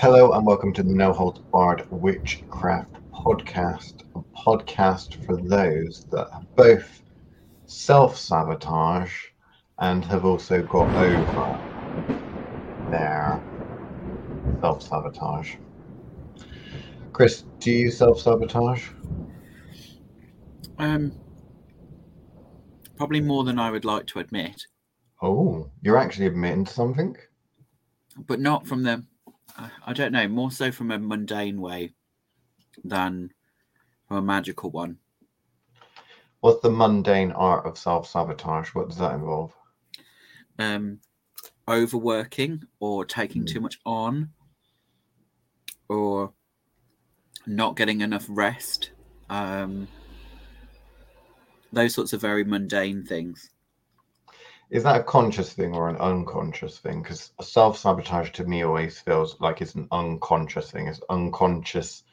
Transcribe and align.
Hello 0.00 0.30
and 0.32 0.46
welcome 0.46 0.72
to 0.74 0.84
the 0.84 0.94
No 0.94 1.12
Holds 1.12 1.40
Barred 1.52 1.84
Witchcraft 1.90 2.94
Podcast, 3.12 3.94
a 4.14 4.20
podcast 4.46 5.14
for 5.26 5.36
those 5.42 6.06
that 6.12 6.28
have 6.32 6.46
both 6.54 7.02
self 7.66 8.16
sabotage 8.16 9.12
and 9.80 10.04
have 10.04 10.24
also 10.24 10.62
got 10.62 10.88
over 10.94 11.60
their 12.92 13.42
self 14.60 14.84
sabotage. 14.84 15.56
Chris, 17.12 17.42
do 17.58 17.72
you 17.72 17.90
self 17.90 18.20
sabotage? 18.20 18.84
Um, 20.78 21.12
probably 22.96 23.20
more 23.20 23.42
than 23.42 23.58
I 23.58 23.72
would 23.72 23.84
like 23.84 24.06
to 24.06 24.20
admit, 24.20 24.64
Oh, 25.20 25.68
you're 25.82 25.98
actually 25.98 26.26
admitting 26.26 26.64
to 26.66 26.72
something? 26.72 27.16
but 28.26 28.40
not 28.40 28.66
from 28.66 28.82
the, 28.82 29.04
I- 29.58 29.92
don't 29.92 30.12
know, 30.12 30.28
more 30.28 30.50
so 30.50 30.70
from 30.70 30.90
a 30.90 30.98
mundane 30.98 31.60
way 31.60 31.94
than 32.84 33.32
from 34.06 34.18
a 34.18 34.22
magical 34.22 34.70
one. 34.70 34.98
What's 36.40 36.62
the 36.62 36.70
mundane 36.70 37.32
art 37.32 37.66
of 37.66 37.76
self 37.76 38.08
sabotage? 38.08 38.68
What 38.74 38.88
does 38.88 38.98
that 38.98 39.14
involve? 39.14 39.52
Um, 40.58 41.00
overworking 41.66 42.62
or 42.78 43.04
taking 43.04 43.44
too 43.44 43.60
much 43.60 43.78
on, 43.84 44.30
or 45.88 46.32
not 47.46 47.76
getting 47.76 48.00
enough 48.00 48.26
rest. 48.28 48.92
Um, 49.28 49.88
those 51.72 51.94
sorts 51.94 52.12
of 52.12 52.20
very 52.20 52.44
mundane 52.44 53.04
things. 53.04 53.50
Is 54.70 54.82
that 54.82 55.00
a 55.00 55.04
conscious 55.04 55.54
thing 55.54 55.74
or 55.74 55.88
an 55.88 55.96
unconscious 55.96 56.78
thing? 56.78 57.00
Because 57.00 57.32
self 57.40 57.78
sabotage 57.78 58.32
to 58.32 58.44
me 58.44 58.64
always 58.64 59.00
feels 59.00 59.40
like 59.40 59.62
it's 59.62 59.74
an 59.74 59.88
unconscious 59.90 60.70
thing. 60.70 60.88
It's 60.88 61.00
unconscious. 61.08 62.04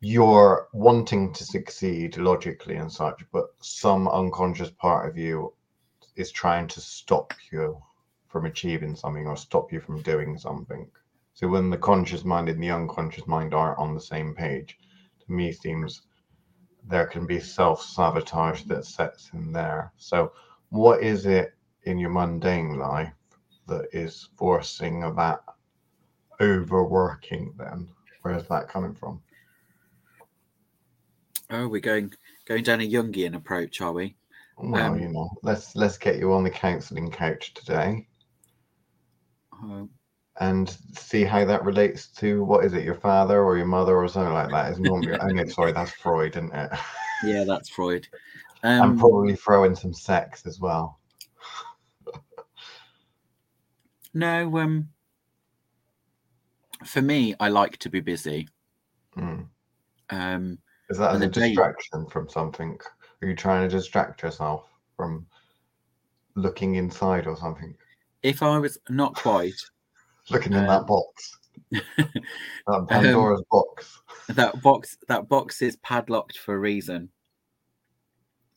You're 0.00 0.68
wanting 0.72 1.34
to 1.34 1.44
succeed 1.44 2.16
logically 2.16 2.76
and 2.76 2.90
such, 2.90 3.22
but 3.32 3.48
some 3.60 4.08
unconscious 4.08 4.70
part 4.70 5.06
of 5.06 5.18
you 5.18 5.52
is 6.16 6.32
trying 6.32 6.68
to 6.68 6.80
stop 6.80 7.34
you 7.52 7.82
from 8.28 8.46
achieving 8.46 8.96
something 8.96 9.26
or 9.26 9.36
stop 9.36 9.70
you 9.70 9.80
from 9.80 10.00
doing 10.00 10.38
something. 10.38 10.90
So 11.34 11.48
when 11.48 11.68
the 11.68 11.76
conscious 11.76 12.24
mind 12.24 12.48
and 12.48 12.62
the 12.62 12.70
unconscious 12.70 13.26
mind 13.26 13.52
aren't 13.52 13.78
on 13.78 13.94
the 13.94 14.00
same 14.00 14.34
page, 14.34 14.78
to 15.26 15.32
me 15.32 15.52
seems 15.52 16.06
there 16.82 17.06
can 17.06 17.26
be 17.26 17.40
self 17.40 17.82
sabotage 17.82 18.62
that 18.64 18.86
sets 18.86 19.30
in 19.34 19.52
there. 19.52 19.92
So 19.98 20.32
what 20.70 21.02
is 21.02 21.26
it 21.26 21.54
in 21.84 21.98
your 21.98 22.10
mundane 22.10 22.78
life 22.78 23.12
that 23.66 23.86
is 23.92 24.28
forcing 24.36 25.00
that 25.16 25.42
overworking 26.40 27.54
then? 27.58 27.88
Where 28.22 28.36
is 28.36 28.46
that 28.48 28.68
coming 28.68 28.94
from? 28.94 29.20
Oh, 31.50 31.68
we're 31.68 31.80
going 31.80 32.12
going 32.46 32.62
down 32.64 32.80
a 32.80 32.90
Jungian 32.90 33.34
approach, 33.36 33.80
are 33.80 33.92
we? 33.92 34.16
well 34.56 34.92
Um, 34.92 35.00
you 35.00 35.08
know 35.08 35.28
let's 35.42 35.74
let's 35.74 35.98
get 35.98 36.16
you 36.16 36.32
on 36.32 36.44
the 36.44 36.50
counseling 36.50 37.10
couch 37.10 37.52
today 37.54 38.06
Uh, 39.52 39.82
and 40.40 40.76
see 40.92 41.24
how 41.24 41.44
that 41.44 41.64
relates 41.64 42.06
to 42.08 42.44
what 42.44 42.64
is 42.64 42.72
it 42.72 42.84
your 42.84 42.94
father 42.94 43.42
or 43.42 43.56
your 43.56 43.66
mother 43.66 43.96
or 43.96 44.06
something 44.08 44.32
like 44.32 44.50
that? 44.50 44.72
Is 44.72 44.78
normally 44.78 45.18
oh 45.20 45.26
no 45.26 45.44
sorry 45.46 45.72
that's 45.72 45.90
freud 45.92 46.36
isn't 46.36 46.54
it? 46.54 46.70
Yeah, 47.24 47.44
that's 47.44 47.70
Freud. 47.70 48.06
and 48.62 48.82
Um, 48.82 48.98
probably 48.98 49.34
throw 49.34 49.64
in 49.64 49.74
some 49.74 49.94
sex 49.94 50.44
as 50.46 50.60
well 50.60 51.00
No, 54.14 54.58
um, 54.58 54.88
for 56.84 57.02
me, 57.02 57.34
I 57.40 57.48
like 57.48 57.78
to 57.78 57.90
be 57.90 58.00
busy. 58.00 58.48
Mm. 59.16 59.48
Um, 60.10 60.58
is 60.90 60.98
that 60.98 61.14
as 61.14 61.16
a 61.16 61.20
the 61.20 61.26
day- 61.28 61.48
distraction 61.48 62.06
from 62.06 62.28
something 62.28 62.78
are 63.22 63.28
you 63.28 63.34
trying 63.34 63.68
to 63.68 63.74
distract 63.74 64.22
yourself 64.22 64.68
from 64.96 65.26
looking 66.34 66.74
inside 66.74 67.26
or 67.26 67.36
something 67.36 67.74
if 68.22 68.42
I 68.42 68.58
was 68.58 68.76
not 68.90 69.14
quite 69.14 69.54
looking 70.30 70.52
in 70.52 70.58
Um, 70.58 70.66
that 70.66 70.86
box 70.86 71.38
that 71.70 72.86
pandora's 72.88 73.42
box 73.50 74.00
that 74.28 74.60
box, 74.62 74.96
that 75.08 75.28
box 75.28 75.62
is 75.62 75.76
padlocked 75.76 76.38
for 76.38 76.54
a 76.54 76.58
reason. 76.58 77.10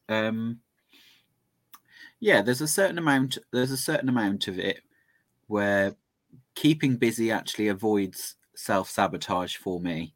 Um, 0.10 0.60
yeah, 2.20 2.42
there's 2.42 2.62
a 2.62 2.68
certain 2.68 2.98
amount. 2.98 3.38
There's 3.52 3.72
a 3.72 3.78
certain 3.78 4.08
amount 4.08 4.48
of 4.48 4.58
it 4.60 4.82
where 5.48 5.96
keeping 6.56 6.98
busy 6.98 7.32
actually 7.32 7.70
avoids 7.70 8.36
self 8.56 8.90
sabotage 8.90 9.56
for 9.58 9.80
me. 9.80 10.16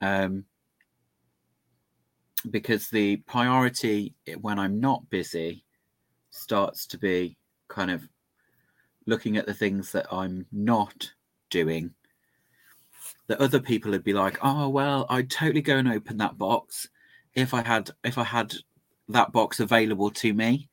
Um, 0.00 0.46
because 2.50 2.88
the 2.88 3.18
priority 3.18 4.14
when 4.40 4.58
I'm 4.58 4.80
not 4.80 5.10
busy 5.10 5.64
starts 6.30 6.86
to 6.86 6.98
be 6.98 7.36
kind 7.68 7.90
of 7.90 8.08
looking 9.06 9.36
at 9.36 9.46
the 9.46 9.54
things 9.54 9.92
that 9.92 10.06
I'm 10.12 10.46
not 10.52 11.12
doing 11.50 11.94
that 13.26 13.40
other 13.40 13.60
people 13.60 13.90
would 13.92 14.04
be 14.04 14.12
like, 14.12 14.38
"Oh 14.42 14.68
well, 14.68 15.06
I'd 15.08 15.30
totally 15.30 15.62
go 15.62 15.76
and 15.76 15.88
open 15.88 16.16
that 16.18 16.38
box 16.38 16.88
if 17.34 17.54
I 17.54 17.62
had 17.62 17.90
if 18.04 18.18
I 18.18 18.24
had 18.24 18.54
that 19.08 19.32
box 19.32 19.60
available 19.60 20.10
to 20.10 20.34
me." 20.34 20.68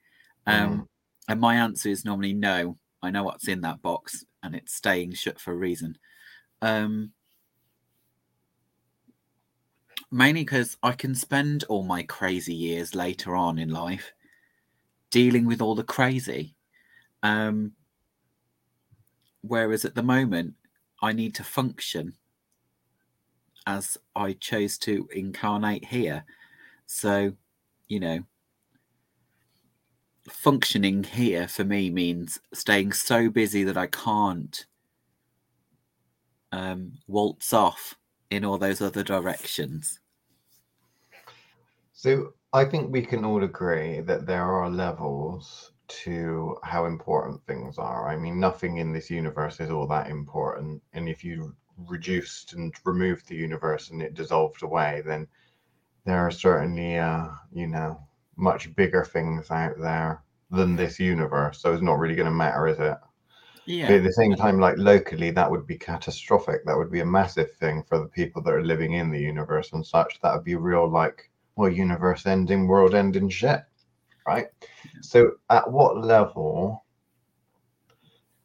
Um, 0.45 0.87
And 1.29 1.41
my 1.41 1.55
answer 1.55 1.89
is 1.89 2.05
normally 2.05 2.33
no. 2.33 2.77
I 3.01 3.11
know 3.11 3.23
what's 3.23 3.47
in 3.47 3.61
that 3.61 3.81
box, 3.81 4.25
and 4.43 4.55
it's 4.55 4.73
staying 4.73 5.13
shut 5.13 5.39
for 5.39 5.53
a 5.53 5.57
reason. 5.57 5.97
Um, 6.61 7.11
mainly 10.11 10.41
because 10.41 10.77
I 10.83 10.93
can 10.93 11.13
spend 11.15 11.63
all 11.65 11.83
my 11.83 12.03
crazy 12.03 12.53
years 12.53 12.95
later 12.95 13.35
on 13.35 13.59
in 13.59 13.69
life 13.69 14.13
dealing 15.09 15.45
with 15.45 15.61
all 15.61 15.75
the 15.75 15.83
crazy. 15.83 16.55
Um, 17.23 17.73
whereas 19.41 19.85
at 19.85 19.95
the 19.95 20.03
moment, 20.03 20.53
I 21.01 21.13
need 21.13 21.35
to 21.35 21.43
function 21.43 22.13
as 23.65 23.97
I 24.15 24.33
chose 24.33 24.77
to 24.79 25.07
incarnate 25.11 25.85
here. 25.85 26.25
So, 26.85 27.33
you 27.87 27.99
know, 27.99 28.23
functioning 30.29 31.03
here 31.03 31.47
for 31.47 31.63
me 31.63 31.89
means 31.89 32.39
staying 32.53 32.93
so 32.93 33.29
busy 33.29 33.63
that 33.63 33.77
I 33.77 33.87
can't 33.87 34.65
um, 36.51 36.93
waltz 37.07 37.53
off 37.53 37.95
in 38.29 38.45
all 38.45 38.57
those 38.57 38.81
other 38.81 39.03
directions. 39.03 39.99
So 41.93 42.33
I 42.53 42.65
think 42.65 42.91
we 42.91 43.01
can 43.01 43.25
all 43.25 43.43
agree 43.43 44.01
that 44.01 44.25
there 44.25 44.43
are 44.43 44.69
levels 44.69 45.71
to 45.87 46.57
how 46.63 46.85
important 46.85 47.41
things 47.45 47.77
are. 47.77 48.09
I 48.09 48.17
mean, 48.17 48.39
nothing 48.39 48.77
in 48.77 48.93
this 48.93 49.09
universe 49.09 49.59
is 49.59 49.71
all 49.71 49.87
that 49.87 50.09
important. 50.09 50.81
And 50.93 51.07
if 51.07 51.23
you 51.23 51.55
reduced 51.87 52.53
and 52.53 52.73
removed 52.83 53.27
the 53.27 53.35
universe 53.35 53.89
and 53.89 54.01
it 54.01 54.13
dissolved 54.13 54.63
away, 54.63 55.01
then 55.05 55.27
there 56.05 56.19
are 56.19 56.31
certainly, 56.31 56.97
uh, 56.97 57.27
you 57.51 57.67
know, 57.67 57.99
much 58.37 58.73
bigger 58.75 59.03
things 59.03 59.51
out 59.51 59.77
there 59.79 60.23
than 60.51 60.75
this 60.75 60.99
universe. 60.99 61.59
So 61.61 61.73
it's 61.73 61.83
not 61.83 61.99
really 61.99 62.15
going 62.15 62.27
to 62.27 62.31
matter, 62.31 62.67
is 62.67 62.79
it? 62.79 62.97
Yeah. 63.65 63.87
But 63.87 63.95
at 63.97 64.03
the 64.03 64.13
same 64.13 64.33
time, 64.35 64.59
like 64.59 64.77
locally, 64.77 65.29
that 65.31 65.51
would 65.51 65.67
be 65.67 65.77
catastrophic. 65.77 66.63
That 66.65 66.77
would 66.77 66.89
be 66.89 67.01
a 67.01 67.05
massive 67.05 67.51
thing 67.53 67.83
for 67.83 67.99
the 67.99 68.07
people 68.07 68.41
that 68.43 68.53
are 68.53 68.63
living 68.63 68.93
in 68.93 69.11
the 69.11 69.19
universe 69.19 69.73
and 69.73 69.85
such. 69.85 70.21
That 70.21 70.33
would 70.33 70.45
be 70.45 70.55
real, 70.55 70.89
like, 70.89 71.29
well, 71.57 71.69
universe 71.69 72.25
ending, 72.25 72.67
world 72.67 72.95
ending 72.95 73.27
shit, 73.27 73.61
right? 74.25 74.47
So, 75.01 75.33
at 75.49 75.69
what 75.69 75.97
level 75.97 76.85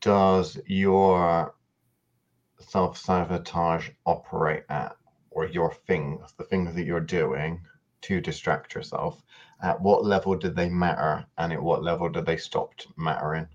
does 0.01 0.59
your 0.67 1.55
self 2.59 2.99
sabotage 2.99 3.91
operate 4.05 4.65
at, 4.69 4.97
or 5.31 5.47
your 5.47 5.73
things, 5.87 6.33
the 6.37 6.45
things 6.45 6.75
that 6.75 6.85
you're 6.85 7.01
doing 7.01 7.61
to 8.03 8.21
distract 8.21 8.75
yourself? 8.75 9.23
At 9.63 9.81
what 9.81 10.05
level 10.05 10.37
did 10.37 10.57
they 10.57 10.69
matter, 10.69 11.25
and 11.39 11.53
at 11.53 11.63
what 11.63 11.83
level 11.83 12.09
did 12.09 12.27
they 12.27 12.37
stop 12.37 12.73
mattering? 12.97 13.47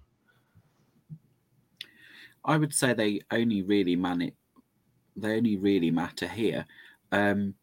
I 2.45 2.57
would 2.57 2.73
say 2.73 2.93
they 2.93 3.21
only 3.31 3.61
really 3.61 3.95
man 3.95 4.21
it. 4.21 4.35
They 5.17 5.35
only 5.35 5.57
really 5.57 5.91
matter 5.91 6.27
here. 6.27 6.65
Um, 7.11 7.55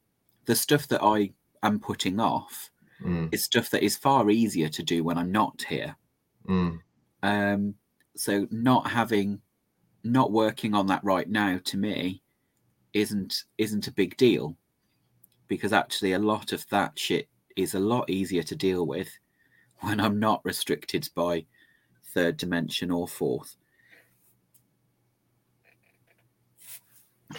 the 0.44 0.55
stuff 0.55 0.88
that 0.88 1.02
I 1.02 1.31
am 1.62 1.81
putting 1.81 2.20
off 2.20 2.70
Mm, 3.02 3.29
is 3.32 3.44
stuff 3.44 3.70
that 3.70 3.82
is 3.82 3.96
far 3.96 4.31
easier 4.31 4.69
to 4.69 4.82
do 4.82 5.05
when 5.05 5.19
I'm 5.19 5.32
not 5.32 5.62
here. 5.69 5.96
mm. 6.49 6.81
Um, 7.23 7.75
so 8.17 8.46
not 8.50 8.88
having, 8.88 9.41
not 10.05 10.32
working 10.32 10.75
on 10.75 10.87
that 10.87 11.02
right 11.05 11.29
now 11.29 11.58
to 11.64 11.76
me, 11.76 12.23
isn't 12.93 13.44
isn't 13.58 13.88
a 13.88 13.93
big 13.93 14.17
deal, 14.17 14.56
because 15.49 15.73
actually 15.73 16.12
a 16.12 16.19
lot 16.19 16.52
of 16.52 16.67
that 16.69 16.99
shit 16.99 17.29
is 17.56 17.75
a 17.75 17.81
lot 17.81 18.09
easier 18.11 18.43
to 18.43 18.56
deal 18.56 18.87
with 18.87 19.09
when 19.81 20.01
I'm 20.01 20.19
not 20.19 20.45
restricted 20.45 21.09
by 21.15 21.47
third 22.15 22.37
dimension 22.37 22.91
or 22.91 23.09
fourth. 23.09 23.56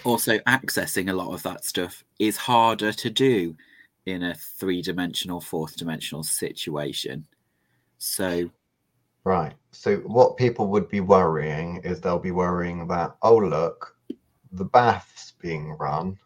also 0.03 0.37
accessing 0.39 1.09
a 1.09 1.13
lot 1.13 1.33
of 1.33 1.43
that 1.43 1.63
stuff 1.63 2.03
is 2.19 2.37
harder 2.37 2.91
to 2.91 3.09
do 3.09 3.55
in 4.05 4.23
a 4.23 4.35
three-dimensional, 4.35 5.41
fourth-dimensional 5.41 6.23
situation. 6.23 7.25
So 7.97 8.49
Right. 9.23 9.55
So 9.71 9.97
what 9.97 10.37
people 10.37 10.67
would 10.67 10.87
be 10.87 10.99
worrying 10.99 11.77
is 11.77 11.99
they'll 11.99 12.19
be 12.19 12.31
worrying 12.31 12.87
that, 12.89 13.15
oh 13.23 13.37
look, 13.37 13.95
the 14.51 14.65
bath's 14.65 15.33
being 15.41 15.71
run, 15.79 16.19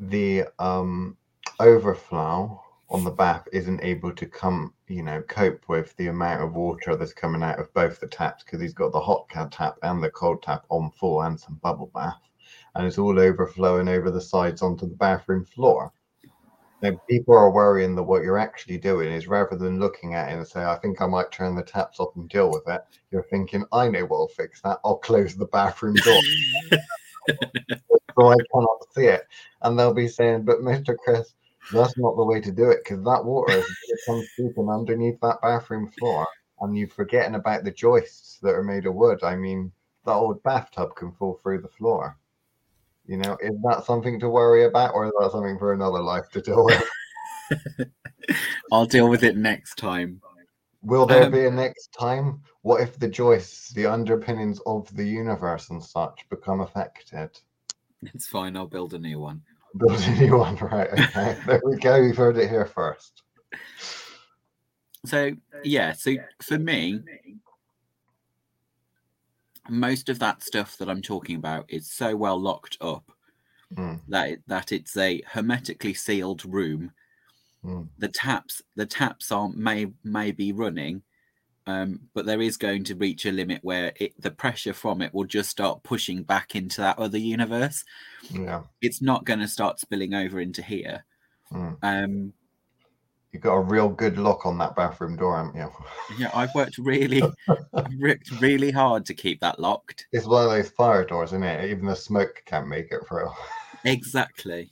the 0.00 0.44
um 0.58 1.16
overflow 1.60 2.60
on 2.88 3.04
the 3.04 3.10
bath 3.10 3.46
isn't 3.52 3.84
able 3.84 4.12
to 4.12 4.26
come, 4.26 4.74
you 4.88 5.02
know, 5.02 5.22
cope 5.22 5.62
with 5.68 5.96
the 5.96 6.08
amount 6.08 6.42
of 6.42 6.54
water 6.54 6.96
that's 6.96 7.12
coming 7.12 7.42
out 7.42 7.60
of 7.60 7.72
both 7.72 8.00
the 8.00 8.08
taps 8.08 8.42
because 8.42 8.60
he's 8.60 8.74
got 8.74 8.90
the 8.90 9.00
hot 9.00 9.28
tap 9.52 9.78
and 9.82 10.02
the 10.02 10.10
cold 10.10 10.42
tap 10.42 10.64
on 10.70 10.90
full 10.90 11.22
and 11.22 11.38
some 11.38 11.54
bubble 11.62 11.90
bath, 11.94 12.20
and 12.74 12.86
it's 12.86 12.98
all 12.98 13.18
overflowing 13.18 13.88
over 13.88 14.10
the 14.10 14.20
sides 14.20 14.62
onto 14.62 14.88
the 14.88 14.96
bathroom 14.96 15.44
floor. 15.44 15.92
Now, 16.82 16.92
people 17.08 17.36
are 17.36 17.52
worrying 17.52 17.94
that 17.94 18.02
what 18.02 18.22
you're 18.22 18.38
actually 18.38 18.78
doing 18.78 19.12
is 19.12 19.28
rather 19.28 19.54
than 19.54 19.78
looking 19.78 20.14
at 20.14 20.30
it 20.30 20.36
and 20.36 20.46
say, 20.46 20.64
I 20.64 20.78
think 20.78 21.02
I 21.02 21.06
might 21.06 21.30
turn 21.30 21.54
the 21.54 21.62
taps 21.62 22.00
off 22.00 22.16
and 22.16 22.28
deal 22.28 22.50
with 22.50 22.66
it, 22.66 22.80
you're 23.10 23.22
thinking, 23.24 23.66
I 23.70 23.88
know 23.88 24.06
what'll 24.06 24.28
fix 24.28 24.62
that. 24.62 24.78
I'll 24.82 24.96
close 24.96 25.36
the 25.36 25.44
bathroom 25.46 25.94
door. 25.96 26.20
so 28.18 28.30
I 28.30 28.36
cannot 28.52 28.86
see 28.94 29.04
it. 29.04 29.26
And 29.60 29.78
they'll 29.78 29.92
be 29.92 30.08
saying, 30.08 30.44
But 30.44 30.60
Mr. 30.60 30.96
Chris, 30.96 31.34
that's 31.72 31.96
not 31.98 32.16
the 32.16 32.24
way 32.24 32.40
to 32.40 32.52
do 32.52 32.70
it 32.70 32.80
because 32.84 33.02
that 33.04 33.24
water 33.24 33.58
is 33.58 33.76
comes 34.06 34.28
seeping 34.36 34.68
underneath 34.68 35.20
that 35.20 35.40
bathroom 35.42 35.90
floor 35.98 36.26
and 36.60 36.76
you're 36.76 36.88
forgetting 36.88 37.34
about 37.34 37.64
the 37.64 37.70
joists 37.70 38.38
that 38.42 38.54
are 38.54 38.62
made 38.62 38.86
of 38.86 38.94
wood. 38.94 39.22
I 39.22 39.36
mean, 39.36 39.72
that 40.04 40.12
old 40.12 40.42
bathtub 40.42 40.94
can 40.94 41.12
fall 41.12 41.40
through 41.42 41.62
the 41.62 41.68
floor. 41.68 42.16
You 43.06 43.16
know, 43.16 43.36
is 43.40 43.56
that 43.64 43.84
something 43.84 44.20
to 44.20 44.28
worry 44.28 44.64
about, 44.64 44.94
or 44.94 45.06
is 45.06 45.12
that 45.18 45.32
something 45.32 45.58
for 45.58 45.72
another 45.72 46.00
life 46.00 46.28
to 46.30 46.40
deal 46.40 46.64
with? 46.64 46.82
I'll 48.72 48.86
deal 48.86 49.08
with 49.08 49.24
it 49.24 49.36
next 49.36 49.76
time. 49.76 50.20
Will 50.82 51.06
there 51.06 51.26
Um, 51.26 51.32
be 51.32 51.44
a 51.46 51.50
next 51.50 51.92
time? 51.98 52.42
What 52.62 52.80
if 52.80 52.98
the 52.98 53.08
joists, 53.08 53.70
the 53.70 53.86
underpinnings 53.86 54.60
of 54.64 54.94
the 54.96 55.04
universe 55.04 55.70
and 55.70 55.82
such, 55.82 56.26
become 56.30 56.60
affected? 56.60 57.30
It's 58.14 58.26
fine. 58.26 58.56
I'll 58.56 58.66
build 58.66 58.94
a 58.94 58.98
new 58.98 59.18
one. 59.18 59.42
Build 59.76 60.00
a 60.06 60.10
new 60.16 60.36
one, 60.36 60.56
right? 60.56 60.88
Okay, 60.92 61.36
there 61.46 61.62
we 61.64 61.76
go. 61.76 61.96
You've 61.96 62.16
heard 62.16 62.36
it 62.36 62.48
here 62.48 62.66
first. 62.66 63.22
So 65.06 65.32
yeah, 65.64 65.92
so 65.92 66.16
for 66.42 66.58
me, 66.58 67.00
most 69.68 70.08
of 70.08 70.18
that 70.18 70.42
stuff 70.42 70.76
that 70.78 70.90
I'm 70.90 71.02
talking 71.02 71.36
about 71.36 71.64
is 71.68 71.90
so 71.90 72.16
well 72.16 72.38
locked 72.38 72.76
up 72.80 73.10
Mm, 73.76 74.00
that 74.08 74.28
it, 74.30 74.42
that 74.48 74.72
it's 74.72 74.96
a 74.96 75.22
hermetically 75.26 75.94
sealed 75.94 76.44
room. 76.44 76.90
mm. 77.64 77.88
The 77.98 78.08
taps 78.08 78.62
the 78.74 78.86
taps 78.86 79.30
aren't 79.30 79.56
may 79.56 79.86
may 80.02 80.32
be 80.32 80.52
running, 80.52 81.02
um, 81.66 82.00
but 82.14 82.26
there 82.26 82.40
is 82.40 82.56
going 82.56 82.84
to 82.84 82.94
reach 82.94 83.26
a 83.26 83.32
limit 83.32 83.60
where 83.62 83.92
it, 83.96 84.20
the 84.20 84.30
pressure 84.30 84.72
from 84.72 85.02
it 85.02 85.12
will 85.14 85.24
just 85.24 85.50
start 85.50 85.82
pushing 85.82 86.22
back 86.22 86.54
into 86.54 86.80
that 86.80 86.98
other 86.98 87.18
universe. 87.18 87.84
Yeah. 88.30 88.62
It's 88.80 89.02
not 89.02 89.24
going 89.24 89.40
to 89.40 89.48
start 89.48 89.80
spilling 89.80 90.14
over 90.14 90.40
into 90.40 90.62
here. 90.62 91.04
Mm. 91.52 91.76
Um, 91.82 92.32
you've 93.32 93.42
got 93.42 93.54
a 93.54 93.60
real 93.60 93.88
good 93.88 94.18
lock 94.18 94.46
on 94.46 94.58
that 94.58 94.74
bathroom 94.74 95.16
door, 95.16 95.36
haven't 95.36 95.56
you? 95.56 95.70
yeah, 96.18 96.30
I've 96.34 96.54
worked 96.54 96.78
really, 96.78 97.22
I've 97.74 97.86
worked 98.00 98.30
really 98.40 98.70
hard 98.70 99.04
to 99.06 99.14
keep 99.14 99.40
that 99.40 99.60
locked. 99.60 100.06
It's 100.12 100.26
one 100.26 100.44
of 100.44 100.50
those 100.50 100.70
fire 100.70 101.04
doors, 101.04 101.30
isn't 101.30 101.42
it? 101.42 101.70
Even 101.70 101.86
the 101.86 101.96
smoke 101.96 102.42
can't 102.46 102.68
make 102.68 102.90
it 102.90 103.06
through. 103.06 103.28
Exactly. 103.84 104.70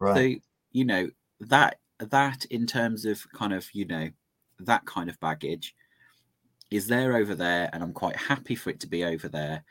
Right. 0.00 0.16
So 0.16 0.40
you 0.72 0.84
know 0.84 1.10
that 1.40 1.78
that 1.98 2.44
in 2.46 2.66
terms 2.66 3.04
of 3.04 3.26
kind 3.32 3.52
of 3.52 3.66
you 3.72 3.84
know 3.84 4.10
that 4.60 4.84
kind 4.86 5.08
of 5.08 5.18
baggage 5.20 5.74
is 6.70 6.86
there 6.86 7.16
over 7.16 7.34
there, 7.34 7.70
and 7.72 7.82
I'm 7.82 7.92
quite 7.92 8.16
happy 8.16 8.54
for 8.54 8.70
it 8.70 8.80
to 8.80 8.86
be 8.86 9.04
over 9.04 9.28
there, 9.28 9.64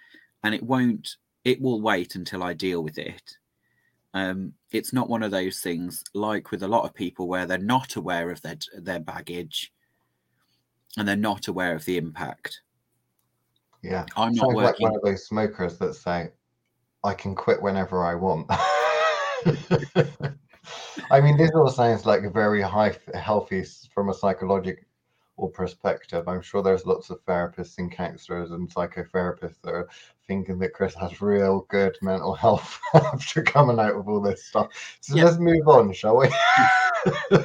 and 0.43 0.55
it 0.55 0.63
won't. 0.63 1.17
It 1.43 1.61
will 1.61 1.81
wait 1.81 2.15
until 2.15 2.43
I 2.43 2.53
deal 2.53 2.83
with 2.83 2.97
it. 2.97 3.37
Um, 4.13 4.53
it's 4.71 4.93
not 4.93 5.09
one 5.09 5.21
of 5.23 5.31
those 5.31 5.59
things 5.59 6.03
like 6.13 6.49
with 6.51 6.63
a 6.63 6.67
lot 6.67 6.85
of 6.85 6.93
people 6.93 7.27
where 7.27 7.45
they're 7.45 7.57
not 7.59 7.95
aware 7.97 8.31
of 8.31 8.41
their 8.41 8.57
their 8.79 8.99
baggage, 8.99 9.71
and 10.97 11.07
they're 11.07 11.15
not 11.15 11.47
aware 11.47 11.75
of 11.75 11.85
the 11.85 11.97
impact. 11.97 12.61
yeah. 13.83 14.05
I'm 14.15 14.33
not 14.33 14.45
Sounds 14.47 14.55
like 14.55 14.65
working. 14.65 14.87
one 14.87 14.95
of 14.95 15.01
those 15.03 15.27
smokers 15.27 15.77
that 15.77 15.93
say, 15.93 16.31
I 17.03 17.13
can 17.13 17.35
quit 17.35 17.61
whenever 17.61 18.03
I 18.03 18.15
want. 18.15 18.49
I 21.11 21.21
mean, 21.21 21.37
this 21.37 21.51
all 21.53 21.69
sounds 21.69 22.05
like 22.05 22.21
very 22.33 22.61
high, 22.61 22.95
healthy 23.13 23.63
from 23.93 24.09
a 24.09 24.13
psychological 24.13 24.83
perspective. 25.53 26.27
I'm 26.27 26.41
sure 26.41 26.61
there's 26.63 26.85
lots 26.85 27.09
of 27.09 27.23
therapists 27.25 27.77
and 27.77 27.91
counselors 27.91 28.51
and 28.51 28.69
psychotherapists 28.69 29.61
that 29.63 29.73
are 29.73 29.89
thinking 30.27 30.59
that 30.59 30.73
Chris 30.73 30.93
has 30.95 31.21
real 31.21 31.65
good 31.69 31.97
mental 32.01 32.33
health 32.43 32.79
after 32.93 33.41
coming 33.43 33.79
out 33.79 33.97
with 33.97 34.07
all 34.07 34.21
this 34.21 34.45
stuff. 34.45 34.69
So 35.01 35.15
Yeah. 35.15 35.25
let's 35.25 35.37
move 35.37 35.67
on, 35.67 35.93
shall 35.93 36.17
we? 36.17 36.27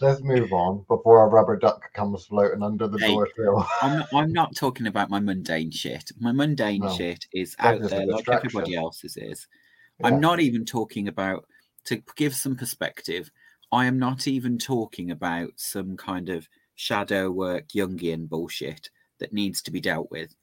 let's 0.00 0.22
move 0.22 0.52
on 0.52 0.84
before 0.88 1.24
a 1.24 1.28
rubber 1.28 1.56
duck 1.56 1.92
comes 1.92 2.26
floating 2.26 2.62
under 2.62 2.86
the 2.86 2.98
Hey, 2.98 3.14
door 3.14 3.28
sill. 3.36 3.66
I'm 3.82 3.98
not, 3.98 4.08
I'm 4.14 4.32
not 4.32 4.54
talking 4.54 4.86
about 4.86 5.10
my 5.10 5.20
mundane 5.20 5.70
shit. 5.70 6.12
My 6.18 6.32
mundane 6.32 6.82
No. 6.82 6.88
shit 6.88 7.26
is 7.32 7.56
out 7.58 7.80
there 7.80 8.06
like 8.06 8.28
everybody 8.28 8.76
else's 8.76 9.16
is. 9.16 9.46
Yeah. 9.98 10.08
I'm 10.08 10.20
not 10.20 10.40
even 10.40 10.64
talking 10.64 11.08
about 11.08 11.46
to 11.86 12.02
give 12.16 12.34
some 12.34 12.56
perspective. 12.56 13.30
I 13.72 13.86
am 13.86 13.98
not 13.98 14.28
even 14.28 14.58
talking 14.58 15.10
about 15.10 15.50
some 15.56 15.96
kind 15.96 16.28
of 16.28 16.48
shadow 16.74 17.30
work 17.30 17.68
Jungian 17.68 18.28
bullshit 18.28 18.90
that 19.18 19.32
needs 19.32 19.62
to 19.62 19.70
be 19.70 19.80
dealt 19.80 20.10
with. 20.10 20.34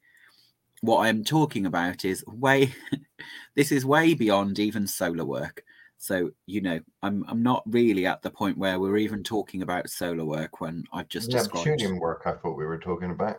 What 0.80 0.98
I 0.98 1.08
am 1.08 1.24
talking 1.24 1.66
about 1.66 2.04
is 2.04 2.24
way 2.26 2.74
this 3.54 3.72
is 3.72 3.86
way 3.86 4.14
beyond 4.14 4.58
even 4.58 4.86
solar 4.86 5.24
work. 5.24 5.62
So, 5.98 6.30
you 6.46 6.60
know, 6.60 6.80
I'm 7.02 7.24
I'm 7.28 7.42
not 7.42 7.62
really 7.66 8.06
at 8.06 8.22
the 8.22 8.30
point 8.30 8.58
where 8.58 8.80
we're 8.80 8.96
even 8.96 9.22
talking 9.22 9.62
about 9.62 9.88
solar 9.88 10.24
work 10.24 10.60
when 10.60 10.84
I've 10.92 11.08
just 11.08 11.30
described 11.30 11.66
Neptunian 11.66 12.00
work, 12.00 12.22
I 12.26 12.32
thought 12.32 12.56
we 12.56 12.66
were 12.66 12.78
talking 12.78 13.12
about. 13.12 13.36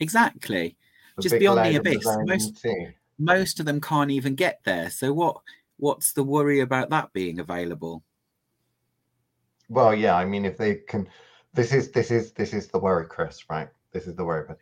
exactly. 0.00 0.76
The 1.16 1.22
Just 1.22 1.38
beyond 1.38 1.64
the 1.64 1.76
abyss. 1.76 2.04
Most- 2.24 2.66
most 3.18 3.60
of 3.60 3.66
them 3.66 3.80
can't 3.80 4.10
even 4.10 4.34
get 4.34 4.60
there. 4.64 4.90
So 4.90 5.12
what 5.12 5.36
what's 5.76 6.12
the 6.12 6.24
worry 6.24 6.60
about 6.60 6.90
that 6.90 7.12
being 7.12 7.40
available? 7.40 8.02
Well, 9.68 9.94
yeah, 9.94 10.16
I 10.16 10.24
mean, 10.24 10.44
if 10.44 10.56
they 10.56 10.76
can, 10.76 11.08
this 11.52 11.72
is 11.72 11.90
this 11.90 12.10
is 12.10 12.32
this 12.32 12.52
is 12.52 12.68
the 12.68 12.78
worry, 12.78 13.06
Chris. 13.06 13.44
Right? 13.48 13.68
This 13.92 14.06
is 14.06 14.14
the 14.14 14.24
worry. 14.24 14.54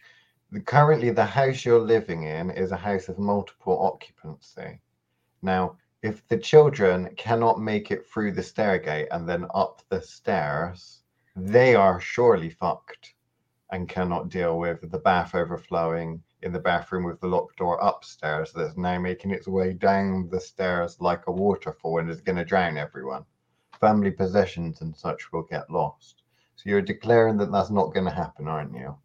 But 0.51 0.67
currently, 0.67 1.11
the 1.11 1.25
house 1.25 1.65
you're 1.65 1.81
living 1.81 2.25
in 2.25 2.51
is 2.51 2.73
a 2.73 2.77
house 2.77 3.09
of 3.09 3.19
multiple 3.19 3.79
occupancy. 3.81 4.81
Now, 5.43 5.77
if 6.03 6.27
the 6.29 6.37
children 6.37 7.15
cannot 7.17 7.61
make 7.61 7.91
it 7.91 8.07
through 8.07 8.33
the 8.33 8.43
stairgate 8.43 9.09
and 9.11 9.29
then 9.29 9.47
up 9.55 9.83
the 9.89 10.01
stairs, 10.01 11.03
they 11.37 11.75
are 11.75 12.01
surely 12.01 12.51
fucked 12.51 13.15
and 13.71 13.89
cannot 13.89 14.29
deal 14.29 14.59
with 14.59 14.91
the 14.91 14.99
bath 14.99 15.35
overflowing 15.35 16.23
in 16.43 16.53
the 16.53 16.59
bathroom 16.59 17.05
with 17.05 17.21
the 17.21 17.27
locked 17.27 17.57
door 17.57 17.79
upstairs 17.81 18.53
that's 18.53 18.77
now 18.77 18.99
making 18.99 19.31
its 19.31 19.47
way 19.49 19.73
down 19.73 20.29
the 20.31 20.41
stairs 20.41 21.01
like 21.01 21.27
a 21.27 21.33
waterfall 21.33 21.99
and 21.99 22.11
is 22.11 22.21
going 22.21 22.37
to 22.37 22.45
drown 22.45 22.77
everyone. 22.77 23.25
Family 23.81 24.11
possessions 24.11 24.81
and 24.81 24.95
such 24.97 25.33
will 25.33 25.43
get 25.45 25.71
lost. 25.71 26.23
So 26.57 26.69
you're 26.69 26.83
declaring 26.83 27.37
that 27.39 27.51
that's 27.53 27.71
not 27.71 27.95
going 27.95 28.07
to 28.07 28.13
happen, 28.13 28.47
aren't 28.49 28.75
you? 28.77 28.97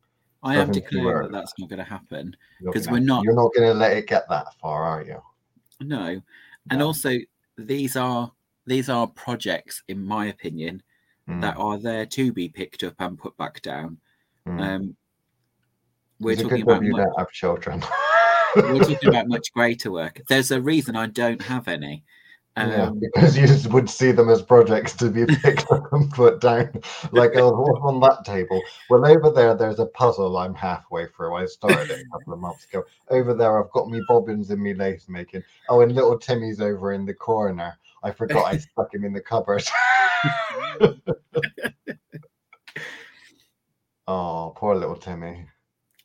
I 0.44 0.54
am 0.56 0.68
Nothing 0.68 0.84
declaring 0.84 1.24
that 1.24 1.32
that's 1.32 1.54
not 1.58 1.70
going 1.70 1.80
to 1.80 1.84
happen. 1.86 2.36
You're 2.60 2.74
'Cause 2.74 2.86
gonna- 2.86 3.00
we're 3.00 3.06
not- 3.06 3.24
You're 3.24 3.36
not 3.36 3.54
going 3.54 3.68
to 3.68 3.74
let 3.74 3.96
it 3.98 4.08
get 4.08 4.28
that 4.30 4.54
far, 4.60 4.84
are 4.84 5.04
you? 5.04 5.22
No, 5.82 6.22
and 6.70 6.80
No. 6.80 6.88
also 6.88 7.14
these 7.58 7.96
are 7.96 8.32
these 8.66 8.90
are 8.90 9.08
projects, 9.08 9.82
in 9.88 10.04
my 10.04 10.26
opinion, 10.26 10.84
Mm, 11.30 11.40
that 11.42 11.56
are 11.58 11.78
there 11.78 12.06
to 12.06 12.34
be 12.34 12.50
picked 12.50 12.84
up 12.84 12.96
and 13.00 13.18
put 13.18 13.36
back 13.38 13.62
down. 13.62 13.98
mm. 14.46 14.60
Um, 14.62 14.98
we're 16.20 16.32
It's 16.32 16.42
talking 16.42 16.62
about 16.62 16.84
you 16.84 16.92
much, 16.92 17.04
don't 17.04 17.20
have 17.20 17.32
children. 17.32 17.84
we're 18.56 18.80
talking 18.80 18.98
about 19.10 19.28
much 19.28 19.52
greater 19.54 19.92
work. 19.92 20.22
There's 20.28 20.52
a 20.52 20.62
reason 20.62 20.96
I 20.96 21.08
don't 21.08 21.42
have 21.42 21.68
any. 21.68 22.04
Um, 22.58 22.72
yeah, 22.72 22.90
because 23.00 23.38
you 23.38 23.70
would 23.70 23.88
see 23.88 24.12
them 24.12 24.30
as 24.30 24.42
projects 24.42 24.94
to 24.96 25.12
be 25.12 25.28
picked 25.28 25.72
up 25.72 25.84
and 25.94 26.10
put 26.12 26.42
down. 26.42 26.82
Like, 27.12 27.34
oh, 27.36 27.52
what's 27.52 27.80
on 27.84 28.00
that 28.00 28.26
table? 28.26 28.60
Well, 28.90 29.06
over 29.06 29.30
there, 29.30 29.54
there's 29.54 29.78
a 29.78 29.86
puzzle 29.86 30.36
I'm 30.38 30.56
halfway 30.56 31.06
through. 31.06 31.36
I 31.36 31.46
started 31.46 31.92
it 31.92 32.00
a 32.04 32.10
couple 32.18 32.34
of 32.34 32.40
months 32.40 32.66
ago. 32.66 32.84
Over 33.10 33.36
there, 33.36 33.64
I've 33.64 33.70
got 33.74 33.90
me 33.90 34.02
bobbins 34.08 34.50
and 34.50 34.60
me 34.60 34.74
lace 34.74 35.06
making. 35.08 35.44
Oh, 35.70 35.82
and 35.82 35.94
little 35.94 36.18
Timmy's 36.18 36.60
over 36.60 36.94
in 36.94 37.06
the 37.06 37.14
corner. 37.14 37.78
I 38.02 38.10
forgot 38.10 38.52
I 38.52 38.58
stuck 38.58 38.92
him 38.92 39.06
in 39.06 39.14
the 39.14 39.22
cupboard. 39.22 39.64
oh, 44.08 44.54
poor 44.56 44.76
little 44.76 44.96
Timmy. 44.96 45.46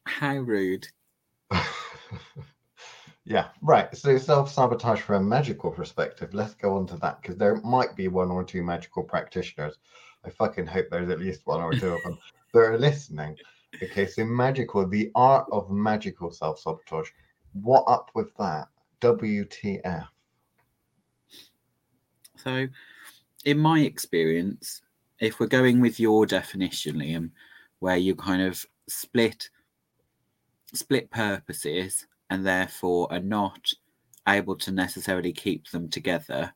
How 0.04 0.36
rude. 0.36 0.88
Yeah, 3.24 3.48
right. 3.60 3.94
So 3.96 4.18
self 4.18 4.52
sabotage 4.52 5.00
from 5.00 5.22
a 5.22 5.28
magical 5.28 5.70
perspective. 5.70 6.34
Let's 6.34 6.54
go 6.54 6.76
on 6.76 6.86
to 6.88 6.96
that 6.98 7.22
because 7.22 7.36
there 7.36 7.56
might 7.56 7.94
be 7.94 8.08
one 8.08 8.30
or 8.30 8.42
two 8.42 8.62
magical 8.62 9.04
practitioners. 9.04 9.78
I 10.24 10.30
fucking 10.30 10.66
hope 10.66 10.86
there's 10.90 11.08
at 11.08 11.20
least 11.20 11.46
one 11.46 11.60
or 11.60 11.72
two 11.72 11.94
of 11.94 12.02
them 12.02 12.18
that 12.52 12.60
are 12.60 12.78
listening. 12.78 13.36
Okay, 13.82 14.06
so 14.06 14.24
magical, 14.24 14.86
the 14.88 15.10
art 15.14 15.46
of 15.52 15.70
magical 15.70 16.30
self 16.30 16.58
sabotage. 16.58 17.10
What 17.52 17.84
up 17.86 18.10
with 18.14 18.34
that? 18.38 18.68
WTF? 19.00 20.08
So, 22.36 22.66
in 23.44 23.58
my 23.58 23.80
experience, 23.80 24.82
if 25.20 25.38
we're 25.38 25.46
going 25.46 25.80
with 25.80 26.00
your 26.00 26.26
definition, 26.26 26.96
Liam, 26.96 27.30
where 27.78 27.96
you 27.96 28.16
kind 28.16 28.42
of 28.42 28.64
split 28.88 29.48
split 30.72 31.10
purposes 31.10 32.06
and 32.30 32.46
therefore 32.46 33.12
are 33.12 33.20
not 33.20 33.72
able 34.28 34.56
to 34.56 34.70
necessarily 34.70 35.32
keep 35.32 35.68
them 35.70 35.88
together 35.88 36.52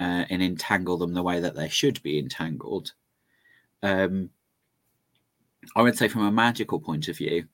uh, 0.00 0.24
and 0.30 0.42
entangle 0.42 0.96
them 0.96 1.12
the 1.12 1.22
way 1.22 1.40
that 1.40 1.54
they 1.54 1.68
should 1.68 2.02
be 2.02 2.18
entangled. 2.18 2.92
Um, 3.82 4.30
I 5.76 5.82
would 5.82 5.96
say, 5.96 6.08
from 6.08 6.24
a 6.24 6.32
magical 6.32 6.80
point 6.80 7.08
of 7.08 7.16
view, 7.16 7.44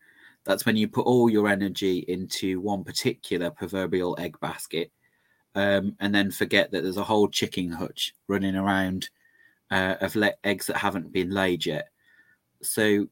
that's 0.45 0.65
when 0.65 0.77
you 0.77 0.87
put 0.87 1.07
all 1.07 1.29
your 1.29 1.49
energy 1.49 2.05
into 2.07 2.61
one 2.61 2.85
particular 2.85 3.51
proverbial 3.51 4.17
egg 4.21 4.39
basket 4.41 4.93
um, 5.57 5.97
and 5.99 6.15
then 6.15 6.31
forget 6.31 6.71
that 6.71 6.83
there's 6.83 6.99
a 6.99 7.05
whole 7.05 7.29
chicken 7.29 7.71
hutch 7.71 8.15
running 8.29 8.55
around 8.55 9.09
uh, 9.71 9.97
of 10.01 10.15
le- 10.15 10.35
eggs 10.45 10.67
that 10.67 10.77
haven't 10.77 11.13
been 11.13 11.31
laid 11.31 11.67
yet. 11.67 11.89
So, 12.63 13.09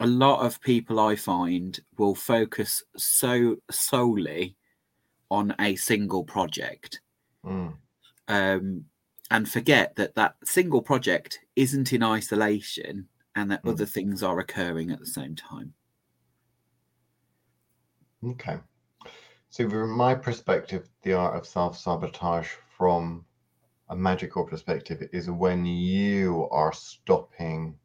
a 0.00 0.06
lot 0.06 0.44
of 0.44 0.60
people 0.60 0.98
I 0.98 1.14
find 1.16 1.78
will 1.98 2.14
focus 2.14 2.82
so 2.96 3.56
solely 3.70 4.56
on 5.30 5.54
a 5.60 5.76
single 5.76 6.24
project 6.24 7.00
Mm. 7.44 7.78
um, 8.28 8.86
and 9.30 9.48
forget 9.48 9.94
that 9.96 10.14
that 10.14 10.36
single 10.44 10.82
project 10.82 11.40
isn't 11.56 11.92
in 11.92 12.02
isolation 12.02 13.08
and 13.36 13.50
that 13.50 13.64
Mm. 13.64 13.70
other 13.70 13.86
things 13.86 14.22
are 14.22 14.38
occurring 14.40 14.90
at 14.90 14.98
the 15.00 15.06
same 15.06 15.36
time. 15.36 15.74
Okay. 18.24 18.60
So, 19.50 19.68
from 19.70 19.92
my 19.92 20.14
perspective, 20.14 20.90
the 21.02 21.14
art 21.14 21.36
of 21.36 21.46
self 21.46 21.76
sabotage 21.78 22.48
from 22.76 23.26
a 23.88 23.96
magical 23.96 24.44
perspective 24.46 25.08
is 25.12 25.30
when 25.30 25.66
you 25.66 26.48
are 26.50 26.72
stopping 26.72 27.78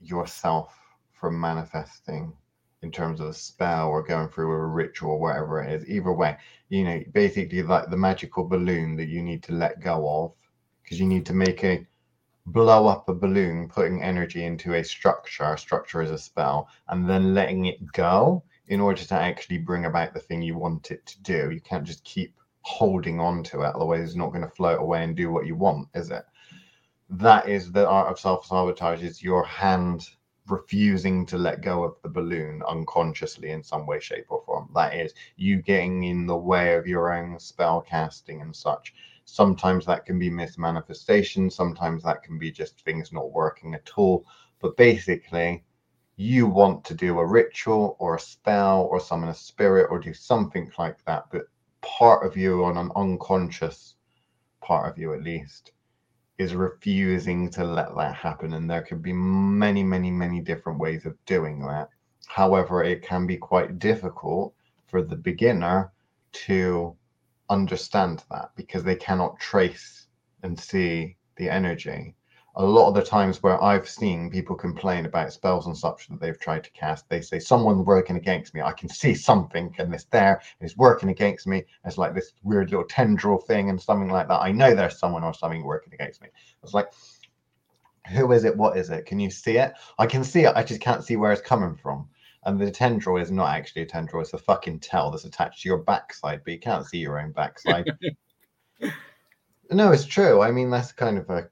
yourself 0.00 0.79
from 1.20 1.38
manifesting 1.38 2.32
in 2.82 2.90
terms 2.90 3.20
of 3.20 3.28
a 3.28 3.34
spell 3.34 3.88
or 3.88 4.02
going 4.02 4.28
through 4.28 4.50
a 4.50 4.66
ritual, 4.66 5.20
whatever 5.20 5.62
it 5.62 5.70
is. 5.70 5.88
Either 5.88 6.12
way, 6.12 6.36
you 6.70 6.82
know, 6.82 7.02
basically 7.12 7.62
like 7.62 7.90
the 7.90 7.96
magical 7.96 8.44
balloon 8.44 8.96
that 8.96 9.08
you 9.08 9.22
need 9.22 9.42
to 9.42 9.52
let 9.52 9.82
go 9.82 10.08
of 10.08 10.32
because 10.82 10.98
you 10.98 11.06
need 11.06 11.26
to 11.26 11.34
make 11.34 11.62
a 11.62 11.86
blow 12.46 12.86
up 12.86 13.08
a 13.08 13.14
balloon, 13.14 13.68
putting 13.68 14.02
energy 14.02 14.44
into 14.44 14.74
a 14.74 14.82
structure. 14.82 15.44
A 15.44 15.58
structure 15.58 16.02
is 16.02 16.10
a 16.10 16.18
spell, 16.18 16.68
and 16.88 17.08
then 17.08 17.34
letting 17.34 17.66
it 17.66 17.92
go 17.92 18.42
in 18.68 18.80
order 18.80 19.04
to 19.04 19.14
actually 19.14 19.58
bring 19.58 19.84
about 19.84 20.14
the 20.14 20.20
thing 20.20 20.42
you 20.42 20.56
want 20.56 20.90
it 20.90 21.04
to 21.06 21.22
do. 21.22 21.50
You 21.50 21.60
can't 21.60 21.84
just 21.84 22.02
keep 22.04 22.34
holding 22.62 23.20
on 23.20 23.42
to 23.44 23.62
it, 23.62 23.74
otherwise, 23.74 24.00
it's 24.00 24.16
not 24.16 24.30
going 24.30 24.42
to 24.42 24.50
float 24.50 24.80
away 24.80 25.04
and 25.04 25.16
do 25.16 25.30
what 25.30 25.46
you 25.46 25.54
want, 25.54 25.88
is 25.94 26.10
it? 26.10 26.24
That 27.08 27.48
is 27.48 27.72
the 27.72 27.86
art 27.88 28.08
of 28.08 28.18
self 28.18 28.46
sabotage, 28.46 29.02
is 29.02 29.22
your 29.22 29.44
hand 29.44 30.08
refusing 30.50 31.24
to 31.26 31.38
let 31.38 31.62
go 31.62 31.82
of 31.84 31.96
the 32.02 32.08
balloon 32.08 32.62
unconsciously 32.68 33.50
in 33.50 33.62
some 33.62 33.86
way, 33.86 34.00
shape, 34.00 34.26
or 34.28 34.42
form. 34.44 34.70
That 34.74 34.94
is 34.94 35.14
you 35.36 35.62
getting 35.62 36.04
in 36.04 36.26
the 36.26 36.36
way 36.36 36.74
of 36.74 36.86
your 36.86 37.12
own 37.12 37.38
spell 37.38 37.80
casting 37.80 38.40
and 38.40 38.54
such. 38.54 38.94
Sometimes 39.24 39.86
that 39.86 40.06
can 40.06 40.18
be 40.18 40.30
mismanifestation, 40.30 41.52
sometimes 41.52 42.02
that 42.02 42.22
can 42.22 42.38
be 42.38 42.50
just 42.50 42.80
things 42.80 43.12
not 43.12 43.32
working 43.32 43.74
at 43.74 43.90
all. 43.96 44.26
But 44.60 44.76
basically, 44.76 45.64
you 46.16 46.46
want 46.46 46.84
to 46.84 46.94
do 46.94 47.18
a 47.18 47.26
ritual 47.26 47.96
or 47.98 48.16
a 48.16 48.20
spell 48.20 48.88
or 48.90 49.00
summon 49.00 49.30
a 49.30 49.34
spirit 49.34 49.88
or 49.90 49.98
do 49.98 50.12
something 50.12 50.70
like 50.78 51.02
that, 51.06 51.26
but 51.30 51.42
part 51.80 52.26
of 52.26 52.36
you, 52.36 52.64
on 52.64 52.76
an 52.76 52.90
unconscious 52.94 53.94
part 54.60 54.90
of 54.90 54.98
you 54.98 55.14
at 55.14 55.22
least, 55.22 55.72
is 56.40 56.54
refusing 56.54 57.50
to 57.50 57.62
let 57.62 57.94
that 57.94 58.14
happen. 58.14 58.54
And 58.54 58.68
there 58.68 58.80
could 58.80 59.02
be 59.02 59.12
many, 59.12 59.82
many, 59.82 60.10
many 60.10 60.40
different 60.40 60.78
ways 60.78 61.04
of 61.04 61.14
doing 61.26 61.60
that. 61.66 61.90
However, 62.26 62.82
it 62.82 63.02
can 63.02 63.26
be 63.26 63.36
quite 63.36 63.78
difficult 63.78 64.54
for 64.86 65.02
the 65.02 65.16
beginner 65.16 65.92
to 66.46 66.96
understand 67.50 68.24
that 68.30 68.52
because 68.56 68.82
they 68.82 68.96
cannot 68.96 69.38
trace 69.38 70.06
and 70.42 70.58
see 70.58 71.16
the 71.36 71.50
energy. 71.50 72.14
A 72.56 72.64
lot 72.64 72.88
of 72.88 72.94
the 72.94 73.02
times 73.02 73.42
where 73.42 73.62
I've 73.62 73.88
seen 73.88 74.30
people 74.30 74.56
complain 74.56 75.06
about 75.06 75.32
spells 75.32 75.66
and 75.66 75.76
such 75.76 76.08
that 76.08 76.20
they've 76.20 76.38
tried 76.38 76.64
to 76.64 76.70
cast, 76.72 77.08
they 77.08 77.20
say, 77.20 77.38
Someone's 77.38 77.86
working 77.86 78.16
against 78.16 78.54
me. 78.54 78.60
I 78.60 78.72
can 78.72 78.88
see 78.88 79.14
something 79.14 79.74
and 79.78 79.94
it's 79.94 80.04
there 80.04 80.42
and 80.58 80.68
it's 80.68 80.76
working 80.76 81.10
against 81.10 81.46
me. 81.46 81.64
It's 81.84 81.98
like 81.98 82.14
this 82.14 82.32
weird 82.42 82.70
little 82.70 82.86
tendril 82.86 83.38
thing 83.38 83.70
and 83.70 83.80
something 83.80 84.10
like 84.10 84.28
that. 84.28 84.40
I 84.40 84.52
know 84.52 84.74
there's 84.74 84.98
someone 84.98 85.22
or 85.22 85.32
something 85.32 85.62
working 85.62 85.94
against 85.94 86.20
me. 86.22 86.28
It's 86.62 86.74
like, 86.74 86.88
who 88.10 88.32
is 88.32 88.44
it? 88.44 88.56
What 88.56 88.76
is 88.76 88.90
it? 88.90 89.06
Can 89.06 89.20
you 89.20 89.30
see 89.30 89.58
it? 89.58 89.72
I 89.98 90.06
can 90.06 90.24
see 90.24 90.44
it. 90.44 90.52
I 90.56 90.64
just 90.64 90.80
can't 90.80 91.04
see 91.04 91.16
where 91.16 91.32
it's 91.32 91.42
coming 91.42 91.76
from. 91.76 92.08
And 92.44 92.60
the 92.60 92.70
tendril 92.70 93.18
is 93.18 93.30
not 93.30 93.54
actually 93.54 93.82
a 93.82 93.86
tendril, 93.86 94.22
it's 94.22 94.32
a 94.32 94.38
fucking 94.38 94.80
tail 94.80 95.10
that's 95.10 95.24
attached 95.24 95.62
to 95.62 95.68
your 95.68 95.78
backside, 95.78 96.40
but 96.42 96.52
you 96.52 96.58
can't 96.58 96.86
see 96.86 96.98
your 96.98 97.20
own 97.20 97.32
backside. 97.32 97.86
no, 99.70 99.92
it's 99.92 100.06
true. 100.06 100.40
I 100.40 100.50
mean, 100.50 100.70
that's 100.70 100.90
kind 100.90 101.18
of 101.18 101.28
a 101.28 101.50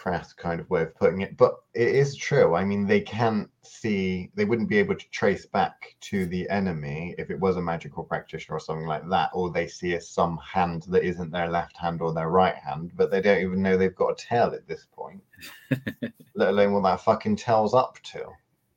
crass 0.00 0.32
kind 0.32 0.62
of 0.62 0.70
way 0.70 0.80
of 0.80 0.94
putting 0.94 1.20
it, 1.20 1.36
but 1.36 1.56
it 1.74 1.88
is 1.88 2.16
true. 2.16 2.54
I 2.54 2.64
mean, 2.64 2.86
they 2.86 3.02
can't 3.02 3.50
see, 3.62 4.30
they 4.34 4.46
wouldn't 4.46 4.70
be 4.70 4.78
able 4.78 4.94
to 4.94 5.10
trace 5.10 5.44
back 5.44 5.94
to 6.00 6.24
the 6.24 6.48
enemy 6.48 7.14
if 7.18 7.30
it 7.30 7.38
was 7.38 7.58
a 7.58 7.62
magical 7.62 8.04
practitioner 8.04 8.56
or 8.56 8.60
something 8.60 8.86
like 8.86 9.06
that, 9.10 9.28
or 9.34 9.50
they 9.50 9.66
see 9.66 9.92
a, 9.92 10.00
some 10.00 10.38
hand 10.38 10.84
that 10.88 11.04
isn't 11.04 11.30
their 11.30 11.50
left 11.50 11.76
hand 11.76 12.00
or 12.00 12.14
their 12.14 12.30
right 12.30 12.54
hand, 12.54 12.92
but 12.96 13.10
they 13.10 13.20
don't 13.20 13.42
even 13.42 13.62
know 13.62 13.76
they've 13.76 13.94
got 13.94 14.12
a 14.12 14.26
tail 14.26 14.54
at 14.54 14.66
this 14.66 14.86
point, 14.90 15.22
let 16.34 16.48
alone 16.48 16.72
what 16.72 16.84
that 16.84 17.02
fucking 17.02 17.36
tail's 17.36 17.74
up 17.74 17.98
to. 18.04 18.24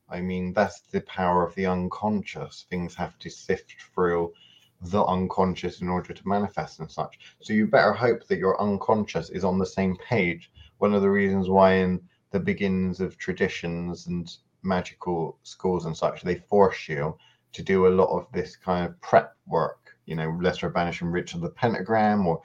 I 0.09 0.19
mean, 0.19 0.51
that's 0.51 0.81
the 0.81 1.01
power 1.01 1.47
of 1.47 1.55
the 1.55 1.67
unconscious. 1.67 2.65
Things 2.69 2.95
have 2.95 3.17
to 3.19 3.29
sift 3.29 3.75
through 3.95 4.33
the 4.81 5.05
unconscious 5.05 5.81
in 5.81 5.87
order 5.87 6.13
to 6.13 6.27
manifest 6.27 6.79
and 6.79 6.91
such. 6.91 7.17
So 7.41 7.53
you 7.53 7.67
better 7.67 7.93
hope 7.93 8.27
that 8.27 8.39
your 8.39 8.61
unconscious 8.61 9.29
is 9.29 9.45
on 9.45 9.57
the 9.57 9.65
same 9.65 9.95
page. 9.95 10.51
One 10.83 10.93
of 10.93 11.01
the 11.01 11.09
reasons 11.09 11.49
why 11.49 11.75
in 11.75 12.01
the 12.31 12.41
beginnings 12.41 12.99
of 12.99 13.17
traditions 13.17 14.07
and 14.07 14.29
magical 14.63 15.37
schools 15.43 15.85
and 15.85 15.95
such, 15.95 16.23
they 16.23 16.35
force 16.35 16.89
you 16.89 17.17
to 17.53 17.63
do 17.63 17.87
a 17.87 17.95
lot 17.95 18.09
of 18.09 18.29
this 18.33 18.57
kind 18.57 18.85
of 18.85 18.99
prep 18.99 19.33
work, 19.47 19.95
you 20.05 20.17
know, 20.17 20.37
lesser 20.41 20.67
banishing 20.67 21.07
ritual 21.07 21.37
of 21.37 21.43
the 21.43 21.55
pentagram 21.55 22.27
or 22.27 22.41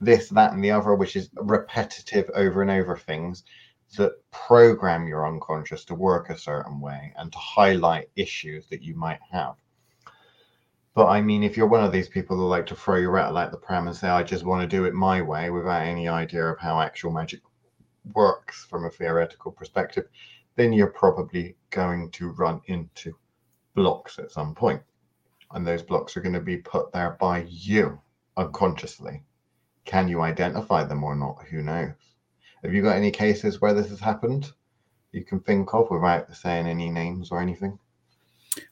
this, 0.00 0.28
that, 0.28 0.52
and 0.52 0.62
the 0.62 0.70
other, 0.70 0.94
which 0.94 1.16
is 1.16 1.30
repetitive 1.34 2.30
over 2.36 2.62
and 2.62 2.70
over 2.70 2.96
things 2.96 3.42
that 3.96 4.12
program 4.30 5.08
your 5.08 5.26
unconscious 5.26 5.84
to 5.86 5.96
work 5.96 6.30
a 6.30 6.38
certain 6.38 6.80
way 6.80 7.12
and 7.16 7.32
to 7.32 7.38
highlight 7.38 8.08
issues 8.14 8.68
that 8.68 8.82
you 8.82 8.94
might 8.94 9.18
have. 9.32 9.56
But 10.94 11.08
I 11.08 11.22
mean, 11.22 11.42
if 11.42 11.56
you're 11.56 11.66
one 11.66 11.82
of 11.82 11.90
these 11.90 12.08
people 12.08 12.36
that 12.36 12.44
like 12.44 12.66
to 12.66 12.76
throw 12.76 12.98
your 12.98 13.10
rattle 13.10 13.36
out 13.36 13.50
the 13.50 13.56
pram 13.56 13.88
and 13.88 13.96
say, 13.96 14.06
I 14.06 14.22
just 14.22 14.44
want 14.44 14.62
to 14.62 14.76
do 14.76 14.84
it 14.84 14.94
my 14.94 15.20
way 15.22 15.50
without 15.50 15.82
any 15.82 16.06
idea 16.06 16.44
of 16.46 16.60
how 16.60 16.80
actual 16.80 17.10
magic 17.10 17.40
works 18.14 18.64
from 18.64 18.84
a 18.84 18.90
theoretical 18.90 19.52
perspective, 19.52 20.08
then 20.56 20.72
you're 20.72 20.88
probably 20.88 21.56
going 21.70 22.10
to 22.12 22.30
run 22.30 22.60
into 22.66 23.14
blocks 23.74 24.18
at 24.18 24.30
some 24.30 24.54
point. 24.54 24.82
And 25.52 25.66
those 25.66 25.82
blocks 25.82 26.16
are 26.16 26.20
going 26.20 26.34
to 26.34 26.40
be 26.40 26.58
put 26.58 26.92
there 26.92 27.16
by 27.20 27.44
you 27.48 28.00
unconsciously. 28.36 29.22
Can 29.84 30.08
you 30.08 30.20
identify 30.20 30.84
them 30.84 31.02
or 31.02 31.16
not? 31.16 31.44
Who 31.50 31.62
knows? 31.62 31.92
Have 32.62 32.74
you 32.74 32.82
got 32.82 32.96
any 32.96 33.10
cases 33.10 33.60
where 33.60 33.74
this 33.74 33.88
has 33.88 34.00
happened 34.00 34.52
you 35.12 35.24
can 35.24 35.40
think 35.40 35.74
of 35.74 35.90
without 35.90 36.34
saying 36.34 36.66
any 36.66 36.88
names 36.88 37.30
or 37.30 37.40
anything? 37.40 37.78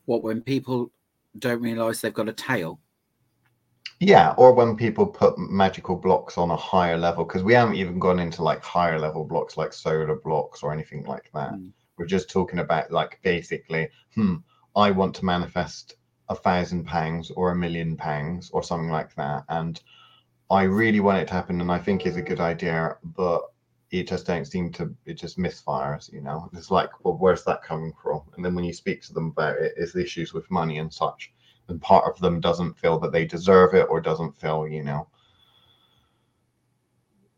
What 0.04 0.22
when 0.22 0.42
people 0.42 0.90
don't 1.38 1.60
realize 1.62 2.00
they've 2.00 2.14
got 2.14 2.28
a 2.28 2.32
tail? 2.32 2.78
Yeah, 4.00 4.34
or 4.36 4.52
when 4.52 4.76
people 4.76 5.06
put 5.06 5.38
magical 5.38 5.96
blocks 5.96 6.38
on 6.38 6.50
a 6.50 6.56
higher 6.56 6.96
level, 6.96 7.24
because 7.24 7.42
we 7.42 7.54
haven't 7.54 7.74
even 7.74 7.98
gone 7.98 8.20
into 8.20 8.44
like 8.44 8.62
higher 8.62 8.98
level 8.98 9.24
blocks 9.24 9.56
like 9.56 9.72
solar 9.72 10.14
blocks 10.14 10.62
or 10.62 10.72
anything 10.72 11.04
like 11.04 11.30
that. 11.34 11.52
Mm. 11.54 11.72
We're 11.96 12.06
just 12.06 12.30
talking 12.30 12.60
about 12.60 12.92
like 12.92 13.18
basically, 13.22 13.88
hmm, 14.14 14.36
I 14.76 14.92
want 14.92 15.16
to 15.16 15.24
manifest 15.24 15.96
a 16.28 16.36
thousand 16.36 16.84
pounds 16.84 17.32
or 17.32 17.50
a 17.50 17.56
million 17.56 17.96
pounds 17.96 18.50
or 18.50 18.62
something 18.62 18.90
like 18.90 19.14
that. 19.16 19.44
And 19.48 19.80
I 20.50 20.62
really 20.62 21.00
want 21.00 21.18
it 21.18 21.26
to 21.28 21.34
happen 21.34 21.60
and 21.60 21.72
I 21.72 21.78
think 21.78 22.06
it's 22.06 22.16
a 22.16 22.22
good 22.22 22.40
idea, 22.40 22.96
but 23.02 23.42
it 23.90 24.06
just 24.06 24.26
don't 24.26 24.44
seem 24.44 24.70
to 24.72 24.94
it 25.06 25.14
just 25.14 25.38
misfires, 25.38 26.12
you 26.12 26.20
know. 26.20 26.48
It's 26.52 26.70
like, 26.70 26.90
well, 27.04 27.16
where's 27.18 27.44
that 27.44 27.62
coming 27.62 27.92
from? 28.00 28.22
And 28.36 28.44
then 28.44 28.54
when 28.54 28.64
you 28.64 28.72
speak 28.72 29.02
to 29.02 29.14
them 29.14 29.28
about 29.28 29.56
it, 29.56 29.74
it's 29.76 29.92
the 29.92 30.02
issues 30.02 30.32
with 30.32 30.50
money 30.50 30.78
and 30.78 30.92
such. 30.92 31.32
And 31.68 31.80
part 31.80 32.04
of 32.06 32.18
them 32.20 32.40
doesn't 32.40 32.78
feel 32.78 32.98
that 32.98 33.12
they 33.12 33.24
deserve 33.24 33.74
it 33.74 33.86
or 33.90 34.00
doesn't 34.00 34.36
feel, 34.36 34.66
you 34.66 34.82
know. 34.82 35.06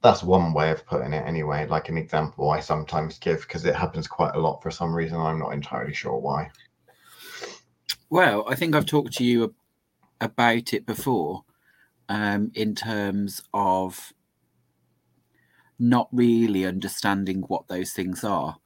That's 0.03 0.23
one 0.23 0.55
way 0.55 0.71
of 0.71 0.87
putting 0.87 1.13
it, 1.13 1.27
anyway. 1.27 1.67
Like 1.67 1.89
an 1.89 1.99
example 1.99 2.51
I 2.51 2.61
sometimes 2.61 3.19
give 3.19 3.41
because 3.43 3.67
it 3.67 3.77
happens 3.77 4.07
quite 4.07 4.35
a 4.35 4.41
lot 4.41 4.63
for 4.63 4.71
some 4.71 4.95
reason. 4.95 5.19
I'm 5.19 5.39
not 5.39 5.53
entirely 5.53 5.93
sure 5.93 6.19
why. 6.19 6.51
Well, 8.09 8.45
I 8.49 8.55
think 8.55 8.75
I've 8.75 8.87
talked 8.87 9.13
to 9.15 9.25
you 9.25 9.55
about 10.21 10.73
it 10.73 10.87
before 10.87 11.45
um, 12.09 12.51
in 12.55 12.75
terms 12.75 13.43
of 13.53 14.13
not 15.79 16.09
really 16.13 16.65
understanding 16.67 17.43
what 17.43 17.69
those 17.69 17.93
things 17.93 18.25
are. 18.25 18.57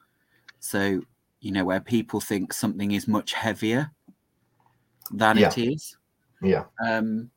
So, 0.61 1.03
you 1.41 1.53
know, 1.53 1.65
where 1.65 1.81
people 1.81 2.21
think 2.21 2.53
something 2.53 2.93
is 2.93 3.07
much 3.07 3.35
heavier 3.35 3.93
than 5.11 5.39
Yeah. 5.39 5.49
it 5.49 5.59
is. 5.59 5.97
Yeah. 6.43 6.65
Um, 6.85 7.31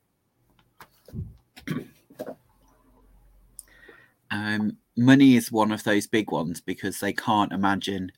um, 4.32 4.78
money 4.96 5.36
is 5.36 5.52
one 5.52 5.72
of 5.72 5.84
those 5.84 6.08
big 6.08 6.32
ones 6.32 6.62
because 6.62 7.00
they 7.00 7.14
can't 7.14 7.52
imagine, 7.54 8.12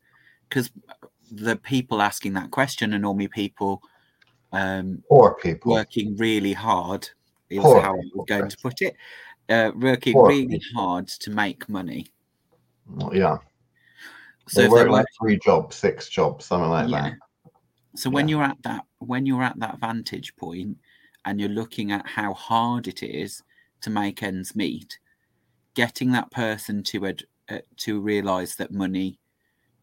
because 0.48 0.72
the 1.32 1.56
people 1.56 2.02
asking 2.02 2.34
that 2.34 2.52
question 2.52 2.94
are 2.94 3.00
normally 3.00 3.28
people 3.28 3.82
um, 4.52 5.04
Poor 5.08 5.36
people. 5.36 5.72
working 5.74 6.18
really 6.18 6.54
hard 6.54 7.08
is 7.52 7.62
Poor 7.62 7.82
how 7.82 7.94
I 7.96 8.02
people, 8.02 8.20
was 8.20 8.26
going 8.28 8.50
to 8.50 8.58
put 8.58 8.82
it. 8.82 8.96
Uh, 9.48 9.72
working 9.76 10.14
Poor 10.14 10.28
really 10.30 10.60
people. 10.60 10.82
hard 10.82 11.08
to 11.08 11.30
make 11.32 11.70
money. 11.70 12.08
Yeah. 13.12 13.38
So 14.48 14.62
they 14.62 14.68
work 14.70 14.90
like 14.90 15.06
three 15.22 15.38
jobs, 15.38 15.76
six 15.76 16.10
jobs, 16.10 16.46
something 16.46 16.70
like 16.70 16.90
Yeah. 16.90 17.02
that. 17.10 17.14
So 17.96 18.10
when 18.10 18.28
Yeah. 18.28 18.30
you're 18.30 18.44
at 18.44 18.62
that 18.64 18.86
when 19.00 19.26
you're 19.26 19.44
at 19.44 19.60
that 19.60 19.80
vantage 19.80 20.36
point 20.36 20.78
and 21.26 21.40
you're 21.40 21.50
looking 21.50 21.92
at 21.92 22.08
how 22.08 22.34
hard 22.34 22.88
it 22.88 23.02
is 23.04 23.44
to 23.82 23.90
make 23.90 24.24
ends 24.24 24.56
meet, 24.56 25.00
getting 25.74 26.12
that 26.12 26.32
person 26.32 26.84
to 26.84 27.08
ad, 27.08 27.24
uh, 27.50 27.60
to 27.78 28.00
realize 28.02 28.56
that 28.56 28.72
money 28.72 29.20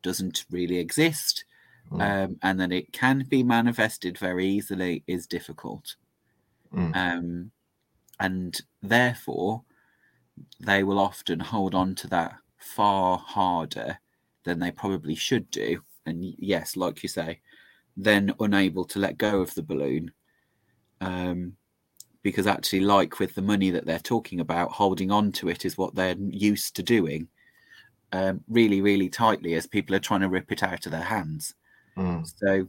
doesn't 0.03 0.45
really 0.51 0.79
exist 0.79 1.45
Mm. 1.91 2.01
um, 2.03 2.39
and 2.43 2.61
that 2.61 2.73
it 2.73 2.93
can 2.93 3.25
be 3.29 3.45
manifested 3.45 4.19
very 4.19 4.47
easily 4.47 5.05
is 5.07 5.27
difficult. 5.27 5.95
Mm. 6.73 6.97
Um, 6.97 7.53
and 8.19 8.61
therefore, 8.83 9.65
they 10.61 10.83
will 10.83 10.99
often 10.99 11.41
hold 11.41 11.75
on 11.75 11.95
to 11.97 12.09
that 12.09 12.39
far 12.59 13.19
harder 13.19 14.01
than 14.45 14.59
they 14.59 14.71
probably 14.73 15.15
should 15.15 15.51
do. 15.51 15.83
And 16.07 16.25
yes, 16.39 16.77
like 16.77 17.03
you 17.03 17.09
say, 17.09 17.41
then 17.97 18.35
unable 18.41 18.85
to 18.85 18.99
let 18.99 19.19
go 19.19 19.41
of 19.41 19.55
the 19.55 19.63
balloon. 19.63 20.11
Um, 21.01 21.57
because 22.23 22.47
actually, 22.47 22.81
like 22.81 23.21
with 23.21 23.35
the 23.35 23.43
money 23.43 23.71
that 23.71 23.87
they're 23.87 23.99
talking 24.01 24.41
about, 24.41 24.73
holding 24.73 25.11
on 25.11 25.31
to 25.33 25.49
it 25.49 25.65
is 25.65 25.79
what 25.79 25.95
they're 25.95 26.17
used 26.19 26.75
to 26.77 26.83
doing 26.83 27.29
um, 28.13 28.43
really, 28.49 28.81
really 28.81 29.09
tightly 29.09 29.55
as 29.55 29.67
people 29.67 29.95
are 29.95 30.01
trying 30.01 30.21
to 30.21 30.29
rip 30.29 30.51
it 30.53 30.63
out 30.63 30.87
of 30.87 30.93
their 30.93 31.03
hands. 31.03 31.55
Mm. 31.97 32.27
So 32.37 32.69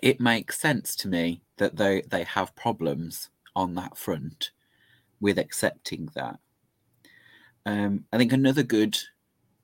it 0.00 0.20
makes 0.20 0.58
sense 0.58 0.96
to 0.96 1.08
me 1.08 1.42
that 1.58 1.76
they, 1.76 2.02
they 2.08 2.24
have 2.24 2.56
problems 2.56 3.30
on 3.54 3.74
that 3.74 3.96
front 3.96 4.50
with 5.20 5.38
accepting 5.38 6.08
that. 6.14 6.38
Um, 7.64 8.04
I 8.12 8.18
think 8.18 8.32
another 8.32 8.64
good 8.64 8.98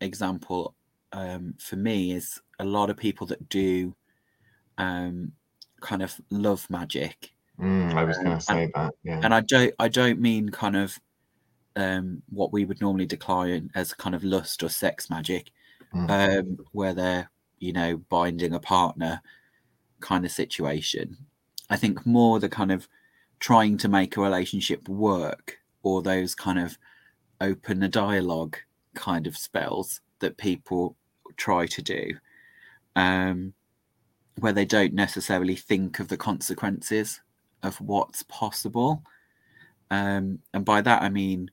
example 0.00 0.74
um, 1.12 1.54
for 1.58 1.76
me 1.76 2.12
is 2.12 2.40
a 2.58 2.64
lot 2.64 2.90
of 2.90 2.96
people 2.96 3.26
that 3.28 3.48
do 3.48 3.94
um, 4.78 5.32
kind 5.80 6.02
of 6.02 6.14
love 6.30 6.68
magic 6.70 7.32
Mm, 7.60 7.92
I 7.94 8.04
was 8.04 8.16
Um, 8.18 8.22
going 8.22 8.32
and- 8.34 8.40
to 8.40 8.46
say 8.46 8.70
that. 8.76 8.94
Yeah. 9.02 9.20
and 9.24 9.34
I 9.34 9.40
don't 9.40 9.74
I 9.80 9.88
don't 9.88 10.20
mean 10.20 10.48
kind 10.50 10.76
of 10.76 10.96
um, 11.74 12.22
what 12.28 12.52
we 12.52 12.64
would 12.64 12.80
normally 12.80 13.04
decline 13.06 13.70
as 13.74 13.92
kind 13.94 14.14
of 14.14 14.22
lust 14.22 14.62
or 14.62 14.68
sex 14.68 15.10
magic, 15.10 15.50
Mm. 15.92 16.08
um, 16.38 16.66
where 16.70 16.94
they're 16.94 17.30
you 17.58 17.72
know 17.72 17.96
binding 17.96 18.54
a 18.54 18.60
partner 18.60 19.20
kind 19.98 20.24
of 20.24 20.30
situation. 20.30 21.16
I 21.68 21.76
think 21.76 22.06
more 22.06 22.38
the 22.38 22.48
kind 22.48 22.70
of 22.70 22.88
trying 23.40 23.76
to 23.78 23.88
make 23.88 24.16
a 24.16 24.20
relationship 24.20 24.88
work 24.88 25.58
or 25.82 26.00
those 26.00 26.36
kind 26.36 26.60
of 26.60 26.78
open 27.40 27.82
a 27.82 27.88
dialogue 27.88 28.56
kind 28.94 29.26
of 29.26 29.36
spells 29.36 30.00
that 30.20 30.36
people 30.36 30.96
try 31.38 31.66
to 31.66 31.82
do, 31.82 32.12
um, 32.96 33.54
where 34.38 34.52
they 34.52 34.66
don't 34.66 34.92
necessarily 34.92 35.56
think 35.56 35.98
of 35.98 36.08
the 36.08 36.16
consequences 36.16 37.20
of 37.62 37.80
what's 37.80 38.22
possible. 38.24 39.02
Um, 39.90 40.40
and 40.52 40.64
by 40.64 40.82
that, 40.82 41.02
I 41.02 41.08
mean 41.08 41.50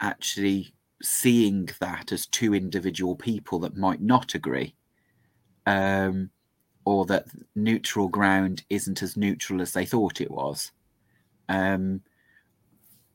actually 0.00 0.72
seeing 1.02 1.68
that 1.80 2.12
as 2.12 2.26
two 2.26 2.54
individual 2.54 3.16
people 3.16 3.58
that 3.60 3.76
might 3.76 4.00
not 4.00 4.34
agree, 4.34 4.74
um, 5.66 6.30
or 6.84 7.04
that 7.06 7.26
neutral 7.54 8.08
ground 8.08 8.64
isn't 8.70 9.02
as 9.02 9.16
neutral 9.16 9.60
as 9.60 9.72
they 9.72 9.84
thought 9.84 10.20
it 10.20 10.30
was. 10.30 10.72
Um, 11.48 12.02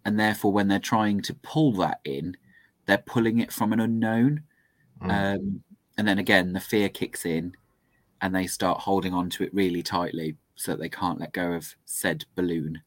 and 0.06 0.20
therefore, 0.20 0.54
when 0.54 0.68
they're 0.68 0.80
trying 0.80 1.22
to 1.22 1.34
pull 1.36 1.74
that 1.74 2.00
in, 2.06 2.38
they're 2.86 2.98
pulling 2.98 3.40
it 3.40 3.52
from 3.52 3.74
an 3.74 3.80
unknown. 3.80 4.44
Mm. 5.02 5.36
Um, 5.36 5.64
and 5.98 6.08
then 6.08 6.20
again, 6.20 6.54
the 6.54 6.60
fear 6.60 6.90
kicks 6.90 7.26
in 7.26 7.56
and 8.22 8.36
they 8.36 8.48
start 8.48 8.80
holding 8.80 9.14
on 9.14 9.30
to 9.32 9.44
it 9.44 9.54
really 9.54 9.82
tightly 9.82 10.38
so 10.56 10.72
that 10.72 10.80
they 10.80 10.90
can't 10.90 11.20
let 11.20 11.34
go 11.34 11.54
of 11.54 11.76
said 11.86 12.26
balloon. 12.36 12.82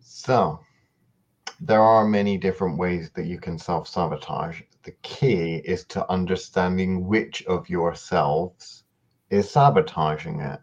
So, 0.00 0.60
there 1.60 1.82
are 1.82 2.04
many 2.06 2.38
different 2.38 2.78
ways 2.78 3.10
that 3.14 3.26
you 3.26 3.38
can 3.38 3.58
self 3.58 3.88
sabotage. 3.88 4.62
The 4.84 4.92
key 5.02 5.62
is 5.64 5.84
to 5.86 6.10
understanding 6.10 7.06
which 7.06 7.44
of 7.46 7.68
yourselves 7.68 8.84
is 9.30 9.50
sabotaging 9.50 10.40
it. 10.40 10.60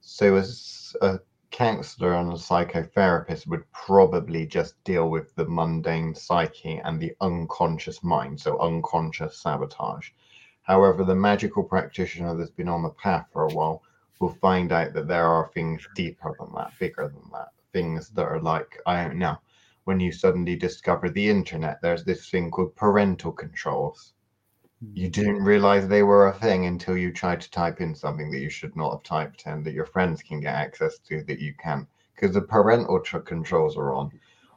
So, 0.00 0.36
as 0.36 0.94
a 1.00 1.18
counselor 1.56 2.12
and 2.12 2.30
a 2.30 2.34
psychotherapist 2.34 3.46
would 3.46 3.64
probably 3.72 4.44
just 4.44 4.74
deal 4.84 5.08
with 5.08 5.34
the 5.36 5.44
mundane 5.46 6.14
psyche 6.14 6.76
and 6.84 7.00
the 7.00 7.16
unconscious 7.22 8.04
mind, 8.04 8.38
so 8.38 8.58
unconscious 8.58 9.38
sabotage. 9.38 10.10
However, 10.64 11.02
the 11.02 11.14
magical 11.14 11.64
practitioner 11.64 12.36
that's 12.36 12.50
been 12.50 12.68
on 12.68 12.82
the 12.82 12.90
path 12.90 13.28
for 13.32 13.44
a 13.44 13.54
while 13.54 13.82
will 14.20 14.34
find 14.34 14.70
out 14.70 14.92
that 14.92 15.08
there 15.08 15.28
are 15.28 15.50
things 15.54 15.88
deeper 15.94 16.36
than 16.38 16.52
that, 16.54 16.72
bigger 16.78 17.08
than 17.08 17.30
that, 17.32 17.52
things 17.72 18.10
that 18.10 18.26
are 18.26 18.40
like, 18.40 18.78
I 18.84 19.04
don't 19.04 19.18
know, 19.18 19.38
when 19.84 19.98
you 19.98 20.12
suddenly 20.12 20.56
discover 20.56 21.08
the 21.08 21.26
internet, 21.26 21.80
there's 21.80 22.04
this 22.04 22.28
thing 22.28 22.50
called 22.50 22.76
parental 22.76 23.32
controls. 23.32 24.12
Hmm. 24.80 24.92
You 24.94 25.08
didn't 25.08 25.42
realize 25.42 25.88
they 25.88 26.02
were 26.02 26.28
a 26.28 26.38
thing 26.38 26.66
until 26.66 26.96
you 26.96 27.12
tried 27.12 27.40
to 27.40 27.50
type 27.50 27.80
in 27.80 27.94
something 27.94 28.30
that 28.30 28.40
you 28.40 28.50
should 28.50 28.76
not 28.76 28.92
have 28.92 29.02
typed 29.02 29.46
in 29.46 29.62
that 29.62 29.72
your 29.72 29.86
friends 29.86 30.22
can 30.22 30.40
get 30.40 30.54
access 30.54 30.98
to 31.08 31.22
that 31.24 31.38
you 31.38 31.54
can't 31.54 31.88
because 32.14 32.34
the 32.34 32.42
parental 32.42 33.00
tr- 33.00 33.18
controls 33.18 33.76
are 33.76 33.94
on. 33.94 34.10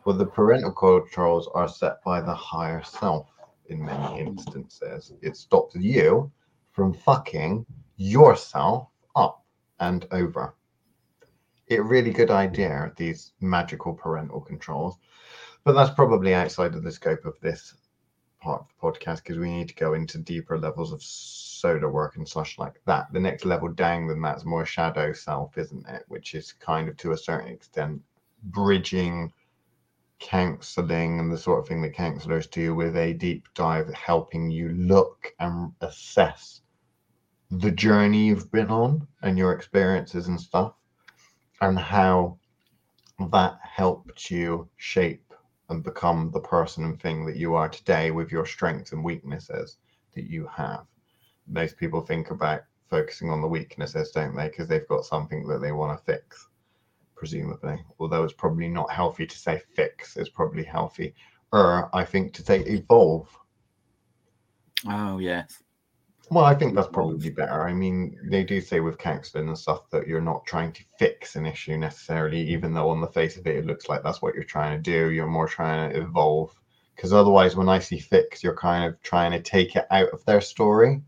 Well, 0.06 0.18
the 0.18 0.26
parental 0.26 0.72
controls 0.72 1.50
are 1.54 1.68
set 1.68 2.04
by 2.04 2.22
the 2.22 2.34
higher 2.34 2.84
self 2.84 3.28
in 3.68 3.84
many 3.84 4.22
instances. 4.22 5.14
It 5.22 5.38
stops 5.38 5.76
you 5.76 6.32
from 6.72 6.94
fucking 6.94 7.66
yourself 7.98 8.88
up 9.16 9.44
and 9.80 10.08
over. 10.12 10.56
It's 11.68 11.80
a 11.80 11.84
really 11.84 12.12
good 12.12 12.32
idea, 12.32 12.92
these 12.98 13.34
magical 13.42 13.94
parental 13.94 14.42
controls. 14.42 14.98
But 15.64 15.74
that's 15.74 15.94
probably 15.94 16.34
outside 16.34 16.74
of 16.74 16.84
the 16.84 16.92
scope 16.92 17.26
of 17.26 17.40
this 17.42 17.76
part 18.40 18.62
of 18.62 18.68
the 18.68 19.00
podcast 19.00 19.24
because 19.24 19.38
we 19.38 19.52
need 19.52 19.70
to 19.70 19.76
go 19.76 19.94
into 19.94 20.18
deeper 20.18 20.58
levels 20.58 20.92
of 20.92 21.04
solar 21.04 21.90
work 21.92 22.16
and 22.16 22.28
such 22.28 22.58
like 22.58 22.82
that. 22.86 23.12
The 23.12 23.20
next 23.20 23.46
level 23.46 23.70
down 23.70 24.08
than 24.08 24.22
that's 24.22 24.46
more 24.46 24.66
shadow 24.66 25.14
self, 25.14 25.58
isn't 25.58 25.88
it? 25.88 26.04
Which 26.08 26.36
is 26.36 26.54
kind 26.54 26.90
of 26.90 26.98
to 26.98 27.12
a 27.12 27.18
certain 27.18 27.52
extent 27.52 28.02
bridging 28.44 29.32
counseling 30.20 31.20
and 31.20 31.32
the 31.32 31.38
sort 31.38 31.60
of 31.60 31.68
thing 31.68 31.82
that 31.82 31.94
counselors 31.94 32.48
do 32.48 32.76
with 32.76 32.96
a 32.98 33.14
deep 33.14 33.48
dive 33.54 33.92
helping 33.94 34.52
you 34.52 34.70
look 34.70 35.34
and 35.40 35.72
assess 35.82 36.62
the 37.52 37.72
journey 37.72 38.26
you've 38.26 38.52
been 38.52 38.70
on 38.70 39.08
and 39.22 39.38
your 39.38 39.54
experiences 39.54 40.28
and 40.28 40.40
stuff 40.40 40.74
and 41.62 41.80
how 41.80 42.38
that 43.32 43.58
helped 43.64 44.30
you 44.30 44.68
shape 44.78 45.29
and 45.70 45.84
become 45.84 46.32
the 46.32 46.40
person 46.40 46.84
and 46.84 47.00
thing 47.00 47.26
that 47.26 47.38
you 47.38 47.54
are 47.54 47.70
today 47.70 48.12
with 48.12 48.32
your 48.32 48.46
strengths 48.46 48.92
and 48.92 49.04
weaknesses 49.04 49.78
that 50.14 50.26
you 50.26 50.48
have. 50.48 50.86
Most 51.48 51.78
people 51.78 52.02
think 52.02 52.32
about 52.32 52.64
focusing 52.90 53.30
on 53.30 53.42
the 53.42 53.48
weaknesses, 53.48 54.12
don't 54.12 54.36
they? 54.36 54.48
Because 54.48 54.68
they've 54.68 54.88
got 54.88 55.06
something 55.06 55.48
that 55.48 55.62
they 55.62 55.72
want 55.72 55.98
to 55.98 56.04
fix, 56.04 56.48
presumably. 57.16 57.80
Although 58.00 58.24
it's 58.24 58.34
probably 58.34 58.68
not 58.68 58.92
healthy 58.92 59.28
to 59.28 59.38
say 59.38 59.62
fix, 59.76 60.18
it's 60.18 60.30
probably 60.30 60.64
healthy. 60.64 61.14
Or 61.52 61.96
I 61.96 62.04
think 62.04 62.34
to 62.34 62.44
say 62.44 62.62
evolve. 62.62 63.30
Oh, 64.88 65.20
yes. 65.20 65.62
Well, 66.32 66.46
I 66.46 66.54
think 66.54 66.76
that's 66.76 66.88
probably 66.88 67.32
better. 67.32 67.68
I 67.68 67.74
mean, 67.74 68.16
they 68.30 68.44
do 68.44 68.62
say 68.62 68.80
with 68.82 69.00
counselling 69.00 69.48
and 69.48 69.58
stuff 69.58 69.90
that 69.90 70.08
you're 70.08 70.22
not 70.22 70.46
trying 70.46 70.72
to 70.74 70.84
fix 71.00 71.36
an 71.36 71.46
issue 71.46 71.76
necessarily, 71.78 72.42
even 72.50 72.74
though 72.74 72.90
on 72.90 73.02
the 73.02 73.08
face 73.08 73.36
of 73.38 73.48
it, 73.48 73.56
it 73.56 73.66
looks 73.66 73.90
like 73.90 74.04
that's 74.04 74.22
what 74.22 74.36
you're 74.36 74.44
trying 74.44 74.78
to 74.78 74.92
do. 74.92 75.10
You're 75.10 75.26
more 75.26 75.48
trying 75.48 75.92
to 75.92 76.02
evolve. 76.02 76.54
Because 76.96 77.14
otherwise, 77.14 77.56
when 77.56 77.70
I 77.70 77.80
see 77.80 77.98
fix, 77.98 78.44
you're 78.44 78.56
kind 78.56 78.84
of 78.86 79.02
trying 79.02 79.32
to 79.32 79.42
take 79.42 79.76
it 79.76 79.88
out 79.90 80.10
of 80.10 80.24
their 80.26 80.42
story, 80.42 81.02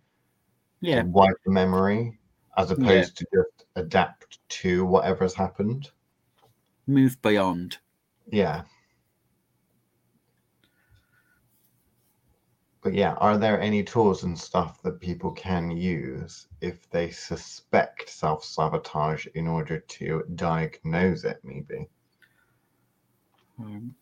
Yeah, 0.79 0.99
and 0.99 1.13
wipe 1.13 1.36
the 1.45 1.51
memory, 1.51 2.17
as 2.57 2.71
opposed 2.71 3.17
to 3.17 3.25
just 3.34 3.65
adapt 3.75 4.39
to 4.49 4.86
whatever's 4.86 5.36
happened. 5.36 5.91
move 6.88 7.21
beyond. 7.21 7.77
Yeah. 8.31 8.63
But 12.82 12.96
yeah, 12.96 13.13
are 13.13 13.38
there 13.38 13.62
any 13.62 13.84
tools 13.84 14.24
and 14.24 14.38
stuff 14.38 14.82
that 14.82 15.00
people 15.00 15.32
can 15.32 15.70
use 15.70 16.48
if 16.62 16.89
they 16.89 17.12
suspect 17.12 18.10
self 18.10 18.44
sabotage 18.44 19.28
in 19.36 19.48
order 19.48 19.80
to 19.80 20.24
diagnose 20.34 21.24
it, 21.24 21.39
maybe? 21.44 21.88
Um, 23.60 23.94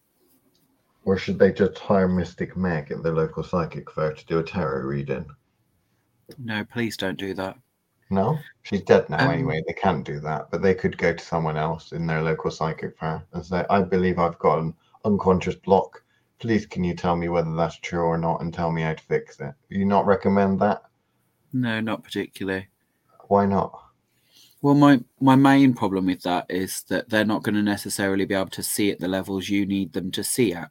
Or 1.03 1.17
should 1.17 1.39
they 1.39 1.51
just 1.51 1.77
hire 1.77 2.07
Mystic 2.07 2.55
Meg 2.55 2.91
at 2.91 3.03
the 3.03 3.11
local 3.11 3.43
psychic 3.43 3.91
fair 3.91 4.13
to 4.13 4.25
do 4.25 4.39
a 4.39 4.43
tarot 4.43 4.85
reading? 4.85 5.29
no, 6.37 6.63
please 6.63 6.95
don't 6.95 7.17
do 7.17 7.33
that. 7.33 7.57
No? 8.09 8.39
She's 8.63 8.81
dead 8.83 9.09
now 9.09 9.25
Um, 9.25 9.31
anyway. 9.31 9.61
They 9.67 9.73
can't 9.73 10.05
do 10.05 10.19
that. 10.21 10.49
But 10.51 10.61
they 10.61 10.73
could 10.73 10.97
go 10.97 11.13
to 11.13 11.23
someone 11.23 11.57
else 11.57 11.91
in 11.91 12.07
their 12.07 12.21
local 12.21 12.49
psychic 12.49 12.97
fair 12.97 13.23
and 13.33 13.45
say, 13.45 13.65
I 13.69 13.81
believe 13.81 14.19
I've 14.19 14.39
got 14.39 14.59
an 14.59 14.73
unconscious 15.03 15.55
block. 15.55 16.01
Please, 16.39 16.65
can 16.65 16.83
you 16.83 16.95
tell 16.95 17.15
me 17.15 17.27
whether 17.29 17.53
that's 17.53 17.79
true 17.79 18.01
or 18.01 18.17
not 18.17 18.41
and 18.41 18.53
tell 18.53 18.71
me 18.71 18.81
how 18.81 18.93
to 18.93 19.03
fix 19.03 19.39
it? 19.39 19.53
Do 19.69 19.77
you 19.77 19.85
not 19.85 20.05
recommend 20.05 20.59
that? 20.61 20.83
No, 21.51 21.81
not 21.81 22.03
particularly. 22.03 22.67
Why 23.27 23.45
not? 23.45 23.77
Well, 24.61 24.75
my 24.75 25.01
my 25.19 25.35
main 25.35 25.73
problem 25.73 26.05
with 26.07 26.21
that 26.23 26.45
is 26.49 26.83
that 26.89 27.09
they're 27.09 27.25
not 27.25 27.43
going 27.43 27.55
to 27.55 27.61
necessarily 27.61 28.25
be 28.25 28.35
able 28.35 28.49
to 28.51 28.63
see 28.63 28.91
at 28.91 28.99
the 28.99 29.07
levels 29.07 29.49
you 29.49 29.65
need 29.65 29.93
them 29.93 30.11
to 30.11 30.23
see 30.23 30.53
at. 30.53 30.69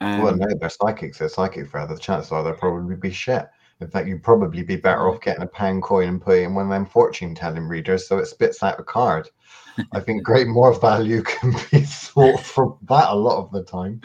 Um, 0.00 0.22
well, 0.22 0.36
no, 0.36 0.46
they're 0.58 0.70
psychics. 0.70 1.20
At 1.20 1.30
psychic 1.30 1.70
fair. 1.70 1.86
The 1.86 1.98
chances 1.98 2.32
are 2.32 2.42
they'll 2.42 2.54
probably 2.54 2.96
be 2.96 3.10
shit. 3.10 3.46
In 3.80 3.88
fact, 3.88 4.08
you'd 4.08 4.22
probably 4.22 4.62
be 4.62 4.76
better 4.76 5.08
off 5.08 5.22
getting 5.22 5.42
a 5.42 5.46
pound 5.46 5.82
coin 5.82 6.08
and 6.08 6.20
putting 6.20 6.44
in 6.44 6.54
one 6.54 6.66
of 6.66 6.70
them 6.70 6.84
fortune 6.84 7.34
telling 7.34 7.66
readers 7.66 8.06
so 8.06 8.18
it 8.18 8.26
spits 8.26 8.62
out 8.62 8.80
a 8.80 8.84
card. 8.84 9.28
I 9.92 10.00
think 10.00 10.22
great 10.22 10.46
more 10.46 10.78
value 10.78 11.22
can 11.26 11.54
be 11.70 11.84
sought 11.84 12.40
from 12.40 12.76
that 12.88 13.10
a 13.10 13.14
lot 13.14 13.38
of 13.38 13.50
the 13.52 13.62
time. 13.62 14.02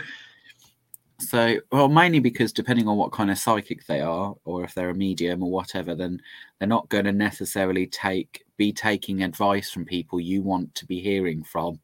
So, 1.19 1.56
well, 1.71 1.88
mainly 1.88 2.19
because 2.19 2.51
depending 2.51 2.88
on 2.88 2.97
what 2.97 3.13
kind 3.13 3.32
of 3.32 3.38
psychic 3.38 3.86
they 3.86 4.01
are, 4.01 4.36
or 4.43 4.63
if 4.63 4.73
they're 4.73 4.89
a 4.89 4.95
medium 4.95 5.43
or 5.43 5.49
whatever, 5.49 5.95
then 5.95 6.21
they're 6.60 6.67
not 6.67 6.89
going 6.89 7.06
to 7.06 7.13
necessarily 7.13 7.88
take 7.88 8.43
be 8.58 8.71
taking 8.71 9.23
advice 9.23 9.69
from 9.69 9.86
people 9.86 10.19
you 10.19 10.41
want 10.41 10.73
to 10.75 10.86
be 10.86 11.01
hearing 11.01 11.43
from 11.43 11.80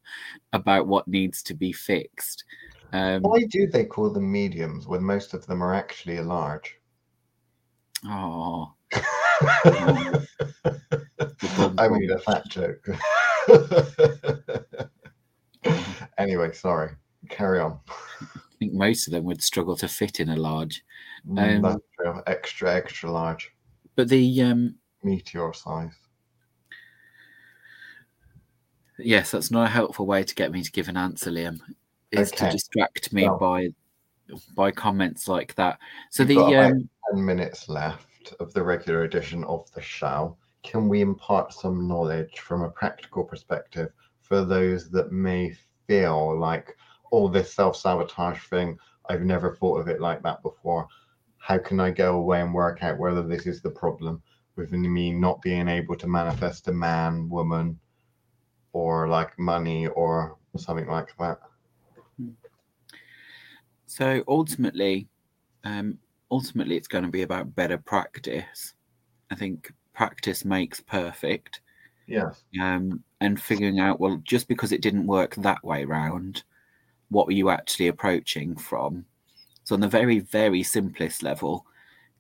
about 0.54 0.88
what 0.88 1.08
needs 1.08 1.44
to 1.44 1.54
be 1.54 1.72
fixed. 1.72 2.44
Um, 2.94 3.22
Why 3.22 3.44
do 3.50 3.68
they 3.68 3.86
call 3.86 4.10
them 4.10 4.30
mediums 4.30 4.88
when 4.88 5.04
most 5.04 5.34
of 5.34 5.46
them 5.48 5.64
are 5.64 5.74
actually 5.74 6.20
large? 6.20 6.78
oh, 8.06 8.74
I 11.78 11.88
made 11.90 12.12
a 12.12 12.20
fat 12.20 12.48
joke. 12.50 12.86
anyway, 16.18 16.52
sorry. 16.54 16.92
Carry 17.30 17.60
on. 17.60 17.80
I 18.62 18.66
think 18.66 18.74
most 18.76 19.08
of 19.08 19.14
them 19.14 19.24
would 19.24 19.42
struggle 19.42 19.76
to 19.78 19.88
fit 19.88 20.20
in 20.20 20.30
a 20.30 20.36
large. 20.36 20.84
Mm, 21.28 21.56
Um, 21.56 21.62
That's 21.64 21.82
true. 22.00 22.22
Extra, 22.28 22.76
extra 22.76 23.10
large. 23.12 23.52
But 23.96 24.08
the 24.08 24.42
um, 24.44 24.76
Meteor 25.02 25.52
size. 25.54 25.96
yes, 29.00 29.32
that's 29.32 29.50
not 29.50 29.66
a 29.66 29.70
helpful 29.72 30.06
way 30.06 30.24
to 30.24 30.36
get 30.36 30.52
me 30.52 30.62
to 30.62 30.72
give 30.72 30.90
an 30.90 30.96
answer, 30.98 31.32
Liam. 31.32 31.60
Is 32.12 32.30
to 32.34 32.52
distract 32.52 33.12
me 33.12 33.24
Well- 33.28 33.40
by 33.40 33.70
by 34.56 34.70
comments 34.70 35.28
like 35.28 35.56
that. 35.56 35.80
So 36.12 36.24
the 36.24 36.38
um, 36.38 36.88
10 37.12 37.26
minutes 37.26 37.68
left 37.68 38.34
of 38.40 38.54
the 38.54 38.62
regular 38.64 39.04
edition 39.04 39.44
of 39.46 39.70
the 39.74 39.82
show. 39.82 40.38
Can 40.62 40.88
we 40.88 41.02
impart 41.02 41.52
some 41.52 41.88
knowledge 41.88 42.40
from 42.40 42.62
a 42.62 42.70
practical 42.70 43.24
perspective 43.24 43.90
for 44.22 44.46
those 44.46 44.92
that 44.92 45.12
may 45.12 45.54
feel 45.88 46.40
like, 46.40 46.78
oh, 47.12 47.28
this 47.28 47.54
self 47.54 47.76
sabotage 47.76 48.40
thing, 48.44 48.78
I've 49.10 49.22
never 49.24 49.56
thought 49.56 49.80
of 49.80 49.88
it 49.88 50.02
like 50.02 50.22
that 50.24 50.42
before? 50.42 50.88
How 51.38 51.58
can 51.58 51.80
I 51.80 51.92
go 51.92 52.18
away 52.18 52.42
and 52.42 52.54
work 52.54 52.84
out 52.84 53.00
whether 53.00 53.24
this 53.24 53.48
is 53.48 53.62
the 53.62 53.72
problem 53.72 54.22
with 54.56 54.72
me 54.72 55.12
not 55.12 55.42
being 55.42 55.68
able 55.68 55.96
to 55.96 56.08
manifest 56.08 56.68
a 56.68 56.74
man, 56.74 57.30
woman, 57.30 57.80
or 58.74 59.08
like 59.08 59.38
money 59.40 59.88
or 59.88 60.38
something 60.58 60.88
like 60.88 61.10
that? 61.20 61.40
So 63.88 64.24
ultimately, 64.28 65.10
um, 65.64 65.98
ultimately, 66.30 66.78
it's 66.78 66.88
going 66.88 67.04
to 67.04 67.10
be 67.10 67.24
about 67.24 67.56
better 67.56 67.78
practice. 67.78 68.74
I 69.32 69.36
think 69.36 69.74
practice 69.94 70.46
makes 70.46 70.80
perfect, 70.80 71.62
Yes. 72.08 72.44
um, 72.62 73.04
and 73.20 73.42
figuring 73.42 73.80
out 73.80 74.00
well, 74.00 74.22
just 74.24 74.48
because 74.48 74.72
it 74.72 74.82
didn't 74.82 75.08
work 75.08 75.36
that 75.36 75.64
way 75.64 75.86
round, 75.86 76.44
what 77.12 77.28
were 77.28 77.34
you 77.34 77.50
actually 77.50 77.88
approaching 77.88 78.56
from? 78.56 79.06
So 79.66 79.76
on 79.76 79.82
the 79.82 79.88
very, 79.88 80.20
very 80.20 80.64
simplest 80.64 81.22
level, 81.22 81.66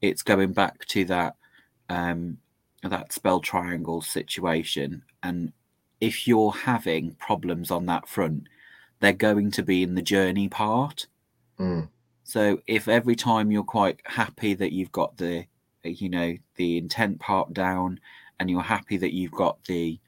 it's 0.02 0.22
going 0.22 0.54
back 0.54 0.86
to 0.88 1.06
that 1.06 1.36
um, 1.90 2.38
that 2.84 3.14
spell 3.14 3.40
triangle 3.40 4.02
situation, 4.02 5.04
and 5.24 5.52
if 6.00 6.28
you're 6.28 6.52
having 6.52 7.16
problems 7.16 7.72
on 7.72 7.86
that 7.88 8.08
front, 8.08 8.48
they're 9.00 9.14
going 9.14 9.52
to 9.52 9.64
be 9.64 9.84
in 9.84 9.96
the 9.96 10.02
journey 10.02 10.50
part. 10.50 11.08
Mm. 11.60 11.90
So 12.24 12.60
if 12.68 12.88
every 12.88 13.16
time 13.16 13.52
you're 13.52 13.64
quite 13.64 14.00
happy 14.06 14.54
that 14.56 14.72
you've 14.72 14.92
got 14.92 15.18
the, 15.18 15.46
you 15.84 16.10
know, 16.10 16.36
the 16.56 16.78
intent 16.78 17.20
part 17.20 17.54
down, 17.54 18.00
and 18.40 18.50
you're 18.50 18.62
happy 18.62 18.98
that 18.98 19.14
you've 19.14 19.32
got 19.32 19.64
the 19.66 20.00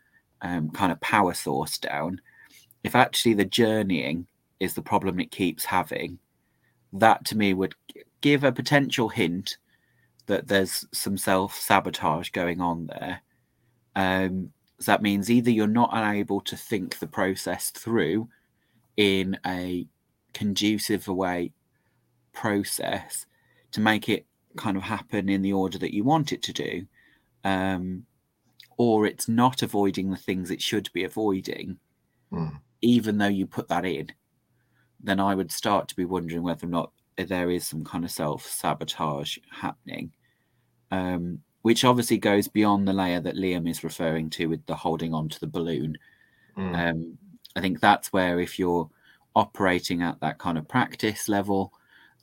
um, 0.42 0.72
kind 0.72 0.92
of 0.92 1.00
power 1.02 1.34
source 1.34 1.78
down, 1.78 2.22
if 2.84 2.96
actually 2.96 3.34
the 3.34 3.46
journeying 3.46 4.26
is 4.60 4.74
the 4.74 4.82
problem 4.82 5.20
it 5.20 5.32
keeps 5.32 5.66
having, 5.66 6.20
that 6.94 7.26
to 7.26 7.38
me 7.38 7.54
would 7.54 7.76
give 8.22 8.44
a 8.44 8.52
potential 8.52 9.10
hint 9.10 9.58
that 10.28 10.48
there's 10.48 10.86
some 10.94 11.18
self 11.18 11.56
sabotage 11.56 12.30
going 12.30 12.62
on 12.62 12.88
there. 12.88 13.22
Um, 13.96 14.52
so 14.80 14.92
that 14.92 15.02
means 15.02 15.30
either 15.30 15.52
you're 15.52 15.68
not 15.68 15.90
unable 15.94 16.42
to 16.42 16.58
think 16.58 17.00
the 17.00 17.08
process 17.08 17.70
through 17.70 18.30
in 18.98 19.38
a 19.46 19.88
conducive 20.34 21.08
way 21.08 21.52
process 22.34 23.26
to 23.72 23.82
make 23.82 24.10
it 24.10 24.26
kind 24.58 24.78
of 24.78 24.84
happen 24.84 25.30
in 25.30 25.42
the 25.42 25.54
order 25.54 25.78
that 25.78 25.94
you 25.94 26.04
want 26.04 26.32
it 26.32 26.42
to 26.44 26.54
do, 26.54 26.86
um, 27.44 28.06
or 28.78 29.06
it's 29.06 29.28
not 29.28 29.62
avoiding 29.62 30.10
the 30.10 30.18
things 30.18 30.52
it 30.52 30.62
should 30.62 30.90
be 30.94 31.04
avoiding, 31.04 31.78
Mm. 32.32 32.60
even 32.82 33.18
though 33.20 33.28
you 33.28 33.46
put 33.46 33.68
that 33.68 33.86
in, 33.86 34.12
then 35.04 35.20
I 35.20 35.36
would 35.36 35.52
start 35.52 35.88
to 35.90 35.96
be 35.96 36.06
wondering 36.06 36.44
whether 36.44 36.66
or 36.66 36.70
not 36.70 36.92
there 37.18 37.52
is 37.52 37.68
some 37.68 37.84
kind 37.84 38.04
of 38.04 38.12
self 38.12 38.46
sabotage 38.46 39.38
happening, 39.52 40.12
um, 40.92 41.40
which 41.62 41.84
obviously 41.84 42.18
goes 42.18 42.48
beyond 42.48 42.88
the 42.88 42.94
layer 42.94 43.20
that 43.20 43.36
Liam 43.36 43.70
is 43.70 43.84
referring 43.84 44.30
to 44.32 44.48
with 44.48 44.66
the 44.66 44.76
holding 44.76 45.14
on 45.14 45.30
to 45.30 45.40
the 45.40 45.48
balloon. 45.48 45.98
Mm. 46.58 46.90
Um, 46.90 47.18
I 47.56 47.62
think 47.62 47.80
that's 47.80 48.12
where 48.12 48.40
if 48.40 48.58
you're 48.58 48.90
operating 49.36 50.02
at 50.02 50.20
that 50.22 50.38
kind 50.38 50.58
of 50.58 50.68
practice 50.68 51.28
level, 51.28 51.74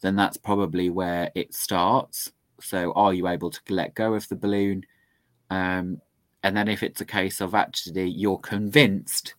then 0.00 0.16
that's 0.16 0.36
probably 0.36 0.90
where 0.90 1.30
it 1.34 1.54
starts. 1.54 2.32
So, 2.60 2.92
are 2.92 3.14
you 3.14 3.28
able 3.28 3.50
to 3.50 3.60
let 3.68 3.94
go 3.94 4.14
of 4.14 4.28
the 4.28 4.36
balloon? 4.36 4.84
Um, 5.50 6.00
and 6.42 6.56
then, 6.56 6.68
if 6.68 6.82
it's 6.82 7.00
a 7.00 7.06
case 7.06 7.40
of 7.40 7.54
actually 7.54 8.08
you're 8.08 8.38
convinced 8.38 9.34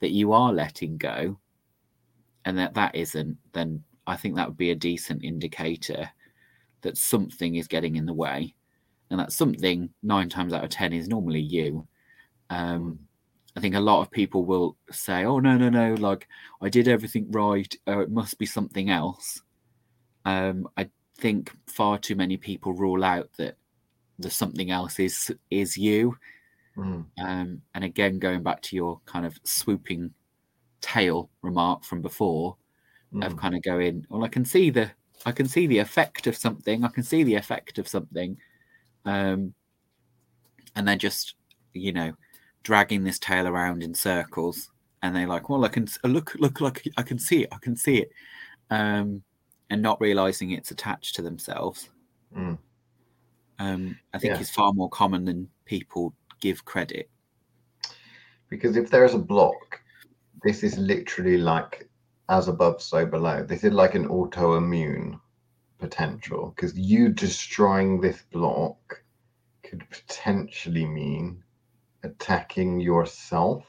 that 0.00 0.10
you 0.10 0.32
are 0.32 0.52
letting 0.52 0.96
go, 0.96 1.38
and 2.44 2.58
that 2.58 2.74
that 2.74 2.94
isn't, 2.94 3.36
then 3.52 3.82
I 4.06 4.16
think 4.16 4.36
that 4.36 4.48
would 4.48 4.56
be 4.56 4.70
a 4.70 4.76
decent 4.76 5.24
indicator 5.24 6.10
that 6.82 6.96
something 6.96 7.56
is 7.56 7.68
getting 7.68 7.96
in 7.96 8.06
the 8.06 8.14
way, 8.14 8.54
and 9.10 9.20
that 9.20 9.32
something 9.32 9.90
nine 10.02 10.28
times 10.28 10.52
out 10.52 10.64
of 10.64 10.70
ten 10.70 10.92
is 10.92 11.08
normally 11.08 11.40
you. 11.40 11.86
Um, 12.50 12.98
I 13.56 13.60
think 13.60 13.74
a 13.74 13.80
lot 13.80 14.00
of 14.00 14.10
people 14.10 14.44
will 14.44 14.76
say, 14.90 15.24
"Oh 15.24 15.40
no, 15.40 15.56
no, 15.56 15.68
no! 15.68 15.94
Like 15.94 16.28
I 16.62 16.68
did 16.68 16.88
everything 16.88 17.30
right. 17.30 17.74
Oh, 17.86 18.00
it 18.00 18.10
must 18.10 18.38
be 18.38 18.46
something 18.46 18.90
else." 18.90 19.42
Um, 20.24 20.68
I 20.76 20.88
think 21.18 21.52
far 21.66 21.98
too 21.98 22.14
many 22.14 22.36
people 22.36 22.72
rule 22.72 23.04
out 23.04 23.30
that 23.38 23.56
the 24.18 24.30
something 24.30 24.70
else 24.70 24.98
is 24.98 25.34
is 25.50 25.76
you. 25.76 26.16
Mm. 26.76 27.04
Um, 27.20 27.62
and 27.74 27.84
again, 27.84 28.18
going 28.18 28.42
back 28.42 28.62
to 28.62 28.76
your 28.76 29.00
kind 29.06 29.26
of 29.26 29.38
swooping 29.44 30.12
tail 30.80 31.30
remark 31.42 31.84
from 31.84 32.02
before, 32.02 32.56
of 33.22 33.34
Mm. 33.34 33.38
kind 33.38 33.54
of 33.56 33.62
going, 33.62 34.06
well, 34.10 34.24
I 34.24 34.28
can 34.28 34.44
see 34.44 34.70
the 34.70 34.90
I 35.26 35.32
can 35.32 35.48
see 35.48 35.66
the 35.66 35.78
effect 35.78 36.26
of 36.26 36.36
something. 36.36 36.84
I 36.84 36.88
can 36.88 37.02
see 37.02 37.24
the 37.24 37.34
effect 37.34 37.78
of 37.78 37.88
something. 37.88 38.38
Um, 39.04 39.54
and 40.76 40.86
they're 40.86 40.96
just 40.96 41.34
you 41.72 41.92
know 41.92 42.12
dragging 42.62 43.02
this 43.04 43.18
tail 43.18 43.46
around 43.48 43.82
in 43.82 43.94
circles 43.94 44.70
and 45.02 45.14
they're 45.14 45.26
like 45.26 45.48
well 45.48 45.64
i 45.64 45.68
can 45.68 45.86
look 46.04 46.34
look 46.36 46.60
like 46.60 46.86
i 46.96 47.02
can 47.02 47.18
see 47.18 47.42
it 47.42 47.48
i 47.52 47.56
can 47.58 47.74
see 47.76 47.98
it 47.98 48.10
um, 48.70 49.22
and 49.70 49.80
not 49.80 50.00
realizing 50.00 50.50
it's 50.50 50.70
attached 50.70 51.14
to 51.16 51.22
themselves 51.22 51.90
Mm. 52.36 52.58
um, 53.58 53.98
i 54.12 54.18
think 54.18 54.34
Yeah. 54.34 54.40
is 54.40 54.50
far 54.50 54.72
more 54.72 54.90
common 54.90 55.24
than 55.24 55.48
people 55.64 56.14
give 56.40 56.64
credit 56.64 57.08
Because 58.50 58.76
if 58.76 58.90
there's 58.90 59.14
a 59.14 59.18
block, 59.18 59.80
this 60.42 60.62
is 60.62 60.78
literally 60.78 61.38
like 61.38 61.88
as 62.28 62.48
above, 62.48 62.82
so 62.82 63.06
below. 63.06 63.42
This 63.42 63.64
is 63.64 63.72
like 63.72 63.94
an 63.94 64.08
autoimmune 64.08 65.20
potential 65.78 66.52
because 66.54 66.78
you 66.78 67.08
destroying 67.08 68.00
this 68.00 68.22
block 68.32 69.02
could 69.62 69.88
potentially 69.90 70.84
mean 70.84 71.42
attacking 72.02 72.80
yourself. 72.80 73.66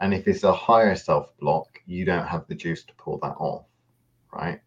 And 0.00 0.12
if 0.14 0.28
it's 0.28 0.44
a 0.44 0.52
higher 0.52 0.94
self 0.94 1.36
block, 1.38 1.80
you 1.86 2.04
don't 2.04 2.26
have 2.26 2.46
the 2.46 2.54
juice 2.54 2.84
to 2.84 2.94
pull 2.94 3.18
that 3.22 3.36
off, 3.38 3.66
right? 4.32 4.60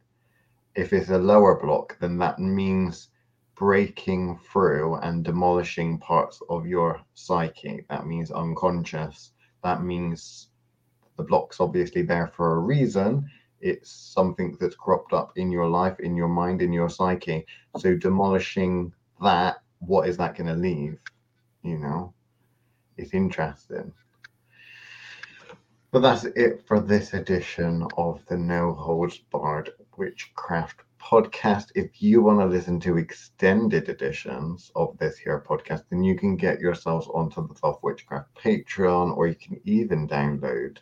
If 0.75 0.93
it's 0.93 1.09
a 1.09 1.17
lower 1.17 1.59
block, 1.59 1.97
then 1.99 2.17
that 2.19 2.39
means 2.39 3.09
breaking 3.55 4.39
through 4.51 4.95
and 4.95 5.23
demolishing 5.23 5.97
parts 5.99 6.41
of 6.49 6.65
your 6.65 7.01
psyche. 7.13 7.85
That 7.89 8.07
means 8.07 8.31
unconscious. 8.31 9.31
That 9.63 9.83
means 9.83 10.48
the 11.19 11.25
block's 11.25 11.59
obviously 11.59 12.01
there 12.01 12.27
for 12.27 12.55
a 12.55 12.59
reason. 12.59 13.29
It's 13.59 13.91
something 13.91 14.55
that's 14.57 14.75
cropped 14.75 15.11
up 15.11 15.33
in 15.35 15.51
your 15.51 15.67
life, 15.67 15.99
in 15.99 16.15
your 16.15 16.29
mind, 16.29 16.61
in 16.61 16.71
your 16.71 16.89
psyche. 16.89 17.45
So 17.77 17.93
demolishing 17.93 18.93
that, 19.21 19.57
what 19.79 20.07
is 20.07 20.15
that 20.15 20.37
going 20.37 20.47
to 20.47 20.53
leave? 20.53 20.97
You 21.61 21.77
know, 21.77 22.13
it's 22.95 23.13
interesting. 23.13 23.91
But 25.91 25.99
that's 25.99 26.23
it 26.23 26.65
for 26.65 26.79
this 26.79 27.13
edition 27.13 27.85
of 27.97 28.21
the 28.29 28.37
No 28.37 28.73
Holds 28.73 29.17
Barred 29.17 29.71
Witchcraft 29.97 30.83
podcast. 31.01 31.73
If 31.75 32.01
you 32.01 32.21
want 32.21 32.39
to 32.39 32.45
listen 32.45 32.79
to 32.81 32.97
extended 32.97 33.89
editions 33.89 34.71
of 34.73 34.97
this 34.99 35.17
here 35.17 35.43
podcast, 35.45 35.83
then 35.89 36.01
you 36.01 36.15
can 36.15 36.37
get 36.37 36.61
yourselves 36.61 37.09
onto 37.13 37.45
the 37.45 37.55
Soft 37.55 37.83
Witchcraft 37.83 38.33
Patreon, 38.35 39.17
or 39.17 39.27
you 39.27 39.35
can 39.35 39.59
even 39.65 40.07
download 40.07 40.77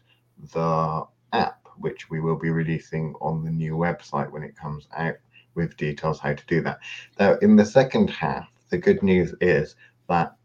the 0.53 1.05
app, 1.33 1.67
which 1.77 2.09
we 2.09 2.19
will 2.19 2.37
be 2.37 2.49
releasing 2.49 3.13
on 3.21 3.43
the 3.43 3.51
new 3.51 3.75
website 3.75 4.31
when 4.31 4.43
it 4.43 4.55
comes 4.55 4.87
out 4.95 5.15
with 5.55 5.77
details 5.77 6.19
how 6.19 6.33
to 6.33 6.45
do 6.47 6.61
that. 6.61 6.79
Now, 7.19 7.37
in 7.41 7.55
the 7.55 7.65
second 7.65 8.09
half, 8.09 8.49
the 8.69 8.77
good 8.77 9.01
news 9.03 9.33
is 9.41 9.75
that 10.07 10.35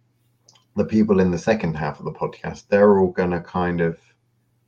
the 0.75 0.85
people 0.85 1.21
in 1.21 1.31
the 1.31 1.39
second 1.39 1.75
half 1.75 1.99
of 1.99 2.05
the 2.05 2.13
podcast, 2.13 2.69
they're 2.69 2.99
all 2.99 3.11
going 3.11 3.31
to 3.31 3.41
kind 3.41 3.81
of 3.81 3.99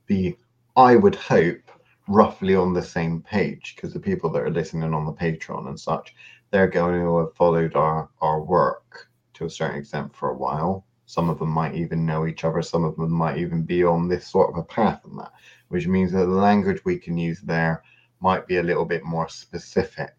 be, 0.05 0.37
I 0.75 0.95
would 0.95 1.15
hope, 1.15 1.59
roughly 2.07 2.55
on 2.55 2.73
the 2.73 2.83
same 2.83 3.21
page 3.21 3.73
because 3.75 3.91
the 3.91 3.99
people 3.99 4.29
that 4.31 4.43
are 4.43 4.51
listening 4.51 4.93
on 4.93 5.05
the 5.05 5.13
Patreon 5.13 5.67
and 5.67 5.79
such, 5.79 6.13
they're 6.51 6.67
going 6.67 7.01
to 7.01 7.17
have 7.19 7.33
followed 7.33 7.75
our, 7.75 8.09
our 8.21 8.41
work 8.41 9.09
to 9.33 9.45
a 9.45 9.49
certain 9.49 9.79
extent 9.79 10.15
for 10.15 10.29
a 10.29 10.37
while. 10.37 10.85
Some 11.05 11.29
of 11.29 11.39
them 11.39 11.49
might 11.49 11.75
even 11.75 12.05
know 12.05 12.25
each 12.25 12.43
other, 12.43 12.61
some 12.61 12.83
of 12.83 12.95
them 12.97 13.11
might 13.11 13.37
even 13.37 13.63
be 13.63 13.83
on 13.83 14.07
this 14.07 14.27
sort 14.27 14.49
of 14.49 14.57
a 14.57 14.63
path 14.63 15.05
and 15.05 15.19
that, 15.19 15.31
which 15.69 15.87
means 15.87 16.11
that 16.11 16.25
the 16.25 16.25
language 16.25 16.83
we 16.83 16.97
can 16.97 17.17
use 17.17 17.41
there 17.41 17.83
might 18.21 18.47
be 18.47 18.57
a 18.57 18.63
little 18.63 18.85
bit 18.85 19.03
more 19.03 19.29
specific. 19.29 20.13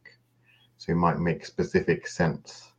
So 0.77 0.93
it 0.93 0.97
might 0.97 1.19
make 1.19 1.45
specific 1.45 2.07
sense. 2.07 2.73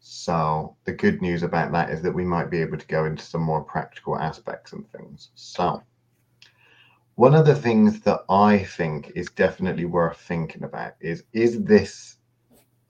So 0.00 0.76
the 0.84 0.92
good 0.92 1.22
news 1.22 1.42
about 1.42 1.72
that 1.72 1.90
is 1.90 2.02
that 2.02 2.14
we 2.14 2.24
might 2.24 2.50
be 2.50 2.60
able 2.60 2.78
to 2.78 2.86
go 2.86 3.04
into 3.04 3.24
some 3.24 3.42
more 3.42 3.62
practical 3.62 4.18
aspects 4.18 4.72
and 4.72 4.90
things. 4.90 5.30
So 5.34 5.82
one 7.14 7.34
of 7.34 7.46
the 7.46 7.54
things 7.54 8.00
that 8.00 8.20
I 8.30 8.58
think 8.58 9.12
is 9.14 9.28
definitely 9.30 9.84
worth 9.84 10.20
thinking 10.20 10.64
about 10.64 10.94
is 11.00 11.24
is 11.32 11.62
this 11.64 12.16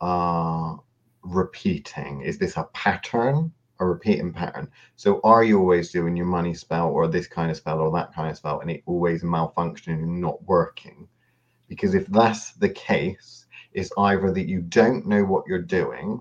uh 0.01 0.77
repeating? 1.23 2.23
Is 2.23 2.39
this 2.39 2.57
a 2.57 2.69
pattern? 2.73 3.53
A 3.81 3.87
repeating 3.87 4.33
pattern. 4.33 4.69
So 4.97 5.21
are 5.23 5.45
you 5.45 5.59
always 5.61 5.93
doing 5.93 6.17
your 6.17 6.27
money 6.27 6.53
spell 6.53 6.89
or 6.89 7.07
this 7.07 7.29
kind 7.29 7.51
of 7.51 7.57
spell 7.57 7.81
or 7.81 7.93
that 7.93 8.13
kind 8.13 8.31
of 8.31 8.37
spell 8.37 8.61
and 8.61 8.71
it 8.71 8.83
always 8.87 9.23
malfunctioning 9.23 10.03
and 10.03 10.21
not 10.21 10.43
working? 10.45 11.07
Because 11.69 11.95
if 11.95 12.07
that's 12.07 12.53
the 12.55 12.71
case, 12.71 13.47
it's 13.73 13.93
either 13.99 14.33
that 14.33 14.49
you 14.49 14.63
don't 14.63 15.07
know 15.07 15.25
what 15.25 15.45
you're 15.47 15.63
doing 15.63 16.21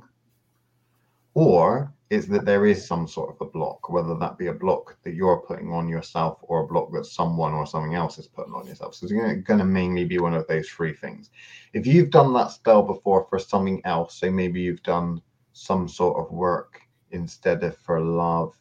or 1.34 1.94
is 2.10 2.28
that 2.28 2.46
there 2.46 2.66
is 2.66 2.88
some 2.88 3.08
sort 3.08 3.36
of 3.36 3.42
a 3.42 3.50
block, 3.50 3.90
whether 3.90 4.16
that 4.16 4.38
be 4.38 4.48
a 4.48 4.54
block 4.54 4.98
that 5.04 5.14
you're 5.14 5.42
putting 5.42 5.74
on 5.74 5.90
yourself 5.90 6.40
or 6.44 6.64
a 6.64 6.68
block 6.68 6.92
that 6.94 7.06
someone 7.06 7.54
or 7.54 7.66
something 7.66 7.96
else 7.96 8.18
is 8.18 8.28
putting 8.28 8.54
on 8.54 8.66
yourself. 8.66 8.96
So 8.96 9.06
it's 9.06 9.14
going 9.14 9.60
to 9.60 9.66
mainly 9.66 10.06
be 10.06 10.20
one 10.20 10.34
of 10.34 10.48
those 10.48 10.70
three 10.70 10.94
things. 10.94 11.32
If 11.74 11.86
you've 11.86 12.12
done 12.12 12.34
that 12.34 12.52
spell 12.52 12.82
before 12.82 13.26
for 13.30 13.40
something 13.40 13.82
else, 13.84 14.16
so 14.16 14.32
maybe 14.32 14.62
you've 14.62 14.84
done 14.84 15.22
some 15.54 15.88
sort 15.88 16.18
of 16.18 16.32
work 16.32 16.82
instead 17.12 17.64
of 17.64 17.78
for 17.78 18.00
love, 18.02 18.58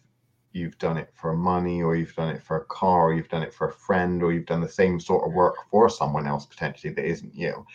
you've 0.52 0.78
done 0.78 0.96
it 0.96 1.10
for 1.14 1.34
money, 1.34 1.82
or 1.82 1.96
you've 1.96 2.14
done 2.14 2.34
it 2.34 2.42
for 2.42 2.58
a 2.58 2.64
car, 2.66 3.08
or 3.08 3.14
you've 3.14 3.28
done 3.28 3.42
it 3.42 3.54
for 3.54 3.68
a 3.68 3.72
friend, 3.72 4.22
or 4.22 4.32
you've 4.32 4.46
done 4.46 4.60
the 4.60 4.68
same 4.68 4.98
sort 4.98 5.26
of 5.26 5.34
work 5.34 5.56
for 5.70 5.88
someone 5.88 6.26
else 6.26 6.46
potentially 6.46 6.92
that 6.94 7.04
isn't 7.04 7.34
you, 7.34 7.66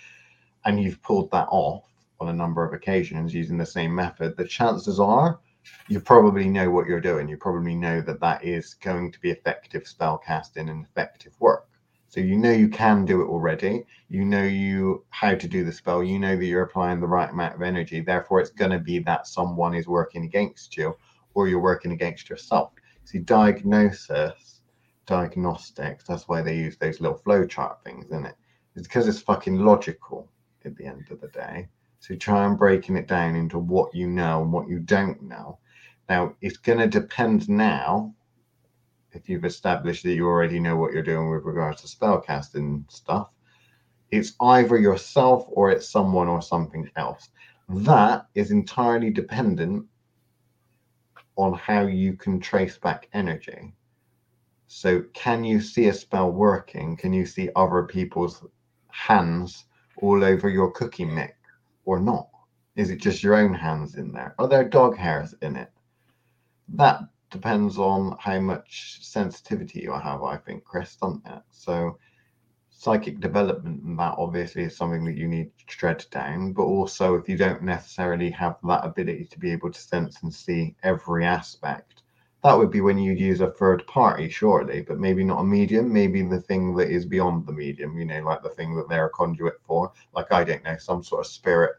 and 0.66 0.82
you've 0.82 1.02
pulled 1.02 1.30
that 1.32 1.48
off 1.52 1.84
on 2.20 2.30
a 2.30 2.34
number 2.34 2.64
of 2.64 2.74
occasions 2.74 3.34
using 3.34 3.58
the 3.58 3.66
same 3.66 3.94
method, 3.94 4.38
the 4.38 4.46
chances 4.46 5.00
are 5.00 5.40
you 5.88 6.00
probably 6.00 6.48
know 6.50 6.70
what 6.70 6.88
you're 6.88 7.02
doing. 7.02 7.28
You 7.28 7.38
probably 7.38 7.76
know 7.76 8.02
that 8.02 8.20
that 8.20 8.44
is 8.44 8.74
going 8.76 9.12
to 9.12 9.20
be 9.20 9.32
effective 9.32 9.88
spell 9.88 10.18
casting 10.18 10.70
and 10.70 10.86
effective 10.86 11.34
work. 11.40 11.68
So 12.12 12.20
you 12.20 12.38
know 12.38 12.52
you 12.52 12.68
can 12.68 13.06
do 13.06 13.22
it 13.22 13.30
already. 13.30 13.86
You 14.10 14.26
know 14.26 14.44
you 14.44 15.06
how 15.12 15.34
to 15.34 15.48
do 15.48 15.64
the 15.64 15.72
spell. 15.72 16.04
You 16.04 16.20
know 16.20 16.36
that 16.36 16.44
you're 16.46 16.64
applying 16.64 17.00
the 17.00 17.08
right 17.08 17.30
amount 17.30 17.56
of 17.56 17.62
energy. 17.62 18.02
Therefore, 18.02 18.42
it's 18.42 18.50
going 18.50 18.72
to 18.72 18.80
be 18.80 19.00
that 19.00 19.28
someone 19.28 19.74
is 19.74 19.88
working 19.88 20.26
against 20.26 20.76
you, 20.76 20.94
or 21.36 21.48
you're 21.48 21.62
working 21.62 21.94
against 21.94 22.30
yourself. 22.30 22.74
See, 23.06 23.20
diagnosis, 23.20 24.60
diagnostics. 25.06 26.04
That's 26.04 26.28
why 26.28 26.42
they 26.42 26.58
use 26.58 26.76
those 26.76 27.00
little 27.00 27.18
flowchart 27.18 27.82
things, 27.86 28.08
isn't 28.08 28.26
it? 28.26 28.36
It's 28.76 28.90
because 28.90 29.08
it's 29.08 29.22
fucking 29.22 29.56
logical 29.56 30.30
at 30.66 30.76
the 30.76 30.88
end 30.88 31.08
of 31.12 31.22
the 31.22 31.30
day. 31.30 31.70
So 32.02 32.14
try 32.16 32.46
and 32.46 32.60
breaking 32.60 32.98
it 32.98 33.08
down 33.08 33.38
into 33.38 33.58
what 33.58 33.96
you 33.96 34.08
know 34.08 34.42
and 34.42 34.52
what 34.52 34.68
you 34.68 34.80
don't 34.80 35.22
know. 35.22 35.60
Now, 36.10 36.36
it's 36.42 36.58
going 36.58 36.80
to 36.80 36.88
depend 36.88 37.48
now 37.48 38.14
if 39.14 39.30
you've 39.30 39.46
established 39.46 40.04
that 40.04 40.14
you 40.14 40.28
already 40.28 40.60
know 40.60 40.76
what 40.76 40.94
you're 40.94 41.04
doing 41.04 41.30
with 41.30 41.44
regards 41.44 41.82
to 41.82 41.88
spellcasting 41.88 42.90
stuff. 42.92 43.30
It's 44.12 44.34
either 44.42 44.78
yourself 44.78 45.46
or 45.48 45.72
it's 45.72 45.90
someone 45.90 46.28
or 46.28 46.42
something 46.42 46.90
else. 46.96 47.30
That 47.70 48.28
is 48.36 48.52
entirely 48.52 49.10
dependent 49.10 49.86
on 51.38 51.54
how 51.54 51.88
you 51.88 52.14
can 52.14 52.40
trace 52.40 52.78
back 52.78 53.08
energy. 53.14 53.74
So, 54.68 55.04
can 55.14 55.44
you 55.44 55.62
see 55.62 55.88
a 55.88 55.94
spell 55.94 56.32
working? 56.32 56.96
Can 56.98 57.14
you 57.14 57.26
see 57.26 57.50
other 57.56 57.84
people's 57.84 58.46
hands 58.90 59.66
all 60.02 60.24
over 60.24 60.50
your 60.50 60.72
cookie 60.72 61.06
mix? 61.06 61.36
or 61.86 62.00
not? 62.00 62.30
Is 62.76 62.90
it 62.90 63.02
just 63.02 63.24
your 63.24 63.36
own 63.36 63.54
hands 63.54 63.96
in 63.96 64.12
there? 64.12 64.36
Are 64.40 64.48
there 64.48 64.68
dog 64.68 64.96
hairs 64.96 65.36
in 65.42 65.56
it? 65.56 65.72
That 66.70 67.02
depends 67.32 67.78
on 67.78 68.16
how 68.20 68.40
much 68.40 69.00
sensitivity 69.02 69.82
you 69.82 69.94
have, 69.94 70.22
I 70.24 70.38
think, 70.38 70.64
Chris, 70.64 70.96
doesn't 70.96 71.26
it? 71.26 71.42
So, 71.52 71.98
psychic 72.70 73.20
development 73.20 73.84
and 73.84 73.98
that 74.00 74.16
obviously 74.18 74.64
is 74.64 74.76
something 74.76 75.06
that 75.06 75.18
you 75.18 75.28
need 75.28 75.52
to 75.58 75.66
tread 75.66 76.06
down. 76.12 76.54
But 76.54 76.64
also, 76.64 77.16
if 77.16 77.30
you 77.30 77.38
don't 77.38 77.64
necessarily 77.64 78.32
have 78.32 78.58
that 78.64 78.86
ability 78.86 79.26
to 79.26 79.40
be 79.40 79.52
able 79.52 79.72
to 79.72 79.80
sense 79.80 80.22
and 80.24 80.34
see 80.34 80.76
every 80.84 81.26
aspect, 81.26 82.02
that 82.44 82.58
would 82.58 82.72
be 82.72 82.82
when 82.82 82.98
you'd 82.98 83.20
use 83.20 83.40
a 83.40 83.52
third 83.52 83.86
party, 83.86 84.28
surely, 84.30 84.82
but 84.82 85.00
maybe 85.00 85.24
not 85.24 85.42
a 85.42 85.44
medium, 85.44 85.94
maybe 85.94 86.24
the 86.24 86.42
thing 86.42 86.76
that 86.76 86.90
is 86.90 87.06
beyond 87.06 87.46
the 87.46 87.54
medium, 87.54 87.98
you 87.98 88.06
know, 88.06 88.24
like 88.24 88.42
the 88.42 88.50
thing 88.50 88.76
that 88.76 88.90
they're 88.90 89.06
a 89.06 89.10
conduit 89.12 89.62
for, 89.64 89.92
like 90.14 90.32
I 90.32 90.44
don't 90.44 90.64
know, 90.64 90.78
some 90.78 91.04
sort 91.04 91.22
of 91.22 91.32
spirit 91.32 91.76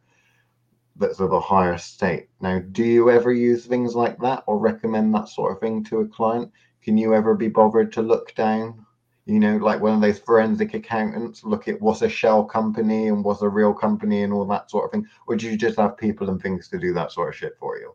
that's 0.96 1.20
of 1.20 1.32
a 1.32 1.40
higher 1.40 1.78
state. 1.78 2.28
Now, 2.40 2.60
do 2.60 2.84
you 2.84 3.10
ever 3.10 3.32
use 3.32 3.66
things 3.66 3.94
like 3.94 4.18
that 4.18 4.44
or 4.46 4.58
recommend 4.58 5.14
that 5.14 5.28
sort 5.28 5.52
of 5.52 5.60
thing 5.60 5.84
to 5.84 6.00
a 6.00 6.08
client? 6.08 6.50
Can 6.82 6.98
you 6.98 7.14
ever 7.14 7.34
be 7.34 7.48
bothered 7.48 7.92
to 7.92 8.02
look 8.02 8.34
down? 8.34 8.84
You 9.24 9.38
know, 9.38 9.56
like 9.56 9.80
one 9.80 9.94
of 9.94 10.00
those 10.00 10.18
forensic 10.18 10.74
accountants, 10.74 11.44
look 11.44 11.68
at 11.68 11.80
what's 11.80 12.02
a 12.02 12.08
shell 12.08 12.44
company 12.44 13.08
and 13.08 13.24
what's 13.24 13.42
a 13.42 13.48
real 13.48 13.72
company 13.72 14.22
and 14.22 14.32
all 14.32 14.44
that 14.46 14.70
sort 14.70 14.86
of 14.86 14.90
thing? 14.90 15.06
Or 15.26 15.36
do 15.36 15.48
you 15.48 15.56
just 15.56 15.78
have 15.78 15.96
people 15.96 16.28
and 16.28 16.42
things 16.42 16.68
to 16.68 16.78
do 16.78 16.92
that 16.94 17.12
sort 17.12 17.28
of 17.28 17.36
shit 17.36 17.56
for 17.58 17.78
you? 17.78 17.94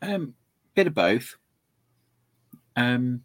Um, 0.00 0.34
bit 0.74 0.86
of 0.86 0.94
both. 0.94 1.36
Um, 2.76 3.22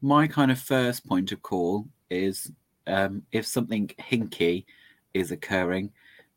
my 0.00 0.26
kind 0.26 0.50
of 0.50 0.58
first 0.58 1.06
point 1.06 1.30
of 1.30 1.42
call 1.42 1.86
is 2.10 2.50
um, 2.86 3.22
if 3.30 3.46
something 3.46 3.88
hinky 4.00 4.64
is 5.14 5.30
occurring, 5.30 5.92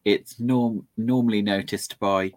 it's 0.05 0.39
norm- 0.39 0.87
normally 0.97 1.41
noticed 1.41 1.99
by 1.99 2.33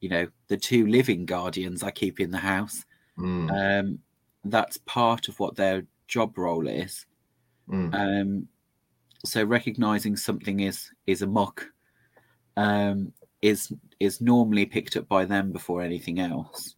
you 0.00 0.08
know 0.08 0.28
the 0.48 0.56
two 0.56 0.86
living 0.86 1.26
guardians 1.26 1.82
I 1.82 1.90
keep 1.90 2.20
in 2.20 2.30
the 2.30 2.38
house. 2.38 2.84
Mm, 3.18 3.48
Um, 3.50 4.00
that's 4.44 4.78
part 4.78 5.28
of 5.28 5.40
what 5.40 5.56
their 5.56 5.86
job 6.08 6.38
role 6.38 6.68
is. 6.68 7.06
mm, 7.68 7.90
Um, 7.92 8.48
so 9.24 9.44
recognizing 9.44 10.16
something 10.16 10.60
is 10.60 10.90
is 11.06 11.22
amok 11.22 11.72
um, 12.56 13.12
is 13.42 13.72
is 14.00 14.20
normally 14.20 14.66
picked 14.66 14.96
up 14.96 15.08
by 15.08 15.24
them 15.24 15.52
before 15.52 15.82
anything 15.82 16.20
else. 16.20 16.76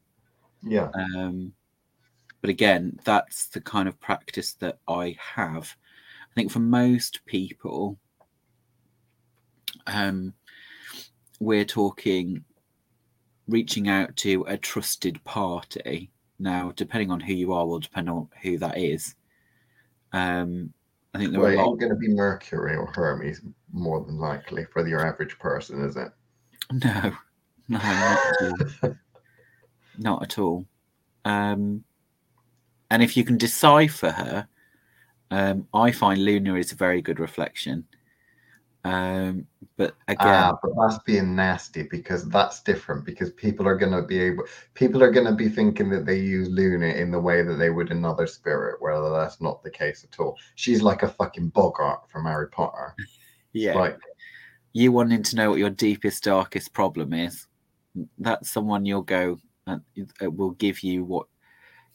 yeah. 0.62 0.92
Um, 0.94 1.54
but 2.40 2.50
again, 2.50 2.98
that's 3.04 3.48
the 3.48 3.60
kind 3.60 3.88
of 3.88 4.00
practice 4.00 4.54
that 4.54 4.78
I 4.88 5.16
have. 5.20 5.76
I 6.30 6.34
think 6.34 6.50
for 6.52 6.60
most 6.60 7.24
people, 7.26 7.98
um, 9.86 10.34
we're 11.38 11.64
talking 11.64 12.44
reaching 13.48 13.88
out 13.88 14.14
to 14.16 14.44
a 14.48 14.56
trusted 14.56 15.22
party. 15.24 16.10
Now, 16.38 16.72
depending 16.76 17.10
on 17.10 17.20
who 17.20 17.34
you 17.34 17.52
are, 17.52 17.66
will 17.66 17.80
depend 17.80 18.08
on 18.08 18.28
who 18.42 18.58
that 18.58 18.78
is. 18.78 19.14
Um, 20.12 20.72
I 21.12 21.18
think 21.18 21.32
there 21.32 21.40
Well, 21.40 21.70
lot. 21.70 21.78
going 21.78 21.90
to 21.90 21.96
be 21.96 22.08
Mercury 22.08 22.76
or 22.76 22.86
Hermes 22.86 23.40
more 23.72 24.04
than 24.04 24.18
likely 24.18 24.64
for 24.72 24.86
your 24.86 25.04
average 25.04 25.38
person, 25.38 25.84
is 25.84 25.96
it? 25.96 26.08
No, 26.72 27.12
no, 27.68 27.78
not 27.78 28.18
at 28.26 28.42
all. 28.82 28.96
not 29.98 30.22
at 30.22 30.38
all. 30.38 30.66
Um, 31.24 31.84
and 32.90 33.02
if 33.02 33.16
you 33.16 33.24
can 33.24 33.36
decipher 33.38 34.10
her, 34.10 34.48
um, 35.30 35.66
I 35.74 35.92
find 35.92 36.24
Luna 36.24 36.54
is 36.54 36.72
a 36.72 36.76
very 36.76 37.02
good 37.02 37.20
reflection. 37.20 37.86
Um, 38.84 39.46
but 39.76 39.94
again, 40.08 40.18
Ah, 40.18 40.58
but 40.62 40.72
that's 40.78 41.02
being 41.04 41.34
nasty 41.34 41.82
because 41.82 42.28
that's 42.28 42.62
different 42.62 43.04
because 43.04 43.30
people 43.32 43.66
are 43.66 43.76
going 43.76 43.92
to 43.92 44.02
be 44.02 44.18
able, 44.20 44.44
people 44.74 45.02
are 45.02 45.10
going 45.10 45.26
to 45.26 45.34
be 45.34 45.48
thinking 45.48 45.90
that 45.90 46.06
they 46.06 46.18
use 46.18 46.48
Luna 46.48 46.86
in 46.86 47.10
the 47.10 47.20
way 47.20 47.42
that 47.42 47.54
they 47.54 47.70
would 47.70 47.90
another 47.90 48.26
spirit, 48.26 48.80
whether 48.80 49.10
that's 49.10 49.40
not 49.40 49.62
the 49.62 49.70
case 49.70 50.04
at 50.04 50.18
all. 50.18 50.36
She's 50.54 50.82
like 50.82 51.02
a 51.02 51.08
fucking 51.08 51.50
Boggart 51.50 52.10
from 52.10 52.24
Harry 52.24 52.48
Potter. 52.48 52.94
yeah, 53.52 53.74
Like, 53.74 53.98
you 54.72 54.92
wanting 54.92 55.22
to 55.24 55.36
know 55.36 55.50
what 55.50 55.58
your 55.58 55.70
deepest, 55.70 56.24
darkest 56.24 56.72
problem 56.72 57.12
is, 57.12 57.46
that's 58.18 58.50
someone 58.50 58.86
you'll 58.86 59.02
go 59.02 59.38
and 59.66 59.82
it 59.96 60.34
will 60.34 60.52
give 60.52 60.82
you 60.82 61.04
what 61.04 61.26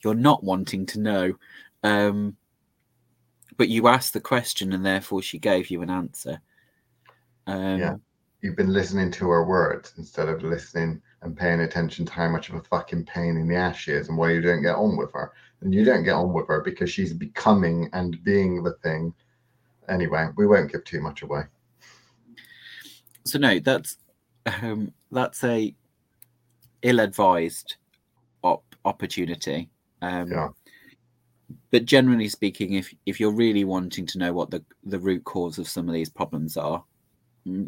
you're 0.03 0.13
not 0.13 0.43
wanting 0.43 0.85
to 0.87 0.99
know. 0.99 1.33
Um, 1.83 2.37
but 3.57 3.69
you 3.69 3.87
asked 3.87 4.13
the 4.13 4.19
question, 4.19 4.73
and 4.73 4.85
therefore 4.85 5.21
she 5.21 5.39
gave 5.39 5.69
you 5.69 5.81
an 5.81 5.89
answer. 5.89 6.41
Um, 7.47 7.79
Yeah. 7.79 7.95
you've 8.41 8.55
been 8.55 8.73
listening 8.73 9.11
to 9.11 9.29
her 9.29 9.45
words 9.45 9.93
instead 9.97 10.29
of 10.29 10.43
listening 10.43 11.01
and 11.21 11.35
paying 11.37 11.61
attention 11.61 12.05
to 12.05 12.11
how 12.11 12.29
much 12.29 12.49
of 12.49 12.55
a 12.55 12.63
fucking 12.63 13.05
pain 13.05 13.37
in 13.37 13.47
the 13.47 13.55
ass 13.55 13.77
she 13.77 13.91
is 13.91 14.09
and 14.09 14.17
why 14.17 14.31
you 14.31 14.41
don't 14.41 14.61
get 14.61 14.75
on 14.75 14.97
with 14.97 15.11
her. 15.13 15.31
And 15.61 15.73
you 15.73 15.83
don't 15.85 16.03
get 16.03 16.13
on 16.13 16.33
with 16.33 16.47
her 16.47 16.61
because 16.61 16.91
she's 16.91 17.13
becoming 17.13 17.89
and 17.93 18.23
being 18.23 18.61
the 18.63 18.73
thing. 18.83 19.13
Anyway, 19.89 20.27
we 20.35 20.45
won't 20.47 20.71
give 20.71 20.83
too 20.83 21.01
much 21.01 21.21
away. 21.21 21.43
so 23.27 23.39
no 23.39 23.57
that's 23.57 23.97
um 24.61 24.91
that's 25.11 25.43
a 25.43 25.73
ill-advised 26.83 27.77
op- 28.43 28.75
opportunity 28.85 29.67
um 30.03 30.29
Yeah. 30.29 30.49
but 31.71 31.85
generally 31.85 32.29
speaking 32.29 32.73
if 32.73 32.93
if 33.07 33.19
you're 33.19 33.31
really 33.31 33.63
wanting 33.63 34.05
to 34.05 34.19
know 34.19 34.31
what 34.31 34.51
the 34.51 34.63
the 34.83 34.99
root 34.99 35.23
cause 35.23 35.57
of 35.57 35.67
some 35.67 35.87
of 35.87 35.93
these 35.95 36.09
problems 36.09 36.55
are 36.55 36.83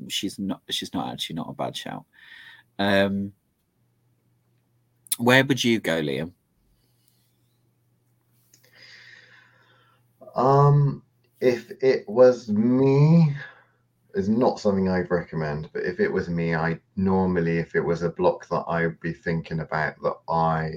she's 0.08 0.40
not 0.40 0.62
she's 0.70 0.94
not 0.94 1.12
actually 1.12 1.36
not 1.36 1.50
a 1.50 1.54
bad 1.54 1.76
shout 1.76 2.06
um 2.80 3.32
where 5.18 5.44
would 5.44 5.64
you 5.64 5.80
go 5.80 6.02
liam 6.02 6.32
Um, 10.38 11.02
if 11.42 11.72
it 11.82 12.08
was 12.08 12.48
me, 12.48 13.36
is 14.14 14.30
not 14.30 14.60
something 14.60 14.88
I'd 14.88 15.12
recommend. 15.12 15.70
But 15.74 15.84
if 15.84 16.00
it 16.00 16.12
was 16.12 16.30
me, 16.30 16.56
I 16.56 16.80
normally, 16.96 17.58
if 17.58 17.76
it 17.76 17.82
was 17.82 18.04
a 18.04 18.10
block 18.10 18.48
that 18.50 18.64
I'd 18.68 19.00
be 19.00 19.14
thinking 19.14 19.60
about 19.60 19.96
that 20.04 20.18
I 20.30 20.72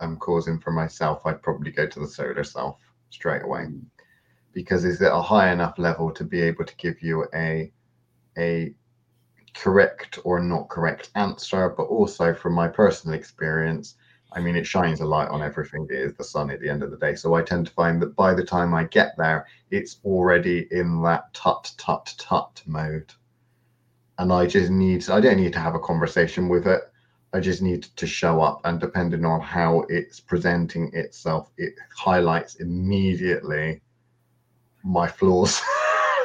am 0.00 0.16
causing 0.16 0.58
for 0.58 0.70
myself, 0.70 1.22
I'd 1.24 1.42
probably 1.42 1.70
go 1.70 1.86
to 1.86 2.00
the 2.00 2.08
solar 2.08 2.44
self 2.44 2.78
straight 3.10 3.42
away. 3.42 3.66
Because 4.52 4.84
is 4.84 5.02
it 5.02 5.12
a 5.12 5.22
high 5.22 5.52
enough 5.52 5.78
level 5.78 6.10
to 6.12 6.24
be 6.24 6.40
able 6.40 6.64
to 6.64 6.76
give 6.76 7.02
you 7.02 7.26
a 7.34 7.70
a 8.38 8.74
correct 9.54 10.18
or 10.24 10.40
not 10.40 10.68
correct 10.68 11.10
answer, 11.14 11.68
but 11.70 11.84
also 11.84 12.32
from 12.32 12.54
my 12.54 12.68
personal 12.68 13.18
experience, 13.18 13.96
I 14.32 14.40
mean, 14.40 14.56
it 14.56 14.66
shines 14.66 15.00
a 15.00 15.06
light 15.06 15.28
on 15.28 15.42
everything. 15.42 15.86
It 15.90 15.98
is 15.98 16.14
the 16.14 16.24
sun 16.24 16.50
at 16.50 16.60
the 16.60 16.68
end 16.68 16.82
of 16.82 16.90
the 16.90 16.98
day. 16.98 17.14
So 17.14 17.34
I 17.34 17.42
tend 17.42 17.66
to 17.66 17.72
find 17.72 18.00
that 18.02 18.14
by 18.14 18.34
the 18.34 18.44
time 18.44 18.74
I 18.74 18.84
get 18.84 19.16
there, 19.16 19.46
it's 19.70 20.00
already 20.04 20.68
in 20.70 21.02
that 21.02 21.32
tut, 21.32 21.72
tut, 21.78 22.14
tut 22.18 22.62
mode. 22.66 23.12
And 24.18 24.32
I 24.32 24.46
just 24.46 24.70
need, 24.70 25.08
I 25.08 25.20
don't 25.20 25.38
need 25.38 25.52
to 25.54 25.60
have 25.60 25.74
a 25.74 25.80
conversation 25.80 26.48
with 26.48 26.66
it. 26.66 26.82
I 27.32 27.40
just 27.40 27.62
need 27.62 27.84
to 27.84 28.06
show 28.06 28.40
up. 28.40 28.60
And 28.64 28.80
depending 28.80 29.24
on 29.24 29.40
how 29.40 29.84
it's 29.88 30.20
presenting 30.20 30.90
itself, 30.94 31.50
it 31.56 31.74
highlights 31.96 32.56
immediately 32.56 33.80
my 34.82 35.08
flaws 35.08 35.60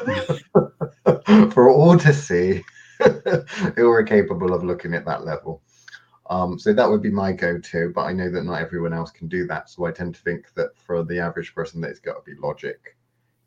for 1.51 1.69
all 1.69 1.97
to 1.97 2.13
see 2.13 2.63
who 3.75 3.89
are 3.89 4.03
capable 4.03 4.53
of 4.53 4.63
looking 4.63 4.93
at 4.93 5.05
that 5.05 5.25
level. 5.25 5.61
Um, 6.29 6.57
so 6.57 6.73
that 6.73 6.89
would 6.89 7.01
be 7.01 7.11
my 7.11 7.33
go-to, 7.33 7.91
but 7.93 8.03
I 8.03 8.13
know 8.13 8.29
that 8.31 8.43
not 8.43 8.61
everyone 8.61 8.93
else 8.93 9.11
can 9.11 9.27
do 9.27 9.45
that. 9.47 9.69
So 9.69 9.85
I 9.85 9.91
tend 9.91 10.15
to 10.15 10.21
think 10.21 10.53
that 10.55 10.77
for 10.77 11.03
the 11.03 11.19
average 11.19 11.53
person, 11.53 11.81
that 11.81 11.91
it's 11.91 11.99
got 11.99 12.13
to 12.13 12.31
be 12.31 12.39
logic, 12.39 12.95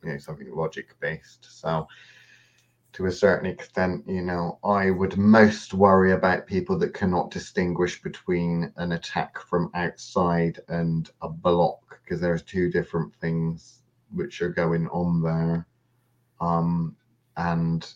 you 0.05 0.11
know, 0.11 0.19
something 0.19 0.55
logic-based. 0.55 1.47
So 1.61 1.89
to 2.93 3.07
a 3.07 3.13
certain 3.13 3.47
extent, 3.47 4.05
you 4.07 4.23
know, 4.23 4.59
I 4.65 4.91
would 4.91 5.17
most 5.17 5.75
worry 5.75 6.13
about 6.13 6.47
people 6.47 6.79
that 6.79 6.95
cannot 6.95 7.31
distinguish 7.31 8.03
between 8.03 8.73
an 8.77 8.93
attack 8.93 9.39
from 9.39 9.71
outside 9.75 10.61
and 10.69 11.11
a 11.23 11.29
block, 11.29 12.01
because 12.03 12.21
there's 12.21 12.43
two 12.43 12.71
different 12.71 13.15
things 13.17 13.83
which 14.13 14.41
are 14.43 14.49
going 14.49 14.89
on 14.89 15.23
there. 15.23 15.67
Um, 16.41 16.97
and 17.37 17.91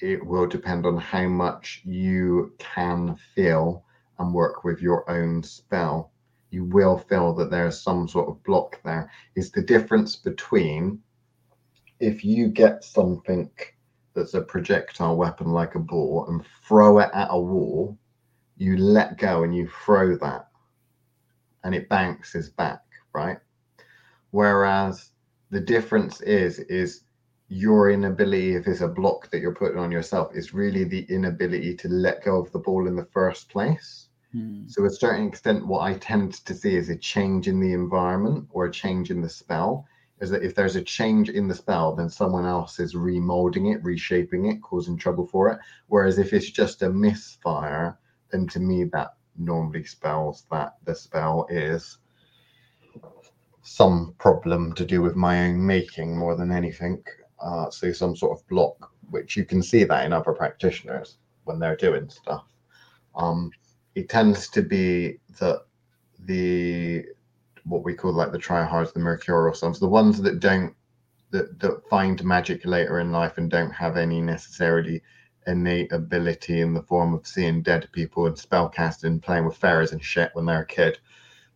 it 0.00 0.24
will 0.24 0.46
depend 0.46 0.86
on 0.86 0.96
how 0.96 1.28
much 1.28 1.82
you 1.84 2.54
can 2.58 3.16
feel 3.34 3.84
and 4.18 4.32
work 4.34 4.64
with 4.64 4.80
your 4.80 5.08
own 5.10 5.42
spell. 5.42 6.12
You 6.50 6.64
will 6.64 6.98
feel 6.98 7.32
that 7.34 7.50
there's 7.50 7.80
some 7.80 8.08
sort 8.08 8.28
of 8.28 8.42
block 8.44 8.80
there. 8.84 9.10
Is 9.34 9.50
the 9.50 9.62
difference 9.62 10.16
between 10.16 11.00
if 12.00 12.24
you 12.24 12.48
get 12.48 12.82
something 12.82 13.50
that's 14.14 14.34
a 14.34 14.42
projectile 14.42 15.16
weapon 15.16 15.48
like 15.48 15.74
a 15.74 15.78
ball 15.78 16.26
and 16.28 16.44
throw 16.66 16.98
it 16.98 17.10
at 17.14 17.28
a 17.30 17.40
wall, 17.40 17.96
you 18.56 18.76
let 18.76 19.18
go 19.18 19.44
and 19.44 19.54
you 19.54 19.68
throw 19.84 20.16
that 20.16 20.48
and 21.64 21.74
it 21.74 21.88
bounces 21.88 22.48
back, 22.50 22.82
right? 23.14 23.38
Whereas 24.30 25.10
the 25.50 25.60
difference 25.60 26.20
is, 26.22 26.58
is 26.60 27.02
your 27.50 27.90
inability, 27.90 28.54
if 28.54 28.68
it's 28.68 28.80
a 28.80 28.86
block 28.86 29.28
that 29.30 29.40
you're 29.40 29.54
putting 29.54 29.78
on 29.78 29.90
yourself, 29.90 30.34
is 30.36 30.54
really 30.54 30.84
the 30.84 31.04
inability 31.10 31.74
to 31.74 31.88
let 31.88 32.24
go 32.24 32.40
of 32.40 32.52
the 32.52 32.60
ball 32.60 32.86
in 32.86 32.94
the 32.94 33.04
first 33.06 33.50
place. 33.50 34.06
Hmm. 34.32 34.68
So, 34.68 34.82
to 34.82 34.86
a 34.86 34.90
certain 34.90 35.26
extent, 35.26 35.66
what 35.66 35.80
I 35.80 35.94
tend 35.94 36.34
to 36.46 36.54
see 36.54 36.76
is 36.76 36.88
a 36.88 36.96
change 36.96 37.48
in 37.48 37.58
the 37.58 37.72
environment 37.72 38.46
or 38.52 38.66
a 38.66 38.70
change 38.70 39.10
in 39.10 39.20
the 39.20 39.28
spell. 39.28 39.84
Is 40.20 40.30
that 40.30 40.44
if 40.44 40.54
there's 40.54 40.76
a 40.76 40.82
change 40.82 41.28
in 41.28 41.48
the 41.48 41.54
spell, 41.54 41.96
then 41.96 42.08
someone 42.08 42.44
else 42.44 42.78
is 42.78 42.94
remolding 42.94 43.74
it, 43.74 43.82
reshaping 43.82 44.46
it, 44.46 44.62
causing 44.62 44.96
trouble 44.96 45.26
for 45.26 45.50
it. 45.50 45.58
Whereas 45.88 46.18
if 46.18 46.32
it's 46.32 46.50
just 46.50 46.82
a 46.82 46.90
misfire, 46.90 47.98
then 48.30 48.46
to 48.48 48.60
me, 48.60 48.84
that 48.84 49.14
normally 49.36 49.82
spells 49.84 50.44
that 50.52 50.76
the 50.84 50.94
spell 50.94 51.46
is 51.50 51.98
some 53.62 54.14
problem 54.18 54.74
to 54.74 54.84
do 54.84 55.02
with 55.02 55.16
my 55.16 55.46
own 55.46 55.66
making 55.66 56.16
more 56.16 56.36
than 56.36 56.52
anything. 56.52 57.02
Uh, 57.40 57.70
so 57.70 57.92
some 57.92 58.14
sort 58.14 58.38
of 58.38 58.46
block, 58.48 58.92
which 59.10 59.36
you 59.36 59.44
can 59.44 59.62
see 59.62 59.84
that 59.84 60.04
in 60.04 60.12
other 60.12 60.32
practitioners 60.32 61.16
when 61.44 61.58
they're 61.58 61.76
doing 61.76 62.08
stuff. 62.08 62.44
Um, 63.14 63.50
it 63.94 64.08
tends 64.08 64.48
to 64.50 64.62
be 64.62 65.18
that 65.38 65.62
the 66.20 67.04
what 67.64 67.84
we 67.84 67.94
call 67.94 68.12
like 68.12 68.32
the 68.32 68.38
tryhards, 68.38 68.92
the 68.92 69.00
mercurial 69.00 69.54
sons, 69.54 69.78
the 69.78 69.88
ones 69.88 70.20
that 70.22 70.40
don't 70.40 70.74
that, 71.30 71.58
that 71.60 71.88
find 71.88 72.22
magic 72.24 72.64
later 72.64 73.00
in 73.00 73.12
life 73.12 73.38
and 73.38 73.50
don't 73.50 73.70
have 73.70 73.96
any 73.96 74.20
necessarily 74.20 75.02
innate 75.46 75.92
ability 75.92 76.60
in 76.60 76.74
the 76.74 76.82
form 76.82 77.14
of 77.14 77.26
seeing 77.26 77.62
dead 77.62 77.88
people 77.92 78.26
and 78.26 78.36
spellcasting 78.36 79.04
and 79.04 79.22
playing 79.22 79.44
with 79.44 79.56
fairies 79.56 79.92
and 79.92 80.02
shit 80.02 80.30
when 80.34 80.46
they're 80.46 80.62
a 80.62 80.66
kid. 80.66 80.98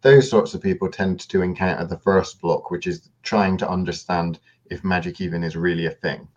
Those 0.01 0.29
sorts 0.29 0.55
of 0.55 0.63
people 0.63 0.91
tend 0.91 1.21
to 1.29 1.43
encounter 1.43 1.85
the 1.85 1.99
first 1.99 2.41
block, 2.41 2.71
which 2.71 2.87
is 2.87 3.11
trying 3.23 3.57
to 3.59 3.69
understand 3.69 4.39
if 4.71 4.85
magic 4.85 5.21
even 5.21 5.43
is 5.43 5.57
really 5.57 5.87
a 5.87 5.91
thing. 5.91 6.29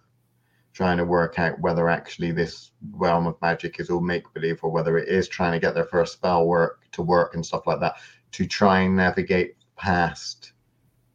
trying 0.73 0.97
to 0.97 1.05
work 1.05 1.39
out 1.39 1.59
whether 1.59 1.89
actually 1.89 2.31
this 2.31 2.71
realm 2.91 3.25
of 3.25 3.41
magic 3.41 3.79
is 3.79 3.89
all 3.89 3.99
make 3.99 4.31
believe 4.35 4.59
or 4.61 4.69
whether 4.69 4.97
it 4.97 5.07
is 5.07 5.27
trying 5.27 5.51
to 5.51 5.59
get 5.59 5.73
their 5.73 5.85
first 5.85 6.13
spell 6.13 6.45
work 6.45 6.81
to 6.91 7.01
work 7.01 7.33
and 7.33 7.43
stuff 7.43 7.65
like 7.65 7.79
that 7.79 7.95
to 8.31 8.45
try 8.45 8.81
and 8.81 8.95
navigate 8.95 9.55
past 9.75 10.53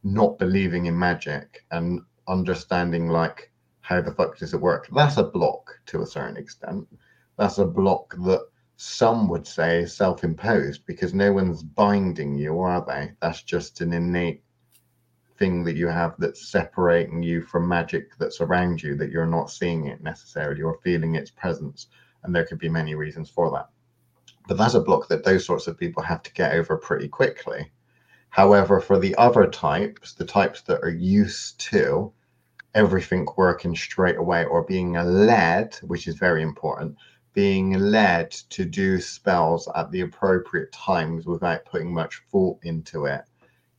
not 0.03 0.37
believing 0.37 0.87
in 0.87 0.99
magic 0.99 1.65
and 1.71 2.01
understanding 2.27 3.07
like 3.07 3.51
how 3.79 4.01
the 4.01 4.11
fuck 4.11 4.37
does 4.37 4.53
it 4.53 4.59
work? 4.59 4.89
That's 4.93 5.17
a 5.17 5.23
block 5.23 5.79
to 5.87 6.01
a 6.01 6.07
certain 6.07 6.37
extent. 6.37 6.85
That's 7.37 7.57
a 7.57 7.65
block 7.65 8.15
that 8.25 8.45
some 8.75 9.29
would 9.29 9.47
say 9.47 9.83
is 9.83 9.95
self-imposed 9.95 10.85
because 10.85 11.13
no 11.13 11.31
one's 11.31 11.63
binding 11.63 12.35
you 12.35 12.59
are 12.59 12.83
they? 12.85 13.11
That's 13.21 13.43
just 13.43 13.79
an 13.79 13.93
innate 13.93 14.43
thing 15.43 15.65
that 15.65 15.75
you 15.75 15.89
have 15.89 16.15
that's 16.19 16.47
separating 16.47 17.21
you 17.21 17.41
from 17.41 17.67
magic 17.67 18.17
that's 18.17 18.39
around 18.39 18.81
you 18.81 18.95
that 18.95 19.09
you're 19.09 19.25
not 19.25 19.51
seeing 19.51 19.87
it 19.87 20.01
necessarily 20.01 20.61
or 20.61 20.79
feeling 20.81 21.15
its 21.15 21.31
presence 21.31 21.87
and 22.23 22.33
there 22.33 22.45
could 22.45 22.59
be 22.59 22.69
many 22.69 22.95
reasons 22.95 23.29
for 23.29 23.51
that. 23.51 23.67
But 24.47 24.57
that's 24.57 24.75
a 24.75 24.79
block 24.79 25.09
that 25.09 25.25
those 25.25 25.45
sorts 25.45 25.67
of 25.67 25.77
people 25.77 26.01
have 26.01 26.23
to 26.23 26.31
get 26.31 26.53
over 26.53 26.77
pretty 26.77 27.09
quickly. 27.09 27.73
However 28.29 28.79
for 28.79 28.97
the 28.97 29.13
other 29.15 29.45
types 29.47 30.13
the 30.13 30.23
types 30.23 30.61
that 30.61 30.81
are 30.81 30.97
used 31.19 31.59
to 31.71 32.13
everything 32.73 33.27
working 33.35 33.75
straight 33.75 34.15
away 34.15 34.45
or 34.45 34.63
being 34.63 34.93
led 34.93 35.75
which 35.81 36.07
is 36.07 36.15
very 36.15 36.41
important 36.41 36.95
being 37.33 37.73
led 37.73 38.31
to 38.31 38.63
do 38.63 39.01
spells 39.01 39.67
at 39.75 39.91
the 39.91 39.99
appropriate 39.99 40.71
times 40.71 41.25
without 41.25 41.65
putting 41.65 41.93
much 41.93 42.21
thought 42.31 42.59
into 42.63 43.07
it 43.07 43.23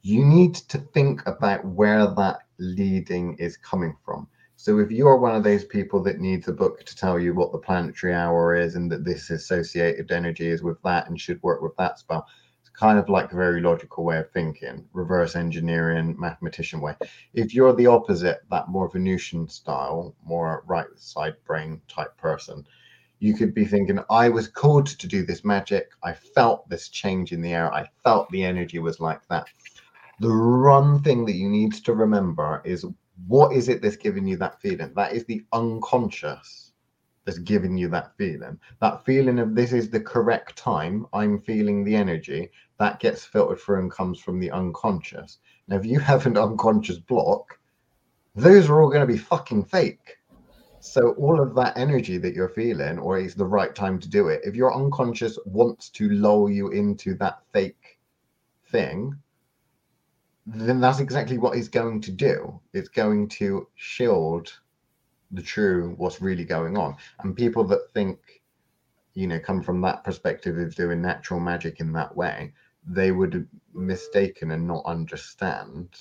you 0.06 0.22
need 0.22 0.54
to 0.54 0.76
think 0.76 1.26
about 1.26 1.64
where 1.64 2.06
that 2.06 2.40
leading 2.58 3.34
is 3.38 3.56
coming 3.56 3.96
from. 4.04 4.28
So 4.54 4.78
if 4.78 4.90
you're 4.90 5.16
one 5.16 5.34
of 5.34 5.42
those 5.42 5.64
people 5.64 6.02
that 6.02 6.20
needs 6.20 6.46
a 6.46 6.52
book 6.52 6.84
to 6.84 6.94
tell 6.94 7.18
you 7.18 7.32
what 7.32 7.52
the 7.52 7.58
planetary 7.58 8.12
hour 8.12 8.54
is 8.54 8.74
and 8.74 8.92
that 8.92 9.02
this 9.02 9.30
associated 9.30 10.12
energy 10.12 10.48
is 10.48 10.62
with 10.62 10.76
that 10.82 11.08
and 11.08 11.18
should 11.18 11.42
work 11.42 11.62
with 11.62 11.74
that 11.78 11.98
spell, 11.98 12.26
it's 12.60 12.68
kind 12.68 12.98
of 12.98 13.08
like 13.08 13.32
a 13.32 13.36
very 13.36 13.62
logical 13.62 14.04
way 14.04 14.18
of 14.18 14.30
thinking, 14.30 14.84
reverse 14.92 15.36
engineering, 15.36 16.14
mathematician 16.18 16.82
way. 16.82 16.94
If 17.32 17.54
you're 17.54 17.74
the 17.74 17.86
opposite, 17.86 18.42
that 18.50 18.68
more 18.68 18.90
Venusian 18.90 19.48
style, 19.48 20.14
more 20.22 20.64
right 20.66 20.86
side 20.96 21.36
brain 21.46 21.80
type 21.88 22.14
person, 22.18 22.66
you 23.20 23.32
could 23.32 23.54
be 23.54 23.64
thinking, 23.64 24.00
I 24.10 24.28
was 24.28 24.48
called 24.48 24.86
to 24.86 25.06
do 25.06 25.24
this 25.24 25.46
magic. 25.46 25.92
I 26.02 26.12
felt 26.12 26.68
this 26.68 26.90
change 26.90 27.32
in 27.32 27.40
the 27.40 27.54
air. 27.54 27.72
I 27.72 27.88
felt 28.02 28.28
the 28.28 28.44
energy 28.44 28.80
was 28.80 29.00
like 29.00 29.26
that 29.28 29.46
the 30.20 30.28
one 30.28 31.02
thing 31.02 31.24
that 31.26 31.34
you 31.34 31.48
need 31.48 31.72
to 31.72 31.92
remember 31.92 32.62
is 32.64 32.86
what 33.26 33.52
is 33.52 33.68
it 33.68 33.82
that's 33.82 33.96
giving 33.96 34.26
you 34.26 34.36
that 34.38 34.60
feeling? 34.60 34.92
That 34.94 35.12
is 35.12 35.24
the 35.24 35.44
unconscious 35.52 36.72
that's 37.24 37.38
giving 37.38 37.76
you 37.76 37.88
that 37.88 38.16
feeling. 38.16 38.58
That 38.80 39.04
feeling 39.04 39.38
of 39.38 39.54
this 39.54 39.72
is 39.72 39.88
the 39.88 40.00
correct 40.00 40.56
time, 40.56 41.06
I'm 41.12 41.40
feeling 41.40 41.84
the 41.84 41.96
energy, 41.96 42.50
that 42.78 43.00
gets 43.00 43.24
filtered 43.24 43.60
through 43.60 43.80
and 43.80 43.90
comes 43.90 44.20
from 44.20 44.38
the 44.38 44.50
unconscious. 44.50 45.38
Now, 45.68 45.76
if 45.76 45.86
you 45.86 45.98
have 46.00 46.26
an 46.26 46.36
unconscious 46.36 46.98
block, 46.98 47.58
those 48.34 48.68
are 48.68 48.82
all 48.82 48.88
going 48.88 49.06
to 49.06 49.12
be 49.12 49.18
fucking 49.18 49.64
fake. 49.64 50.18
So, 50.80 51.12
all 51.12 51.40
of 51.40 51.54
that 51.54 51.78
energy 51.78 52.18
that 52.18 52.34
you're 52.34 52.48
feeling, 52.48 52.98
or 52.98 53.18
it's 53.18 53.34
the 53.34 53.46
right 53.46 53.74
time 53.74 53.98
to 54.00 54.08
do 54.08 54.28
it, 54.28 54.42
if 54.44 54.54
your 54.54 54.74
unconscious 54.74 55.38
wants 55.46 55.88
to 55.90 56.10
lull 56.10 56.50
you 56.50 56.68
into 56.68 57.14
that 57.14 57.40
fake 57.52 57.98
thing, 58.70 59.16
then 60.46 60.80
that's 60.80 61.00
exactly 61.00 61.38
what 61.38 61.56
it's 61.56 61.68
going 61.68 62.00
to 62.02 62.10
do. 62.10 62.60
It's 62.72 62.88
going 62.88 63.28
to 63.30 63.66
shield 63.76 64.52
the 65.30 65.42
true 65.42 65.94
what's 65.96 66.20
really 66.20 66.44
going 66.44 66.76
on. 66.76 66.96
And 67.20 67.36
people 67.36 67.64
that 67.64 67.90
think, 67.92 68.42
you 69.14 69.26
know, 69.26 69.40
come 69.40 69.62
from 69.62 69.80
that 69.82 70.04
perspective 70.04 70.58
of 70.58 70.74
doing 70.74 71.00
natural 71.00 71.40
magic 71.40 71.80
in 71.80 71.92
that 71.92 72.14
way, 72.14 72.52
they 72.86 73.10
would 73.10 73.48
mistaken 73.72 74.50
and 74.50 74.66
not 74.66 74.84
understand 74.84 75.96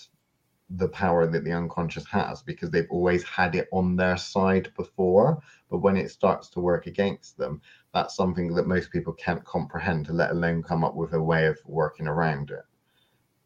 the 0.70 0.89
power 0.89 1.28
that 1.28 1.44
the 1.44 1.52
unconscious 1.52 2.06
has 2.08 2.41
because 2.41 2.70
they've 2.72 2.89
always 2.89 3.24
had 3.24 3.56
it 3.56 3.68
on 3.72 3.96
their 3.96 4.18
side 4.18 4.72
before. 4.76 5.41
But 5.70 5.80
when 5.80 5.96
it 5.96 6.12
starts 6.12 6.50
to 6.50 6.60
work 6.60 6.88
against 6.88 7.38
them, 7.38 7.62
that's 7.94 8.16
something 8.16 8.54
that 8.56 8.68
most 8.68 8.91
people 8.91 9.14
can't 9.14 9.44
comprehend, 9.46 10.10
let 10.10 10.32
alone 10.32 10.64
come 10.64 10.84
up 10.84 10.96
with 10.96 11.14
a 11.14 11.22
way 11.22 11.46
of 11.46 11.60
working 11.66 12.08
around 12.08 12.50
it. 12.52 12.64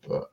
But 0.08 0.32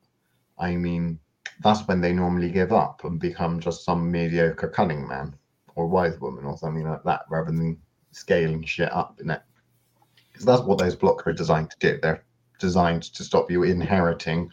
I 0.59 0.77
mean, 0.77 1.19
that's 1.63 1.87
when 1.87 2.01
they 2.01 2.13
normally 2.13 2.51
give 2.51 2.73
up 2.73 3.05
and 3.05 3.19
become 3.19 3.61
just 3.61 3.85
some 3.85 4.11
mediocre 4.11 4.69
cunning 4.69 5.07
man 5.07 5.35
or 5.75 5.87
wise 5.87 6.19
woman 6.21 6.45
or 6.45 6.57
something 6.57 6.89
like 6.89 7.03
that, 7.05 7.23
rather 7.29 7.51
than 7.51 7.81
scaling 8.13 8.65
shit 8.65 8.93
up 8.93 9.21
in 9.21 9.31
it. 9.31 9.43
Because 10.33 10.47
that's 10.47 10.63
what 10.63 10.79
those 10.79 10.97
blocks 10.97 11.27
are 11.27 11.33
designed 11.33 11.71
to 11.71 11.79
do. 11.79 11.99
They're 12.01 12.25
designed 12.59 13.03
to 13.05 13.25
stop 13.25 13.51
you 13.51 13.63
inheriting 13.63 14.51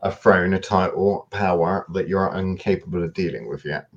a 0.00 0.12
throne, 0.12 0.54
a 0.54 0.60
title, 0.60 1.28
power 1.30 1.86
that 1.92 2.08
you're 2.08 2.34
incapable 2.34 3.02
of 3.02 3.14
dealing 3.14 3.48
with 3.48 3.64
yet. 3.64 3.88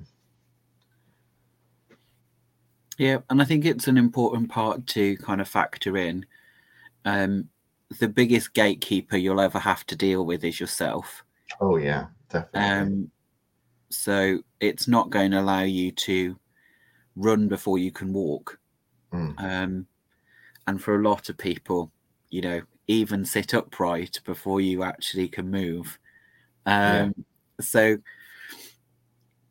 Yeah, 2.98 3.18
and 3.30 3.40
I 3.40 3.44
think 3.44 3.64
it's 3.64 3.88
an 3.88 3.96
important 3.96 4.50
part 4.50 4.86
to 4.88 5.16
kind 5.18 5.40
of 5.40 5.48
factor 5.48 5.96
in. 5.96 6.26
Um, 7.04 7.48
the 7.98 8.08
biggest 8.08 8.54
gatekeeper 8.54 9.16
you'll 9.16 9.40
ever 9.40 9.58
have 9.58 9.86
to 9.86 9.96
deal 9.96 10.24
with 10.24 10.44
is 10.44 10.60
yourself. 10.60 11.24
Oh 11.60 11.76
yeah, 11.76 12.06
definitely. 12.28 12.60
Um, 12.60 13.10
so 13.90 14.38
it's 14.60 14.88
not 14.88 15.10
going 15.10 15.30
to 15.32 15.40
allow 15.40 15.62
you 15.62 15.92
to 15.92 16.36
run 17.16 17.48
before 17.48 17.78
you 17.78 17.92
can 17.92 18.12
walk. 18.12 18.58
Mm. 19.12 19.38
Um, 19.38 19.86
and 20.66 20.82
for 20.82 20.96
a 20.96 21.08
lot 21.08 21.28
of 21.28 21.36
people, 21.36 21.92
you 22.30 22.40
know, 22.40 22.62
even 22.86 23.24
sit 23.24 23.54
upright 23.54 24.20
before 24.24 24.60
you 24.60 24.82
actually 24.82 25.28
can 25.28 25.50
move. 25.50 25.98
Um, 26.66 26.74
yeah. 26.74 27.10
So 27.60 27.98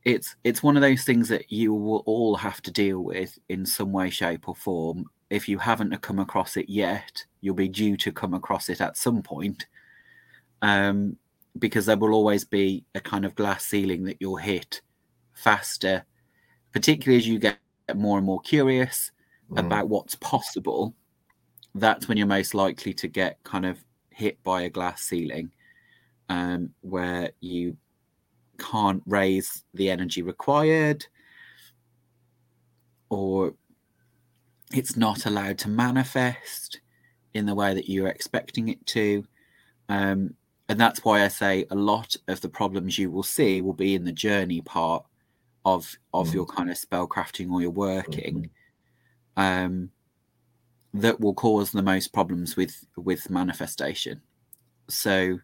it's 0.04 0.36
it's 0.44 0.64
one 0.64 0.76
of 0.76 0.82
those 0.82 1.04
things 1.04 1.30
that 1.30 1.52
you 1.52 1.74
will 1.74 2.04
all 2.06 2.36
have 2.36 2.62
to 2.64 2.72
deal 2.72 3.04
with 3.04 3.38
in 3.50 3.66
some 3.66 3.92
way, 3.92 4.10
shape, 4.10 4.48
or 4.48 4.56
form. 4.56 5.06
If 5.32 5.48
you 5.48 5.58
haven't 5.58 6.02
come 6.02 6.20
across 6.20 6.58
it 6.58 6.70
yet, 6.70 7.26
you'll 7.40 7.56
be 7.56 7.70
due 7.70 7.98
to 7.98 8.12
come 8.12 8.34
across 8.34 8.70
it 8.70 8.82
at 8.82 8.98
some 8.98 9.24
point. 9.24 9.66
Um, 10.62 11.18
because 11.58 11.86
there 11.86 11.98
will 11.98 12.14
always 12.14 12.46
be 12.46 12.86
a 12.96 13.00
kind 13.00 13.26
of 13.26 13.36
glass 13.36 13.66
ceiling 13.66 14.04
that 14.04 14.18
you'll 14.20 14.36
hit 14.36 14.82
faster, 15.34 16.06
particularly 16.72 17.18
as 17.18 17.28
you 17.28 17.40
get 17.40 17.58
more 17.96 18.18
and 18.18 18.26
more 18.26 18.42
curious 18.42 19.12
mm. 19.50 19.60
about 19.60 19.90
what's 19.90 20.16
possible. 20.16 20.94
That's 21.74 22.08
when 22.08 22.18
you're 22.18 22.28
most 22.28 22.54
likely 22.54 22.94
to 22.96 23.08
get 23.08 23.42
kind 23.44 23.66
of 23.66 23.84
hit 24.10 24.42
by 24.44 24.64
a 24.64 24.70
glass 24.70 25.02
ceiling 25.02 25.52
um, 26.30 26.70
where 26.82 27.32
you 27.40 27.78
can't 28.58 29.02
raise 29.06 29.64
the 29.74 29.90
energy 29.90 30.22
required 30.22 31.06
or 33.10 33.54
it's 34.74 34.98
not 34.98 35.26
allowed 35.26 35.58
to 35.60 35.70
manifest 35.70 36.80
in 37.34 37.46
the 37.46 37.56
way 37.56 37.74
that 37.74 37.90
you're 37.90 38.08
expecting 38.08 38.70
it 38.70 38.86
to. 38.88 39.26
Um, 39.90 40.36
and 40.70 40.80
that's 40.80 41.04
why 41.04 41.24
I 41.24 41.28
say 41.28 41.66
a 41.70 41.76
lot 41.76 42.16
of 42.28 42.42
the 42.42 42.50
problems 42.50 42.98
you 42.98 43.12
will 43.12 43.24
see 43.24 43.62
will 43.62 43.74
be 43.74 43.96
in 43.96 44.06
the 44.06 44.12
journey 44.12 44.62
part 44.62 45.06
of 45.66 45.96
of 46.14 46.30
mm. 46.30 46.34
your 46.34 46.46
kind 46.46 46.70
of 46.70 46.78
spell 46.78 47.08
crafting 47.08 47.52
or 47.52 47.62
your 47.62 47.72
working. 47.72 48.50
Mm-hmm. 49.38 49.42
Um, 49.42 49.92
that 50.94 51.20
will 51.20 51.34
cause 51.34 51.72
the 51.72 51.82
most 51.82 52.14
problems 52.14 52.56
with 52.56 52.86
with 52.96 53.30
manifestation. 53.30 54.22
So, 54.90 55.40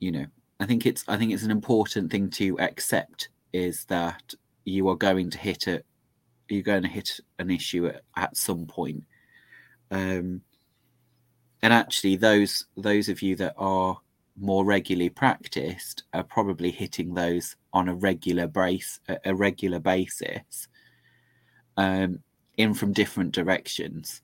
you 0.00 0.12
know, 0.12 0.26
I 0.60 0.66
think 0.66 0.86
it's 0.86 1.04
I 1.08 1.16
think 1.16 1.32
it's 1.32 1.44
an 1.44 1.50
important 1.50 2.10
thing 2.10 2.30
to 2.30 2.58
accept 2.60 3.28
is 3.52 3.84
that 3.86 4.34
you 4.64 4.88
are 4.88 4.96
going 4.96 5.30
to 5.30 5.38
hit 5.38 5.68
it 5.68 5.84
you're 6.48 6.62
going 6.62 6.82
to 6.82 6.88
hit 6.88 7.20
an 7.38 7.50
issue 7.50 7.86
at, 7.86 8.02
at 8.16 8.36
some 8.36 8.66
point. 8.66 9.04
Um, 9.90 10.42
and 11.62 11.72
actually, 11.72 12.16
those 12.16 12.66
those 12.76 13.08
of 13.08 13.22
you 13.22 13.36
that 13.36 13.54
are 13.56 13.98
more 14.36 14.64
regularly 14.64 15.10
practiced 15.10 16.04
are 16.14 16.24
probably 16.24 16.70
hitting 16.70 17.14
those 17.14 17.56
on 17.72 17.88
a 17.88 17.94
regular 17.94 18.46
brace 18.46 18.98
a 19.24 19.34
regular 19.34 19.78
basis 19.78 20.68
um, 21.76 22.18
in 22.56 22.72
from 22.72 22.92
different 22.92 23.32
directions 23.32 24.22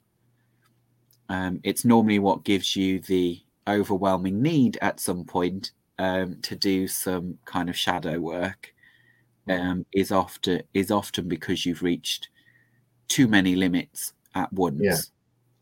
um, 1.29 1.61
it's 1.63 1.85
normally 1.85 2.19
what 2.19 2.45
gives 2.45 2.75
you 2.75 3.01
the 3.01 3.41
overwhelming 3.69 4.41
need 4.41 4.79
at 4.81 5.01
some 5.01 5.25
point 5.25 5.73
um, 5.99 6.37
to 6.43 6.57
do 6.57 6.89
some 6.89 7.39
kind 7.45 7.69
of 7.69 7.77
shadow 7.77 8.19
work 8.19 8.73
um, 9.51 9.87
is 9.93 10.13
often 10.13 10.63
is 10.75 10.91
often 10.91 11.29
because 11.29 11.65
you've 11.67 11.83
reached 11.83 12.29
too 13.09 13.27
many 13.27 13.57
limits 13.57 14.13
at 14.35 14.53
once 14.53 14.81
yeah 14.83 14.99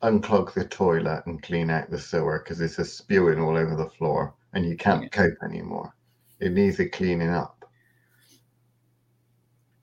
unclog 0.02 0.52
the 0.54 0.64
toilet 0.64 1.22
and 1.26 1.42
clean 1.42 1.70
out 1.70 1.90
the 1.90 1.98
sewer 1.98 2.40
because 2.42 2.60
it's 2.60 2.76
just 2.76 2.98
spewing 2.98 3.40
all 3.40 3.56
over 3.56 3.74
the 3.74 3.88
floor 3.90 4.34
and 4.52 4.64
you 4.66 4.76
can't 4.76 5.02
yeah. 5.02 5.08
cope 5.08 5.38
anymore. 5.42 5.94
It 6.40 6.52
needs 6.52 6.78
a 6.80 6.88
cleaning 6.88 7.30
up. 7.30 7.64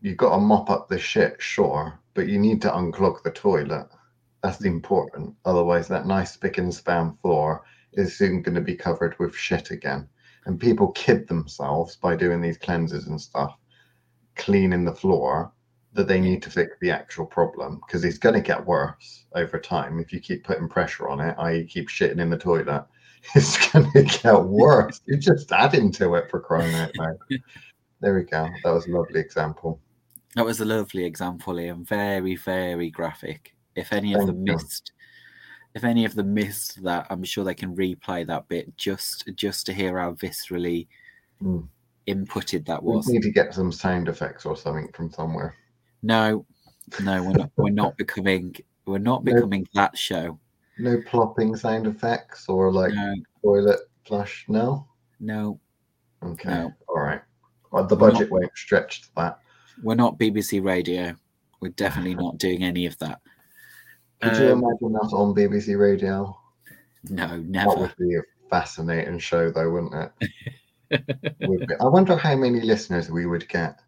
You've 0.01 0.17
got 0.17 0.35
to 0.35 0.41
mop 0.41 0.69
up 0.69 0.87
the 0.87 0.99
shit, 0.99 1.41
sure, 1.41 1.99
but 2.13 2.27
you 2.27 2.37
need 2.37 2.61
to 2.63 2.71
unclog 2.71 3.23
the 3.23 3.31
toilet. 3.31 3.87
That's 4.41 4.65
important. 4.65 5.35
Otherwise, 5.45 5.87
that 5.87 6.05
nice 6.05 6.33
spick 6.33 6.57
and 6.57 6.73
span 6.73 7.17
floor 7.21 7.63
is 7.93 8.17
soon 8.17 8.41
going 8.41 8.55
to 8.55 8.61
be 8.61 8.75
covered 8.75 9.17
with 9.19 9.35
shit 9.35 9.71
again. 9.71 10.07
And 10.45 10.59
people 10.59 10.91
kid 10.91 11.27
themselves 11.27 11.95
by 11.95 12.15
doing 12.15 12.41
these 12.41 12.57
cleanses 12.57 13.07
and 13.07 13.19
stuff, 13.19 13.55
cleaning 14.35 14.85
the 14.85 14.95
floor, 14.95 15.51
that 15.93 16.07
they 16.07 16.19
need 16.19 16.41
to 16.41 16.49
fix 16.49 16.75
the 16.81 16.89
actual 16.89 17.25
problem 17.25 17.79
because 17.85 18.03
it's 18.03 18.17
going 18.17 18.33
to 18.33 18.41
get 18.41 18.65
worse 18.65 19.25
over 19.35 19.59
time 19.59 19.99
if 19.99 20.11
you 20.11 20.19
keep 20.19 20.43
putting 20.43 20.67
pressure 20.67 21.07
on 21.07 21.19
it, 21.19 21.35
i.e., 21.37 21.65
keep 21.65 21.87
shitting 21.87 22.19
in 22.19 22.29
the 22.29 22.37
toilet. 22.37 22.85
It's 23.35 23.71
going 23.71 23.89
to 23.93 24.03
get 24.03 24.43
worse. 24.43 24.99
You're 25.05 25.17
just 25.17 25.49
adding 25.53 25.93
to 25.93 26.15
it 26.15 26.29
for 26.29 26.41
crying 26.41 26.75
out 26.75 26.91
loud. 26.97 27.15
There 28.01 28.15
we 28.15 28.23
go. 28.23 28.49
That 28.65 28.73
was 28.73 28.85
a 28.85 28.91
lovely 28.91 29.21
example. 29.21 29.79
That 30.35 30.43
was 30.43 30.59
a 30.59 30.65
lovely 30.65 31.05
example, 31.05 31.53
Liam. 31.53 31.87
Very, 31.87 32.35
very 32.35 32.89
graphic. 32.89 33.55
If 33.77 33.93
any 33.93 34.13
of 34.13 34.25
them 34.25 34.45
you. 34.45 34.55
missed, 34.55 34.91
if 35.73 35.85
any 35.85 36.03
of 36.03 36.15
them 36.15 36.33
missed 36.33 36.83
that, 36.83 37.07
I'm 37.09 37.23
sure 37.23 37.45
they 37.45 37.53
can 37.53 37.77
replay 37.77 38.27
that 38.27 38.49
bit 38.49 38.75
just 38.75 39.29
just 39.35 39.65
to 39.67 39.73
hear 39.73 39.97
how 39.97 40.11
viscerally 40.11 40.87
Mm. 41.43 41.67
Inputted 42.07 42.65
that 42.67 42.81
was. 42.83 43.07
We 43.07 43.13
need 43.13 43.23
to 43.23 43.31
get 43.31 43.53
some 43.53 43.71
sound 43.71 44.07
effects 44.09 44.45
or 44.45 44.55
something 44.55 44.89
from 44.93 45.11
somewhere. 45.11 45.55
No, 46.01 46.45
no, 47.01 47.23
we're 47.23 47.31
not. 47.33 47.51
We're 47.55 47.69
not 47.71 47.97
becoming. 47.97 48.55
We're 48.85 48.97
not 48.97 49.23
No. 49.23 49.33
becoming 49.33 49.67
that 49.73 49.97
show. 49.97 50.39
No 50.79 51.01
plopping 51.05 51.55
sound 51.55 51.87
effects 51.87 52.49
or 52.49 52.71
like 52.71 52.93
No, 52.93 53.13
toilet 53.41 53.79
flush. 54.05 54.45
No. 54.49 54.87
no, 55.19 55.59
Okay. 56.21 56.49
No. 56.49 56.73
All 56.87 56.99
right. 56.99 57.21
Well, 57.71 57.85
the 57.87 57.95
We're 57.95 58.07
not- 58.07 58.13
budget 58.13 58.31
won't 58.31 58.57
stretch 58.57 59.01
to 59.03 59.07
that. 59.17 59.39
we're 59.83 59.95
not 59.95 60.17
BBC 60.19 60.59
Radio. 60.63 61.15
We're 61.61 61.69
definitely 61.69 62.15
not 62.15 62.37
doing 62.37 62.63
any 62.63 62.85
of 62.85 62.97
that. 62.99 63.21
Could 64.21 64.37
you 64.37 64.51
Um, 64.51 64.63
imagine 64.63 64.95
us 65.01 65.13
on 65.13 65.33
BBC 65.33 65.75
Radio? 65.77 66.37
No, 67.09 67.27
That 67.27 67.39
never. 67.45 67.75
would 67.75 67.95
be 67.97 68.15
a 68.15 68.21
fascinating 68.49 69.19
show, 69.19 69.49
though, 69.51 69.69
wouldn't 69.71 69.93
it? 70.21 70.29
I 70.93 71.87
wonder 71.87 72.15
how 72.15 72.35
many 72.35 72.61
listeners 72.61 73.09
we 73.09 73.25
would 73.25 73.47
get. 73.49 73.79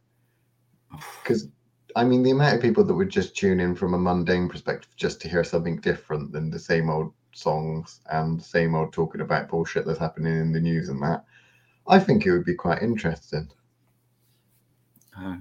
Because, 1.21 1.47
I 1.95 2.03
mean, 2.03 2.23
the 2.23 2.31
amount 2.31 2.55
of 2.55 2.61
people 2.61 2.83
that 2.83 2.93
would 2.93 3.09
just 3.09 3.35
tune 3.35 3.59
in 3.59 3.75
from 3.75 3.93
a 3.93 3.97
mundane 3.97 4.49
perspective 4.49 4.89
just 4.95 5.21
to 5.21 5.29
hear 5.29 5.43
something 5.43 5.77
different 5.81 6.31
than 6.31 6.49
the 6.49 6.59
same 6.59 6.89
old 6.89 7.13
songs 7.33 7.99
and 8.11 8.39
the 8.39 8.43
same 8.43 8.75
old 8.75 8.93
talking 8.93 9.21
about 9.21 9.49
bullshit 9.49 9.85
that's 9.85 9.99
happening 9.99 10.37
in 10.39 10.51
the 10.53 10.59
news 10.59 10.89
and 10.89 11.01
that, 11.03 11.25
I 11.87 11.99
think 11.99 12.25
it 12.25 12.31
would 12.31 12.45
be 12.45 12.55
quite 12.55 12.81
interesting. 12.81 13.49
Uh, 15.17 15.37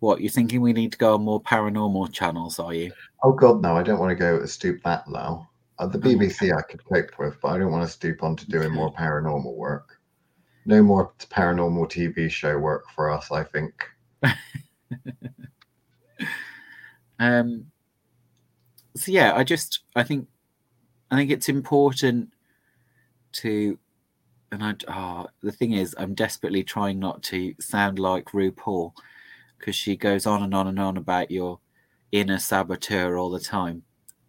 what 0.00 0.20
you're 0.20 0.30
thinking? 0.30 0.60
We 0.60 0.72
need 0.72 0.92
to 0.92 0.98
go 0.98 1.14
on 1.14 1.22
more 1.22 1.42
paranormal 1.42 2.12
channels? 2.12 2.58
Are 2.58 2.74
you? 2.74 2.92
Oh, 3.22 3.32
God, 3.32 3.62
no, 3.62 3.76
I 3.76 3.82
don't 3.82 3.98
want 3.98 4.10
to 4.10 4.14
go 4.16 4.44
stoop 4.46 4.82
that 4.84 5.08
low. 5.08 5.46
Uh, 5.78 5.86
the 5.86 5.98
Oh. 5.98 6.00
BBC 6.00 6.56
I 6.56 6.62
could 6.62 6.84
cope 6.84 7.18
with, 7.18 7.40
but 7.40 7.48
I 7.48 7.58
don't 7.58 7.70
want 7.72 7.84
to 7.84 7.92
stoop 7.92 8.22
on 8.22 8.36
to 8.36 8.48
doing 8.48 8.72
more 8.72 8.92
paranormal 8.92 9.54
work. 9.54 9.95
No 10.66 10.82
more 10.82 11.12
paranormal 11.18 11.88
TV 11.88 12.30
show 12.30 12.58
work 12.58 12.84
for 12.94 13.10
us, 13.10 13.30
I 13.30 13.44
think. 13.44 13.88
Um, 17.18 17.66
so 18.94 19.12
yeah, 19.12 19.34
I 19.34 19.44
just 19.44 19.80
I 19.94 20.02
think 20.02 20.28
I 21.10 21.16
think 21.16 21.30
it's 21.30 21.48
important 21.48 22.30
to 23.32 23.78
and 24.52 24.62
I 24.62 24.74
oh, 24.88 25.26
the 25.42 25.52
thing 25.52 25.72
is 25.72 25.94
I'm 25.98 26.14
desperately 26.14 26.62
trying 26.62 26.98
not 26.98 27.22
to 27.24 27.54
sound 27.60 27.98
like 27.98 28.26
RuPaul 28.26 28.92
because 29.58 29.76
she 29.76 29.96
goes 29.96 30.26
on 30.26 30.42
and 30.42 30.54
on 30.54 30.66
and 30.68 30.78
on 30.78 30.96
about 30.96 31.30
your 31.30 31.58
inner 32.12 32.38
saboteur 32.38 33.16
all 33.16 33.30
the 33.30 33.40
time. 33.40 33.82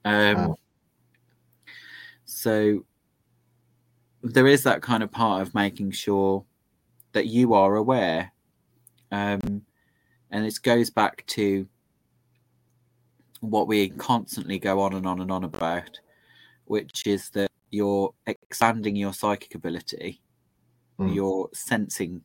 Um, 0.06 0.38
Oh. 0.38 0.58
So 2.26 2.86
there 4.24 4.48
is 4.48 4.64
that 4.64 4.82
kind 4.82 5.04
of 5.04 5.12
part 5.12 5.42
of 5.42 5.54
making 5.56 5.92
sure 5.92 6.44
that 7.14 7.28
you 7.28 7.54
are 7.54 7.76
aware, 7.76 8.32
um, 9.12 9.62
and 10.32 10.46
this 10.46 10.60
goes 10.60 10.90
back 10.90 11.26
to 11.28 11.68
what 13.40 13.68
we 13.68 13.90
constantly 13.90 14.60
go 14.60 14.80
on 14.82 14.94
and 14.94 15.06
on 15.06 15.22
and 15.22 15.32
on 15.32 15.44
about, 15.44 16.00
which 16.66 17.06
is 17.06 17.30
that 17.32 17.52
you're 17.70 18.14
expanding 18.26 18.96
your 18.96 19.14
psychic 19.14 19.56
ability, 19.56 20.22
Mm. 21.00 21.14
your 21.14 21.50
sensing 21.54 22.24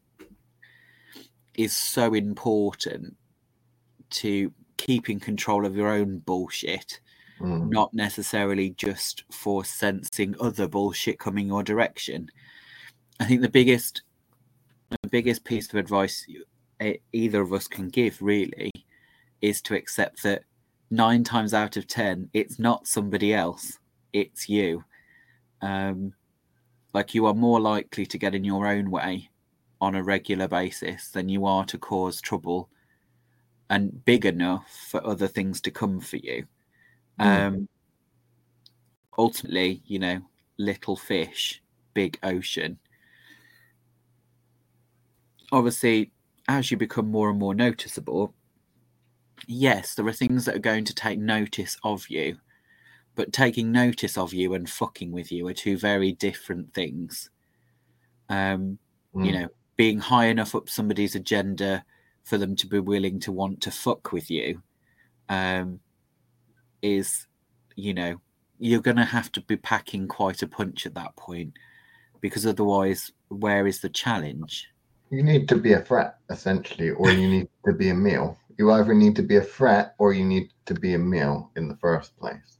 is 1.55 1.77
so 1.77 2.15
important 2.15 3.15
to 4.09 4.51
keeping 4.79 5.21
control 5.21 5.67
of 5.67 5.77
your 5.77 5.89
own 5.89 6.21
bullshit, 6.21 7.01
Mm. 7.41 7.71
not 7.71 7.93
necessarily 7.93 8.71
just 8.71 9.25
for 9.33 9.65
sensing 9.65 10.37
other 10.41 10.69
bullshit 10.69 11.19
coming 11.19 11.49
your 11.49 11.63
direction. 11.63 12.29
I 13.19 13.25
think 13.25 13.41
the 13.41 13.49
biggest 13.49 14.03
the 15.03 15.09
biggest 15.09 15.45
piece 15.45 15.69
of 15.69 15.77
advice 15.77 16.27
either 17.13 17.41
of 17.41 17.53
us 17.53 17.67
can 17.67 17.89
give 17.89 18.21
really 18.21 18.71
is 19.41 19.63
to 19.63 19.75
accept 19.75 20.23
that 20.23 20.43
nine 20.91 21.25
times 21.25 21.55
out 21.55 21.77
of 21.77 21.87
ten 21.87 22.29
it's 22.35 22.59
not 22.59 22.87
somebody 22.87 23.33
else 23.33 23.79
it's 24.13 24.49
you 24.49 24.85
um 25.63 26.13
like 26.93 27.15
you 27.15 27.25
are 27.25 27.35
more 27.35 27.61
likely 27.61 28.05
to 28.05 28.19
get 28.19 28.35
in 28.35 28.45
your 28.45 28.67
own 28.67 28.91
way 28.91 29.31
on 29.81 29.95
a 29.95 30.03
regular 30.03 30.47
basis 30.47 31.09
than 31.09 31.29
you 31.29 31.47
are 31.47 31.65
to 31.65 31.79
cause 31.79 32.21
trouble 32.21 32.69
and 33.69 34.05
big 34.05 34.27
enough 34.27 34.87
for 34.91 35.05
other 35.07 35.27
things 35.27 35.61
to 35.63 35.71
come 35.71 35.99
for 35.99 36.19
you. 36.19 36.47
Um 37.19 37.69
ultimately 39.19 39.83
you 39.87 39.99
know 39.99 40.21
little 40.59 40.97
fish 40.97 41.63
big 41.95 42.19
ocean. 42.23 42.79
Obviously 45.53 46.13
as 46.49 46.71
you 46.71 46.77
become 46.77 47.11
more 47.11 47.31
and 47.31 47.39
more 47.39 47.55
noticeable 47.55 48.35
yes 49.47 49.95
there 49.95 50.07
are 50.07 50.13
things 50.13 50.45
that 50.45 50.55
are 50.57 50.61
going 50.61 50.85
to 50.85 50.95
take 50.95 51.19
notice 51.19 51.77
of 51.85 52.09
you 52.09 52.37
but 53.15 53.33
taking 53.33 53.73
notice 53.73 54.17
of 54.19 54.33
you 54.35 54.55
and 54.55 54.71
fucking 54.71 55.13
with 55.13 55.31
you 55.33 55.47
are 55.49 55.55
two 55.55 55.77
very 55.77 56.13
different 56.13 56.73
things. 56.75 57.31
Um 58.29 58.79
you 59.21 59.33
Mm. 59.33 59.33
know 59.33 59.49
being 59.77 59.99
high 59.99 60.27
enough 60.27 60.55
up 60.55 60.69
somebody's 60.69 61.15
agenda 61.15 61.85
for 62.25 62.39
them 62.39 62.57
to 62.57 62.67
be 62.67 62.79
willing 62.81 63.21
to 63.21 63.33
want 63.33 63.61
to 63.63 63.71
fuck 63.71 64.13
with 64.13 64.31
you 64.31 64.63
um 65.29 65.81
is 66.83 67.27
you 67.77 67.95
know 67.95 68.21
you're 68.59 68.81
going 68.81 68.97
to 68.97 69.05
have 69.05 69.33
to 69.33 69.41
be 69.41 69.57
packing 69.57 70.07
quite 70.07 70.43
a 70.43 70.47
punch 70.47 70.87
at 70.87 70.95
that 70.95 71.17
point 71.17 71.53
because 72.21 72.47
otherwise 72.47 73.11
where 73.29 73.67
is 73.67 73.81
the 73.81 73.89
challenge 73.89 74.69
You 75.11 75.23
need 75.23 75.47
to 75.49 75.57
be 75.57 75.75
a 75.75 75.81
threat, 75.81 76.19
essentially, 76.31 76.91
or 76.91 77.11
you 77.11 77.29
need 77.29 77.49
to 77.67 77.73
be 77.75 77.91
a 77.91 77.95
meal. 77.95 78.39
You 78.57 78.73
either 78.73 78.95
need 78.95 79.15
to 79.17 79.23
be 79.23 79.37
a 79.37 79.43
threat 79.43 79.95
or 79.99 80.15
you 80.15 80.25
need 80.25 80.53
to 80.65 80.75
be 80.75 80.95
a 80.95 80.99
meal 80.99 81.51
in 81.57 81.69
the 81.69 81.77
first 81.77 82.17
place. 82.17 82.59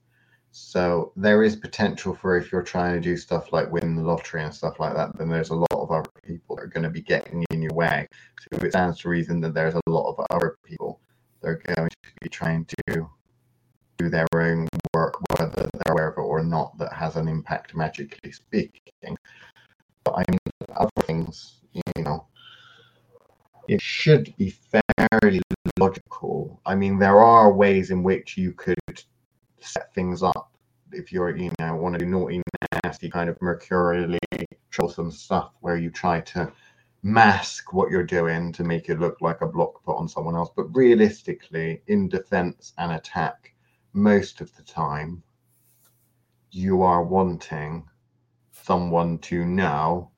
So 0.51 1.13
there 1.17 1.43
is 1.43 1.57
potential 1.57 2.15
for 2.15 2.37
if 2.37 2.53
you're 2.53 2.63
trying 2.63 2.95
to 2.95 3.01
do 3.01 3.17
stuff 3.17 3.55
like 3.55 3.73
win 3.73 3.97
the 3.97 4.03
lottery 4.03 4.43
and 4.45 4.55
stuff 4.55 4.79
like 4.79 4.95
that, 4.95 5.17
then 5.17 5.31
there's 5.31 5.49
a 5.49 5.55
lot 5.55 5.73
of 5.73 5.91
other 5.91 6.11
people 6.23 6.57
that 6.57 6.65
are 6.65 6.67
going 6.67 6.85
to 6.85 6.91
be 6.91 7.01
getting 7.01 7.43
in 7.51 7.63
your 7.63 7.73
way. 7.73 8.07
So 8.41 8.59
it 8.59 8.71
stands 8.71 8.99
to 9.01 9.09
reason 9.09 9.41
that 9.41 9.55
there's 9.55 9.75
a 9.75 9.91
lot 9.91 10.11
of 10.11 10.27
other 10.29 10.59
people 10.63 11.01
that 11.41 11.49
are 11.49 11.63
going 11.65 11.89
to 11.89 11.97
be 12.21 12.29
trying 12.29 12.67
to 12.67 13.09
do 14.03 14.09
their 14.09 14.27
own 14.35 14.69
work, 14.95 15.17
whether 15.39 15.69
they're 15.73 15.93
aware 15.93 16.09
of 16.09 16.19
it 16.19 16.21
or 16.21 16.43
not, 16.43 16.77
that 16.79 16.93
has 16.93 17.17
an 17.17 17.29
impact 17.29 17.75
magically 17.75 18.33
speaking. 18.33 19.17
But 20.05 20.15
I 20.17 20.25
mean, 20.29 20.39
other 20.75 20.91
things, 21.07 21.61
you 21.73 22.03
know, 22.03 22.27
it 23.69 23.81
should 23.81 24.35
be 24.37 24.51
fairly 24.51 25.41
logical. 25.79 26.61
I 26.67 26.75
mean, 26.75 26.99
there 26.99 27.21
are 27.21 27.53
ways 27.53 27.91
in 27.91 28.03
which 28.03 28.37
you 28.37 28.53
could 28.53 28.79
set 29.61 29.95
things 29.95 30.23
up 30.23 30.51
if 30.93 31.13
you're, 31.13 31.37
you 31.37 31.51
know, 31.59 31.77
want 31.77 31.99
to 31.99 32.05
do 32.05 32.11
naughty, 32.11 32.43
nasty, 32.85 33.09
kind 33.09 33.31
of 33.31 33.41
mercurially 33.41 34.19
troublesome 34.71 35.11
stuff 35.11 35.53
where 35.61 35.77
you 35.77 35.91
try 35.91 36.21
to 36.21 36.51
mask 37.03 37.73
what 37.73 37.91
you're 37.91 38.05
doing 38.05 38.53
to 38.53 38.65
make 38.65 38.89
it 38.89 39.01
look 39.01 39.21
like 39.21 39.41
a 39.41 39.47
block 39.47 39.83
put 39.85 39.97
on 39.97 40.09
someone 40.09 40.35
else. 40.35 40.51
But 40.55 40.75
realistically, 40.75 41.83
in 41.87 42.09
defense 42.09 42.73
and 42.79 42.93
attack, 42.93 43.52
most 43.95 44.41
of 44.41 44.55
the 44.57 44.63
time, 44.63 45.23
you 46.51 46.83
are 46.83 47.03
wanting 47.05 47.89
someone 48.53 49.19
to 49.19 49.45
know 49.45 50.11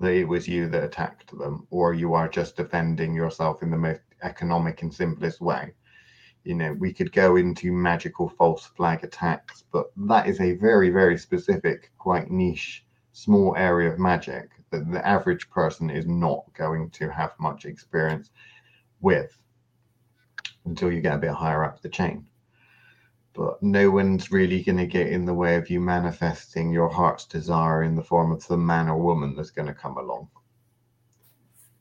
that 0.00 0.12
it 0.14 0.24
was 0.24 0.48
you 0.48 0.68
that 0.68 0.84
attacked 0.84 1.36
them, 1.38 1.66
or 1.70 1.94
you 1.94 2.14
are 2.14 2.28
just 2.28 2.56
defending 2.56 3.14
yourself 3.14 3.62
in 3.62 3.70
the 3.70 3.76
most 3.78 4.00
economic 4.22 4.82
and 4.82 4.92
simplest 4.94 5.40
way. 5.40 5.74
You 6.44 6.54
know, 6.54 6.72
we 6.74 6.92
could 6.92 7.12
go 7.12 7.36
into 7.36 7.72
magical 7.72 8.28
false 8.28 8.66
flag 8.66 9.04
attacks, 9.04 9.64
but 9.72 9.92
that 10.08 10.26
is 10.26 10.40
a 10.40 10.56
very, 10.56 10.90
very 10.90 11.18
specific, 11.18 11.92
quite 11.98 12.30
niche, 12.30 12.86
small 13.12 13.54
area 13.56 13.92
of 13.92 13.98
magic 13.98 14.50
that 14.70 14.90
the 14.90 15.06
average 15.06 15.50
person 15.50 15.90
is 15.90 16.06
not 16.06 16.44
going 16.54 16.90
to 16.90 17.10
have 17.10 17.32
much 17.38 17.66
experience 17.66 18.30
with. 19.00 19.36
until 20.64 20.92
you 20.92 21.00
get 21.02 21.16
a 21.16 21.18
bit 21.18 21.30
higher 21.32 21.64
up 21.64 21.80
the 21.82 21.88
chain. 21.88 22.29
But 23.34 23.62
no 23.62 23.90
one's 23.90 24.32
really 24.32 24.62
going 24.62 24.78
to 24.78 24.86
get 24.86 25.06
in 25.06 25.24
the 25.24 25.34
way 25.34 25.56
of 25.56 25.70
you 25.70 25.80
manifesting 25.80 26.72
your 26.72 26.88
heart's 26.88 27.26
desire 27.26 27.84
in 27.84 27.94
the 27.94 28.02
form 28.02 28.32
of 28.32 28.46
the 28.46 28.56
man 28.56 28.88
or 28.88 28.98
woman 28.98 29.36
that's 29.36 29.50
going 29.50 29.68
to 29.68 29.74
come 29.74 29.96
along. 29.96 30.28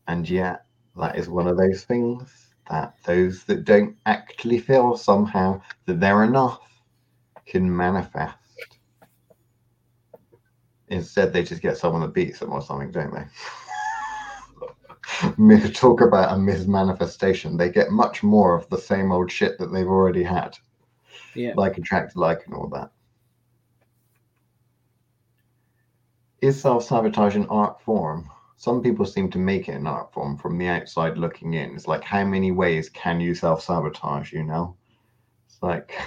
And 0.07 0.29
yet, 0.29 0.65
that 0.95 1.17
is 1.17 1.29
one 1.29 1.47
of 1.47 1.57
those 1.57 1.83
things 1.83 2.53
that 2.69 2.95
those 3.05 3.43
that 3.45 3.65
don't 3.65 3.95
actually 4.05 4.59
feel 4.59 4.95
somehow 4.95 5.61
that 5.85 5.99
they're 5.99 6.23
enough 6.23 6.61
can 7.45 7.75
manifest. 7.75 8.35
Instead, 10.89 11.33
they 11.33 11.43
just 11.43 11.61
get 11.61 11.77
someone 11.77 12.01
that 12.01 12.13
beats 12.13 12.39
them 12.39 12.51
or 12.51 12.61
something, 12.61 12.91
don't 12.91 13.13
they? 13.13 13.25
talk 15.73 16.01
about 16.01 16.33
a 16.33 16.35
mismanifestation. 16.35 17.57
They 17.57 17.69
get 17.69 17.91
much 17.91 18.23
more 18.23 18.55
of 18.55 18.69
the 18.69 18.77
same 18.77 19.11
old 19.11 19.31
shit 19.31 19.57
that 19.59 19.71
they've 19.71 19.87
already 19.87 20.23
had. 20.23 20.57
Yeah. 21.39 21.53
Like 21.55 21.77
attract 21.77 22.17
like 22.17 22.45
and 22.47 22.53
all 22.53 22.67
that. 22.67 22.91
Is 26.41 26.61
self 26.61 26.83
sabotage 26.83 27.37
an 27.37 27.45
art 27.47 27.79
form? 27.79 28.29
Some 28.57 28.83
people 28.83 29.05
seem 29.05 29.31
to 29.31 29.37
make 29.37 29.69
it 29.69 29.75
an 29.75 29.87
art 29.87 30.11
form 30.11 30.35
from 30.37 30.57
the 30.57 30.67
outside 30.67 31.17
looking 31.17 31.53
in. 31.53 31.75
It's 31.75 31.87
like, 31.87 32.03
how 32.03 32.25
many 32.25 32.51
ways 32.51 32.89
can 32.89 33.21
you 33.21 33.33
self 33.33 33.63
sabotage, 33.63 34.33
you 34.33 34.43
know? 34.43 34.75
It's 35.45 35.63
like, 35.63 35.97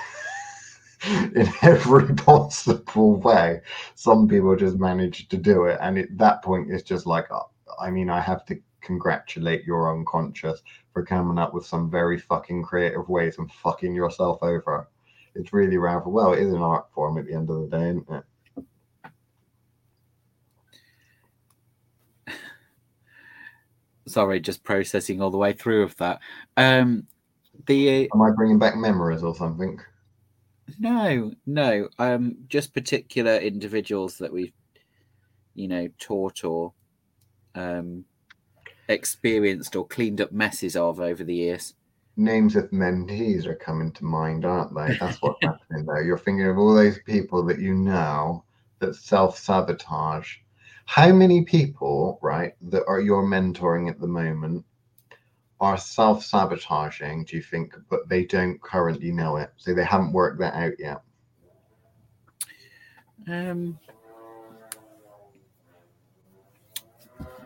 in 1.34 1.48
every 1.62 2.14
possible 2.14 3.16
way, 3.16 3.62
some 3.94 4.28
people 4.28 4.54
just 4.54 4.76
manage 4.76 5.28
to 5.28 5.38
do 5.38 5.64
it. 5.64 5.78
And 5.80 5.96
at 5.96 6.18
that 6.18 6.42
point, 6.42 6.70
it's 6.70 6.82
just 6.82 7.06
like, 7.06 7.24
uh, 7.30 7.40
I 7.80 7.90
mean, 7.90 8.10
I 8.10 8.20
have 8.20 8.44
to 8.46 8.60
congratulate 8.82 9.64
your 9.64 9.96
unconscious 9.96 10.60
for 10.92 11.02
coming 11.02 11.38
up 11.38 11.54
with 11.54 11.64
some 11.64 11.90
very 11.90 12.18
fucking 12.18 12.64
creative 12.64 13.08
ways 13.08 13.38
and 13.38 13.50
fucking 13.50 13.94
yourself 13.94 14.42
over. 14.42 14.88
It's 15.34 15.52
really 15.52 15.76
rather 15.78 16.08
well, 16.08 16.32
it 16.32 16.40
is 16.40 16.52
an 16.52 16.62
art 16.62 16.86
form 16.94 17.18
at 17.18 17.26
the 17.26 17.34
end 17.34 17.48
of 17.50 17.62
the 17.62 17.76
day, 17.76 17.88
isn't 17.88 18.06
it? 22.26 22.34
Sorry, 24.06 24.40
just 24.40 24.62
processing 24.62 25.22
all 25.22 25.30
the 25.30 25.38
way 25.38 25.52
through 25.52 25.84
of 25.84 25.96
that. 25.96 26.20
Um, 26.56 27.06
the 27.66 28.10
am 28.12 28.22
I 28.22 28.30
bringing 28.30 28.58
back 28.58 28.76
memories 28.76 29.22
or 29.22 29.34
something? 29.34 29.80
No, 30.78 31.32
no. 31.46 31.88
Um, 31.98 32.36
just 32.48 32.74
particular 32.74 33.36
individuals 33.36 34.18
that 34.18 34.32
we've, 34.32 34.52
you 35.54 35.68
know, 35.68 35.88
taught 35.98 36.44
or 36.44 36.72
um, 37.54 38.04
experienced 38.88 39.76
or 39.76 39.86
cleaned 39.86 40.20
up 40.20 40.32
messes 40.32 40.76
of 40.76 41.00
over 41.00 41.24
the 41.24 41.34
years. 41.34 41.74
Names 42.16 42.56
of 42.56 42.70
mentees 42.70 43.46
are 43.46 43.54
coming 43.54 43.90
to 43.92 44.04
mind, 44.04 44.44
aren't 44.44 44.74
they? 44.74 44.96
That's 44.98 45.20
what's 45.22 45.38
happening 45.42 45.86
there. 45.86 46.02
You're 46.02 46.18
thinking 46.18 46.46
of 46.46 46.58
all 46.58 46.74
those 46.74 46.98
people 47.06 47.44
that 47.46 47.58
you 47.58 47.74
know 47.74 48.44
that 48.80 48.94
self 48.94 49.38
sabotage. 49.38 50.36
How 50.84 51.12
many 51.12 51.44
people, 51.44 52.18
right, 52.20 52.54
that 52.62 52.84
are 52.86 53.00
you're 53.00 53.22
mentoring 53.22 53.88
at 53.88 53.98
the 53.98 54.06
moment 54.06 54.64
are 55.60 55.78
self 55.78 56.24
sabotaging, 56.24 57.24
do 57.24 57.36
you 57.36 57.42
think, 57.42 57.74
but 57.88 58.08
they 58.08 58.24
don't 58.24 58.60
currently 58.60 59.12
know 59.12 59.36
it? 59.36 59.50
So 59.56 59.72
they 59.72 59.84
haven't 59.84 60.12
worked 60.12 60.40
that 60.40 60.54
out 60.54 60.72
yet? 60.78 61.00
Um, 63.28 63.78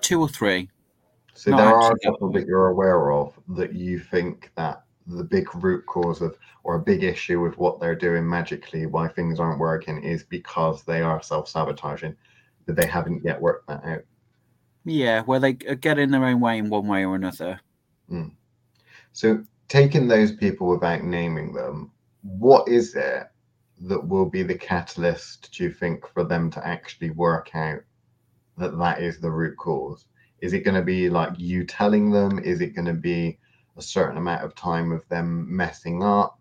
two 0.01 0.21
or 0.21 0.29
three. 0.29 0.71
So 1.37 1.51
there 1.51 1.67
are 1.67 1.93
a 1.93 1.99
couple 1.99 2.33
that 2.33 2.47
you're 2.47 2.69
aware 2.69 3.13
of 3.13 3.39
that 3.49 3.75
you 3.75 3.99
think 3.99 4.51
that 4.57 4.85
the 5.07 5.23
big 5.23 5.55
root 5.55 5.85
cause 5.87 6.23
of 6.23 6.37
or 6.65 6.77
a 6.77 6.81
big 6.83 7.05
issue 7.05 7.41
with 7.41 7.59
what 7.59 7.79
they're 7.79 7.95
doing 7.95 8.29
magically, 8.29 8.87
why 8.87 9.07
things 9.07 9.39
aren't 9.39 9.61
working, 9.61 10.03
is 10.03 10.25
because 10.25 10.83
they 10.83 11.03
are 11.03 11.23
self-sabotaging, 11.23 12.17
that 12.65 12.75
they 12.75 12.87
haven't 12.87 13.23
yet 13.23 13.41
worked 13.41 13.69
that 13.69 13.85
out. 13.85 14.03
Yeah, 14.85 15.23
where 15.23 15.39
they 15.39 15.53
get 15.53 15.99
in 15.99 16.11
their 16.11 16.25
own 16.25 16.41
way 16.41 16.59
in 16.59 16.71
one 16.71 16.89
way 16.89 17.05
or 17.05 17.17
another. 17.17 17.61
Mm. 18.11 18.33
So 19.13 19.45
taking 19.69 20.09
those 20.09 20.33
people 20.33 20.69
without 20.69 21.05
naming 21.05 21.53
them, 21.53 21.93
what 22.23 22.67
is 22.67 22.95
it 22.97 23.25
that 23.83 24.09
will 24.09 24.27
be 24.27 24.43
the 24.43 24.57
catalyst, 24.57 25.53
do 25.53 25.65
you 25.65 25.71
think, 25.71 26.09
for 26.09 26.25
them 26.25 26.51
to 26.53 26.67
actually 26.67 27.11
work 27.11 27.55
out 27.55 27.81
that 28.57 28.79
that 28.79 29.03
is 29.03 29.21
the 29.21 29.31
root 29.31 29.57
cause? 29.59 30.07
Is 30.41 30.53
it 30.53 30.61
going 30.61 30.75
to 30.75 30.83
be 30.83 31.09
like 31.09 31.33
you 31.39 31.65
telling 31.65 32.11
them? 32.11 32.39
Is 32.39 32.61
it 32.61 32.75
going 32.75 32.87
to 32.87 32.95
be 32.95 33.39
a 33.77 33.83
certain 33.83 34.17
amount 34.17 34.45
of 34.45 34.55
time 34.55 34.93
of 34.93 35.07
them 35.09 35.47
messing 35.55 36.03
up? 36.03 36.39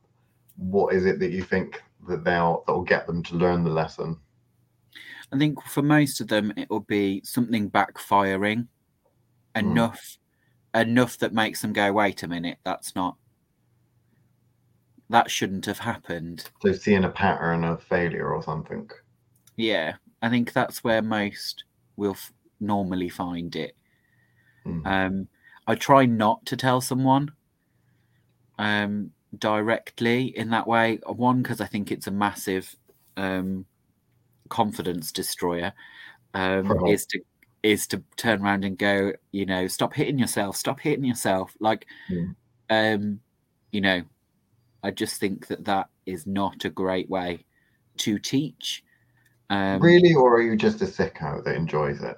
What 0.57 0.93
is 0.93 1.05
it 1.05 1.19
that 1.19 1.31
you 1.31 1.43
think 1.43 1.81
that 2.07 2.23
they'll 2.23 2.63
that'll 2.67 2.83
get 2.83 3.07
them 3.07 3.23
to 3.23 3.35
learn 3.35 3.63
the 3.63 3.69
lesson? 3.69 4.17
I 5.31 5.37
think 5.37 5.61
for 5.63 5.81
most 5.81 6.21
of 6.21 6.27
them 6.27 6.53
it 6.55 6.69
will 6.69 6.81
be 6.81 7.21
something 7.23 7.69
backfiring 7.69 8.67
hmm. 9.55 9.59
enough 9.59 10.17
mm. 10.75 10.81
enough 10.81 11.17
that 11.19 11.33
makes 11.33 11.61
them 11.61 11.73
go, 11.73 11.91
wait 11.93 12.23
a 12.23 12.27
minute, 12.27 12.57
that's 12.63 12.95
not 12.95 13.15
that 15.09 15.29
shouldn't 15.29 15.65
have 15.65 15.79
happened. 15.79 16.49
So 16.61 16.71
seeing 16.73 17.03
a 17.03 17.09
pattern 17.09 17.63
of 17.63 17.83
failure 17.83 18.33
or 18.33 18.41
something. 18.41 18.89
Yeah, 19.55 19.93
I 20.21 20.29
think 20.29 20.53
that's 20.53 20.83
where 20.83 21.01
most 21.01 21.63
will 21.95 22.11
f- 22.11 22.33
normally 22.59 23.09
find 23.09 23.55
it. 23.55 23.75
Mm. 24.65 24.85
Um, 24.85 25.27
I 25.67 25.75
try 25.75 26.05
not 26.05 26.45
to 26.47 26.57
tell 26.57 26.81
someone 26.81 27.31
um, 28.57 29.11
directly 29.37 30.37
in 30.37 30.49
that 30.51 30.67
way. 30.67 30.99
One, 31.05 31.41
because 31.41 31.61
I 31.61 31.65
think 31.65 31.91
it's 31.91 32.07
a 32.07 32.11
massive 32.11 32.75
um, 33.17 33.65
confidence 34.49 35.11
destroyer. 35.11 35.73
Um, 36.33 36.85
is 36.87 37.05
to 37.07 37.21
is 37.63 37.87
to 37.87 38.03
turn 38.15 38.43
around 38.43 38.63
and 38.63 38.77
go, 38.77 39.13
you 39.31 39.45
know, 39.45 39.67
stop 39.67 39.93
hitting 39.93 40.19
yourself, 40.19 40.55
stop 40.55 40.79
hitting 40.79 41.03
yourself. 41.03 41.55
Like, 41.59 41.87
mm. 42.11 42.35
um, 42.69 43.19
you 43.71 43.81
know, 43.81 44.03
I 44.83 44.91
just 44.91 45.19
think 45.19 45.47
that 45.47 45.65
that 45.65 45.89
is 46.05 46.27
not 46.27 46.63
a 46.65 46.69
great 46.69 47.09
way 47.09 47.43
to 47.97 48.19
teach. 48.19 48.83
Um, 49.49 49.79
really, 49.79 50.13
or 50.13 50.35
are 50.35 50.41
you 50.41 50.55
just 50.55 50.81
a 50.81 50.85
sicko 50.85 51.43
that 51.43 51.55
enjoys 51.55 52.03
it? 52.03 52.17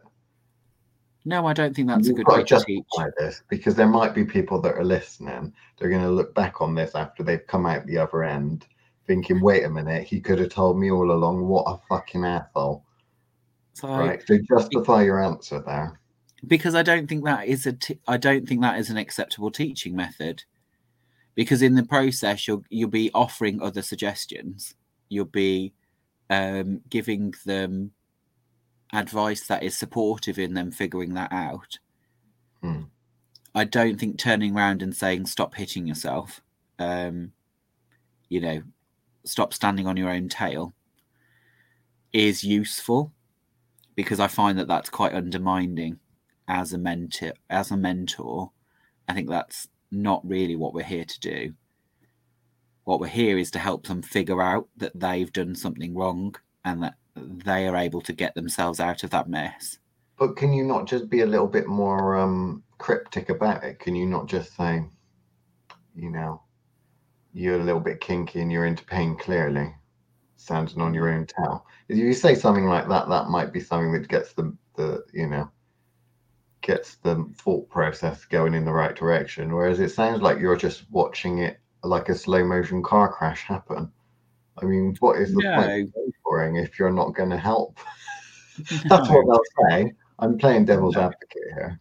No, 1.28 1.46
I 1.46 1.52
don't 1.52 1.76
think 1.76 1.90
that's 1.90 2.08
You've 2.08 2.20
a 2.20 2.24
good 2.24 2.38
way 2.38 2.44
to 2.46 2.64
teach. 2.66 2.86
This 3.20 3.44
because 3.50 3.76
there 3.76 3.86
might 3.86 4.16
be 4.16 4.24
people 4.24 4.62
that 4.62 4.76
are 4.76 4.86
listening. 4.86 5.54
They're 5.78 5.90
going 5.90 6.02
to 6.02 6.10
look 6.10 6.34
back 6.34 6.62
on 6.62 6.74
this 6.74 6.96
after 6.96 7.22
they've 7.22 7.46
come 7.46 7.66
out 7.66 7.86
the 7.86 7.98
other 7.98 8.24
end, 8.24 8.66
thinking, 9.08 9.42
"Wait 9.42 9.66
a 9.66 9.70
minute, 9.70 10.08
he 10.08 10.22
could 10.22 10.40
have 10.40 10.48
told 10.48 10.80
me 10.80 10.90
all 10.90 11.12
along. 11.12 11.46
What 11.46 11.66
a 11.66 11.82
fucking 11.90 12.24
asshole!" 12.24 12.86
So, 13.74 13.90
right. 13.90 14.24
So 14.26 14.38
justify 14.48 15.04
your 15.04 15.22
answer 15.22 15.60
there. 15.60 16.00
Because 16.48 16.76
I 16.76 16.82
don't 16.82 17.08
think 17.08 17.26
that 17.26 17.46
is 17.46 17.66
a. 17.66 17.74
T- 17.74 18.00
I 18.08 18.16
don't 18.16 18.48
think 18.48 18.62
that 18.62 18.80
is 18.80 18.90
an 18.90 18.96
acceptable 18.96 19.52
teaching 19.52 19.98
method. 19.98 20.46
Because 21.36 21.62
in 21.62 21.76
the 21.76 21.84
process, 21.84 22.48
you'll 22.48 22.64
you'll 22.70 22.90
be 22.90 23.12
offering 23.14 23.62
other 23.62 23.82
suggestions. 23.82 24.76
You'll 25.10 25.26
be 25.26 25.74
um, 26.30 26.80
giving 26.90 27.34
them 27.46 27.92
advice 28.94 29.48
that 29.48 29.64
is 29.64 29.78
supportive 29.78 30.40
in 30.40 30.54
them 30.54 30.72
figuring 30.72 31.14
that 31.14 31.32
out. 31.32 31.80
Hmm. 32.62 32.84
I 33.54 33.64
don't 33.64 34.00
think 34.00 34.18
turning 34.18 34.56
around 34.56 34.82
and 34.82 34.96
saying 34.96 35.26
stop 35.26 35.56
hitting 35.56 35.88
yourself, 35.88 36.42
um, 36.80 37.32
you 38.30 38.40
know, 38.40 38.62
stop 39.26 39.54
standing 39.54 39.88
on 39.88 39.98
your 39.98 40.10
own 40.10 40.30
tail, 40.30 40.74
is 42.14 42.44
useful 42.44 43.12
because 43.96 44.20
I 44.20 44.28
find 44.28 44.60
that 44.60 44.68
that's 44.68 44.90
quite 44.90 45.14
undermining 45.14 46.00
as 46.48 46.74
a 46.74 46.78
mentor. 46.78 47.34
As 47.50 47.72
a 47.72 47.78
mentor, 47.78 48.52
I 49.08 49.14
think 49.14 49.30
that's 49.30 49.68
not 49.92 50.28
really 50.28 50.56
what 50.56 50.74
we're 50.74 50.84
here 50.84 51.06
to 51.06 51.20
do. 51.20 51.54
What 52.84 53.00
we're 53.00 53.08
here 53.08 53.38
is 53.38 53.52
to 53.52 53.60
help 53.60 53.88
them 53.88 54.02
figure 54.02 54.42
out 54.42 54.68
that 54.78 54.98
they've 54.98 55.34
done 55.34 55.56
something 55.56 55.96
wrong 55.96 56.36
and 56.64 56.84
that 56.84 56.96
they 57.18 57.68
are 57.68 57.76
able 57.76 58.02
to 58.02 58.14
get 58.14 58.36
themselves 58.36 58.80
out 58.80 59.04
of 59.04 59.10
that 59.12 59.30
mess. 59.30 59.80
But 60.18 60.36
can 60.36 60.54
you 60.54 60.64
not 60.64 60.88
just 60.88 61.10
be 61.10 61.22
a 61.22 61.26
little 61.26 61.48
bit 61.48 61.68
more 61.68 62.18
um, 62.18 62.64
cryptic 62.78 63.30
about 63.30 63.64
it? 63.64 63.80
Can 63.80 63.96
you 63.96 64.06
not 64.06 64.28
just 64.28 64.56
say, 64.56 64.84
you 65.96 66.10
know, 66.10 66.42
you're 67.34 67.60
a 67.60 67.64
little 67.64 67.80
bit 67.82 68.02
kinky 68.02 68.42
and 68.42 68.52
you're 68.52 68.66
into 68.66 68.84
pain 68.86 69.16
clearly, 69.16 69.74
standing 70.38 70.82
on 70.82 70.94
your 70.94 71.10
own 71.10 71.28
tail? 71.28 71.66
If 71.88 71.98
you 71.98 72.14
say 72.14 72.34
something 72.34 72.66
like 72.66 72.88
that, 72.90 73.10
that 73.10 73.30
might 73.30 73.54
be 73.54 73.60
something 73.60 73.94
that 73.94 74.08
gets 74.08 74.34
the, 74.34 74.56
the 74.76 75.04
you 75.14 75.28
know, 75.28 75.52
gets 76.62 76.96
the 76.96 77.30
thought 77.38 77.70
process 77.70 78.26
going 78.26 78.54
in 78.54 78.66
the 78.66 78.74
right 78.74 78.96
direction. 78.96 79.54
Whereas 79.54 79.80
it 79.80 79.90
sounds 79.90 80.22
like 80.22 80.40
you're 80.40 80.58
just 80.58 80.90
watching 80.90 81.40
it 81.40 81.60
like 81.84 82.10
a 82.10 82.16
slow 82.16 82.44
motion 82.44 82.82
car 82.82 83.14
crash 83.14 83.44
happen. 83.44 83.92
I 84.62 84.66
mean, 84.66 84.96
what 85.00 85.20
is 85.20 85.34
the 85.34 85.44
no. 85.44 85.62
point 85.62 86.14
boring 86.24 86.56
if 86.56 86.80
you're 86.80 86.92
not 86.92 87.14
going 87.16 87.30
to 87.30 87.38
help? 87.38 87.78
That's 88.88 89.10
what 89.10 89.26
they'll 89.26 89.70
say. 89.70 89.94
I'm 90.20 90.38
playing 90.38 90.66
devil's 90.66 90.96
no. 90.96 91.02
advocate 91.02 91.54
here. 91.54 91.80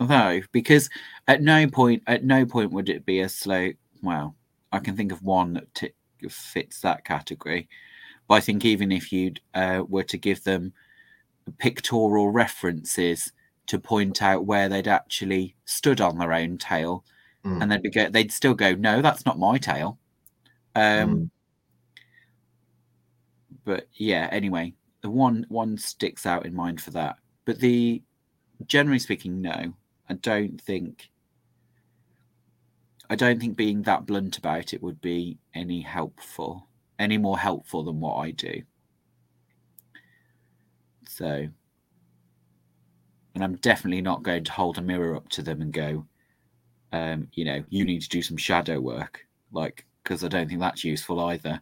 No, 0.00 0.40
because 0.52 0.90
at 1.28 1.42
no 1.42 1.66
point, 1.66 2.02
at 2.06 2.24
no 2.24 2.44
point 2.46 2.72
would 2.72 2.88
it 2.88 3.04
be 3.06 3.20
a 3.20 3.28
slow 3.28 3.70
well, 4.02 4.36
I 4.70 4.78
can 4.80 4.96
think 4.96 5.12
of 5.12 5.22
one 5.22 5.54
that 5.54 5.74
t- 5.74 5.92
fits 6.28 6.80
that 6.80 7.04
category. 7.04 7.68
But 8.28 8.34
I 8.34 8.40
think 8.40 8.64
even 8.64 8.92
if 8.92 9.12
you 9.12 9.32
uh, 9.54 9.82
were 9.88 10.02
to 10.04 10.18
give 10.18 10.44
them 10.44 10.72
pictorial 11.58 12.30
references 12.30 13.32
to 13.66 13.78
point 13.78 14.22
out 14.22 14.44
where 14.46 14.68
they'd 14.68 14.88
actually 14.88 15.56
stood 15.64 16.00
on 16.00 16.18
their 16.18 16.32
own 16.32 16.58
tail, 16.58 17.04
Mm. 17.44 17.62
and 17.62 17.70
they'd 17.70 17.82
be 17.82 17.90
go, 17.90 18.08
they'd 18.08 18.32
still 18.32 18.54
go, 18.54 18.74
no, 18.74 19.02
that's 19.02 19.26
not 19.26 19.38
my 19.38 19.58
tail. 19.58 19.98
Um, 20.74 20.82
Mm. 20.82 21.30
But 23.64 23.88
yeah, 23.94 24.28
anyway, 24.30 24.74
the 25.00 25.10
one 25.10 25.46
one 25.48 25.76
sticks 25.78 26.26
out 26.26 26.46
in 26.46 26.54
mind 26.54 26.80
for 26.80 26.90
that. 26.92 27.16
But 27.44 27.58
the 27.58 28.02
generally 28.66 28.98
speaking, 28.98 29.40
no, 29.40 29.74
I 30.08 30.14
don't 30.14 30.60
think. 30.60 31.10
I 33.10 33.16
don't 33.16 33.38
think 33.38 33.56
being 33.56 33.82
that 33.82 34.06
blunt 34.06 34.38
about 34.38 34.72
it 34.72 34.82
would 34.82 35.00
be 35.02 35.38
any 35.54 35.82
helpful, 35.82 36.68
any 36.98 37.18
more 37.18 37.38
helpful 37.38 37.84
than 37.84 38.00
what 38.00 38.16
I 38.16 38.30
do. 38.30 38.62
So, 41.06 41.46
and 43.34 43.44
I'm 43.44 43.56
definitely 43.56 44.00
not 44.00 44.22
going 44.22 44.44
to 44.44 44.52
hold 44.52 44.78
a 44.78 44.82
mirror 44.82 45.14
up 45.14 45.28
to 45.30 45.42
them 45.42 45.60
and 45.60 45.70
go, 45.70 46.06
um, 46.92 47.28
you 47.34 47.44
know, 47.44 47.62
you 47.68 47.84
need 47.84 48.00
to 48.00 48.08
do 48.08 48.22
some 48.22 48.38
shadow 48.38 48.80
work, 48.80 49.26
like 49.52 49.84
because 50.02 50.24
I 50.24 50.28
don't 50.28 50.48
think 50.48 50.60
that's 50.60 50.82
useful 50.82 51.20
either. 51.20 51.60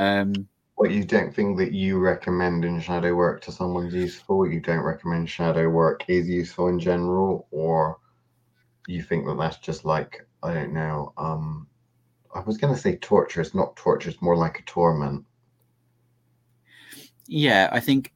Um, 0.00 0.48
What 0.76 0.90
you 0.90 1.04
don't 1.04 1.34
think 1.34 1.56
that 1.58 1.72
you 1.72 1.98
recommend 1.98 2.64
in 2.64 2.80
shadow 2.80 3.14
work 3.14 3.40
to 3.42 3.52
someone's 3.52 3.94
useful? 3.94 4.46
You 4.46 4.60
don't 4.60 4.84
recommend 4.84 5.28
shadow 5.28 5.68
work 5.70 6.04
is 6.08 6.28
useful 6.28 6.68
in 6.68 6.78
general, 6.78 7.48
or 7.50 7.98
you 8.86 9.02
think 9.02 9.26
that 9.26 9.38
that's 9.38 9.56
just 9.56 9.86
like 9.86 10.26
I 10.42 10.52
don't 10.52 10.74
know. 10.74 11.14
Um, 11.16 11.66
I 12.34 12.40
was 12.40 12.58
gonna 12.58 12.76
say 12.76 12.96
torture. 12.96 13.40
It's 13.40 13.54
not 13.54 13.74
torture. 13.74 14.10
It's 14.10 14.20
more 14.20 14.36
like 14.36 14.58
a 14.58 14.62
torment. 14.62 15.24
Yeah, 17.26 17.70
I 17.72 17.80
think 17.80 18.12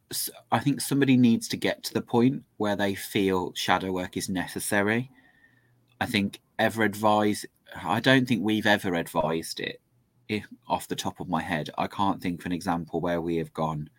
I 0.52 0.58
think 0.58 0.82
somebody 0.82 1.16
needs 1.16 1.48
to 1.48 1.56
get 1.56 1.82
to 1.84 1.94
the 1.94 2.02
point 2.02 2.44
where 2.58 2.76
they 2.76 2.94
feel 2.94 3.54
shadow 3.54 3.90
work 3.90 4.18
is 4.18 4.28
necessary. 4.28 5.10
I 5.98 6.06
think 6.06 6.40
ever 6.58 6.82
advise. 6.82 7.46
I 7.74 8.00
don't 8.00 8.28
think 8.28 8.42
we've 8.44 8.66
ever 8.66 8.94
advised 8.94 9.60
it. 9.60 9.80
If 10.30 10.46
off 10.68 10.86
the 10.86 10.94
top 10.94 11.18
of 11.18 11.28
my 11.28 11.42
head, 11.42 11.70
I 11.76 11.88
can't 11.88 12.22
think 12.22 12.38
of 12.38 12.46
an 12.46 12.52
example 12.52 13.00
where 13.00 13.20
we 13.20 13.36
have 13.38 13.52
gone. 13.52 13.90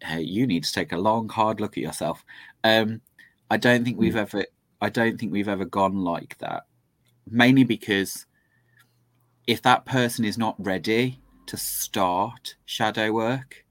Hey, 0.00 0.20
you 0.20 0.46
need 0.46 0.62
to 0.62 0.72
take 0.72 0.92
a 0.92 0.96
long, 0.96 1.28
hard 1.28 1.60
look 1.60 1.76
at 1.76 1.82
yourself. 1.82 2.24
Um, 2.62 3.00
I 3.50 3.56
don't 3.56 3.84
think 3.84 3.98
we've 3.98 4.14
ever. 4.14 4.44
I 4.80 4.90
don't 4.90 5.18
think 5.18 5.32
we've 5.32 5.48
ever 5.48 5.64
gone 5.64 5.96
like 5.96 6.38
that. 6.38 6.66
Mainly 7.28 7.64
because 7.64 8.26
if 9.48 9.60
that 9.62 9.84
person 9.86 10.24
is 10.24 10.38
not 10.38 10.54
ready 10.56 11.20
to 11.46 11.56
start 11.56 12.54
shadow 12.64 13.10
work, 13.10 13.64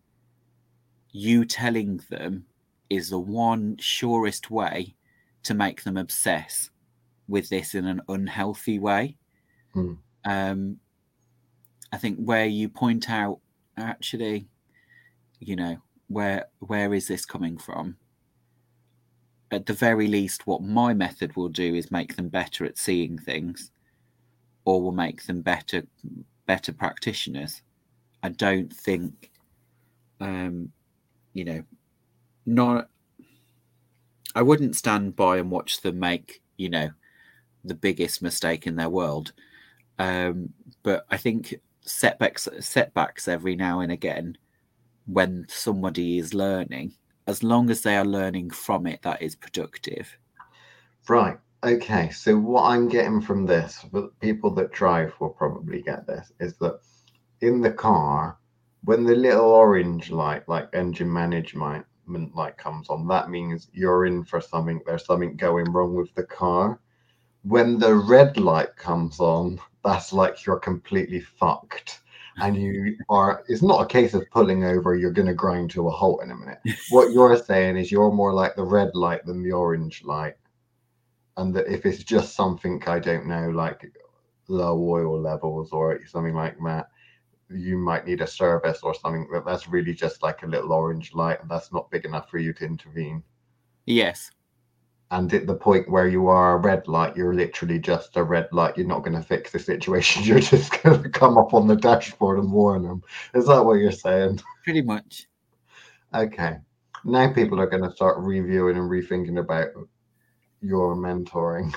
you 1.13 1.45
telling 1.45 2.01
them 2.09 2.45
is 2.89 3.09
the 3.09 3.19
one 3.19 3.77
surest 3.79 4.51
way 4.51 4.95
to 5.43 5.53
make 5.53 5.83
them 5.83 5.95
obsess 5.95 6.71
with 7.29 7.47
this 7.47 7.73
in 7.73 7.85
an 7.85 8.01
unhealthy 8.09 8.79
way. 8.79 9.15
Hmm. 9.73 9.93
Um, 10.25 10.79
I 11.93 11.97
think 11.97 12.17
where 12.17 12.47
you 12.47 12.69
point 12.69 13.07
out, 13.07 13.39
actually, 13.77 14.47
you 15.39 15.55
know, 15.55 15.77
where 16.07 16.47
where 16.57 16.91
is 16.91 17.07
this 17.07 17.23
coming 17.23 17.55
from? 17.55 17.97
At 19.51 19.67
the 19.67 19.73
very 19.73 20.07
least, 20.07 20.47
what 20.47 20.63
my 20.63 20.95
method 20.95 21.35
will 21.35 21.49
do 21.49 21.75
is 21.75 21.91
make 21.91 22.15
them 22.15 22.29
better 22.29 22.65
at 22.65 22.79
seeing 22.79 23.19
things, 23.19 23.71
or 24.65 24.81
will 24.81 24.91
make 24.91 25.27
them 25.27 25.41
better 25.41 25.83
better 26.47 26.73
practitioners. 26.73 27.61
I 28.23 28.29
don't 28.29 28.73
think, 28.73 29.29
um, 30.19 30.71
you 31.33 31.45
know, 31.45 31.63
not. 32.47 32.89
I 34.33 34.41
wouldn't 34.41 34.75
stand 34.75 35.15
by 35.15 35.37
and 35.37 35.51
watch 35.51 35.81
them 35.81 35.99
make, 35.99 36.41
you 36.57 36.69
know, 36.69 36.89
the 37.63 37.75
biggest 37.75 38.23
mistake 38.23 38.65
in 38.65 38.77
their 38.77 38.89
world. 38.89 39.31
Um, 39.99 40.53
but 40.81 41.05
I 41.11 41.17
think 41.17 41.53
setbacks 41.85 42.47
setbacks 42.59 43.27
every 43.27 43.55
now 43.55 43.81
and 43.81 43.91
again 43.91 44.37
when 45.05 45.45
somebody 45.49 46.17
is 46.17 46.33
learning, 46.33 46.93
as 47.27 47.43
long 47.43 47.69
as 47.69 47.81
they 47.81 47.97
are 47.97 48.05
learning 48.05 48.49
from 48.49 48.87
it, 48.87 49.01
that 49.01 49.21
is 49.21 49.35
productive. 49.35 50.17
Right. 51.07 51.37
Okay. 51.63 52.09
So 52.09 52.37
what 52.37 52.63
I'm 52.63 52.87
getting 52.87 53.21
from 53.21 53.45
this, 53.45 53.85
but 53.91 54.17
people 54.19 54.53
that 54.55 54.71
drive 54.71 55.13
will 55.19 55.29
probably 55.29 55.81
get 55.81 56.07
this, 56.07 56.31
is 56.39 56.55
that 56.57 56.79
in 57.41 57.61
the 57.61 57.71
car, 57.71 58.37
when 58.85 59.03
the 59.03 59.15
little 59.15 59.45
orange 59.45 60.11
light, 60.11 60.47
like 60.47 60.69
engine 60.73 61.11
management 61.11 61.85
light 62.35 62.57
comes 62.57 62.89
on, 62.89 63.07
that 63.07 63.29
means 63.29 63.69
you're 63.73 64.05
in 64.05 64.23
for 64.23 64.41
something. 64.41 64.81
There's 64.85 65.05
something 65.05 65.35
going 65.35 65.71
wrong 65.71 65.95
with 65.95 66.13
the 66.15 66.23
car. 66.23 66.79
When 67.43 67.77
the 67.77 67.95
red 67.95 68.37
light 68.37 68.75
comes 68.77 69.19
on, 69.19 69.59
that's 69.83 70.13
like 70.13 70.45
you're 70.45 70.59
completely 70.59 71.19
fucked. 71.19 72.01
And 72.37 72.57
you 72.57 72.97
are, 73.09 73.43
it's 73.47 73.61
not 73.61 73.83
a 73.83 73.85
case 73.85 74.15
of 74.15 74.29
pulling 74.31 74.63
over, 74.63 74.95
you're 74.95 75.11
going 75.11 75.27
to 75.27 75.35
grind 75.35 75.69
to 75.71 75.87
a 75.87 75.91
halt 75.91 76.23
in 76.23 76.31
a 76.31 76.35
minute. 76.35 76.59
What 76.89 77.11
you're 77.11 77.37
saying 77.37 77.77
is 77.77 77.91
you're 77.91 78.11
more 78.11 78.33
like 78.33 78.55
the 78.55 78.63
red 78.63 78.95
light 78.95 79.23
than 79.25 79.43
the 79.43 79.51
orange 79.51 80.03
light 80.03 80.33
and 81.37 81.55
that 81.55 81.67
if 81.67 81.85
it's 81.85 82.03
just 82.03 82.35
something 82.35 82.81
I 82.85 82.99
don't 82.99 83.27
know, 83.27 83.49
like 83.49 83.91
low 84.47 84.79
oil 84.79 85.19
levels 85.19 85.71
or 85.71 85.99
something 86.05 86.35
like 86.35 86.57
that, 86.65 86.89
you 87.49 87.77
might 87.77 88.05
need 88.05 88.21
a 88.21 88.27
service 88.27 88.79
or 88.83 88.93
something. 88.93 89.27
That 89.31 89.45
that's 89.45 89.67
really 89.67 89.93
just 89.93 90.21
like 90.21 90.43
a 90.43 90.47
little 90.47 90.73
orange 90.73 91.13
light, 91.13 91.41
and 91.41 91.49
that's 91.49 91.71
not 91.71 91.91
big 91.91 92.05
enough 92.05 92.29
for 92.29 92.37
you 92.37 92.53
to 92.53 92.65
intervene. 92.65 93.23
Yes. 93.85 94.31
And 95.13 95.31
at 95.31 95.45
the 95.45 95.53
point 95.53 95.87
where 95.87 96.07
you 96.07 96.27
are 96.27 96.55
a 96.55 96.57
red 96.57 96.87
light, 96.87 97.15
you're 97.15 97.35
literally 97.35 97.77
just 97.77 98.17
a 98.17 98.23
red 98.23 98.49
light. 98.51 98.75
You're 98.75 98.87
not 98.87 99.03
going 99.03 99.15
to 99.15 99.21
fix 99.21 99.51
the 99.51 99.59
situation. 99.59 100.23
You're 100.25 100.39
just 100.39 100.81
going 100.81 101.03
to 101.03 101.09
come 101.09 101.37
up 101.37 101.53
on 101.53 101.67
the 101.67 101.75
dashboard 101.75 102.39
and 102.39 102.51
warn 102.51 102.81
them. 102.81 103.03
Is 103.35 103.45
that 103.45 103.63
what 103.63 103.75
you're 103.75 103.91
saying? 103.91 104.41
Pretty 104.63 104.81
much. 104.81 105.27
Okay. 106.15 106.57
Now 107.05 107.31
people 107.31 107.61
are 107.61 107.69
going 107.69 107.83
to 107.83 107.95
start 107.95 108.17
reviewing 108.17 108.75
and 108.75 108.89
rethinking 108.89 109.37
about 109.37 109.67
your 110.61 110.95
mentoring. 110.95 111.71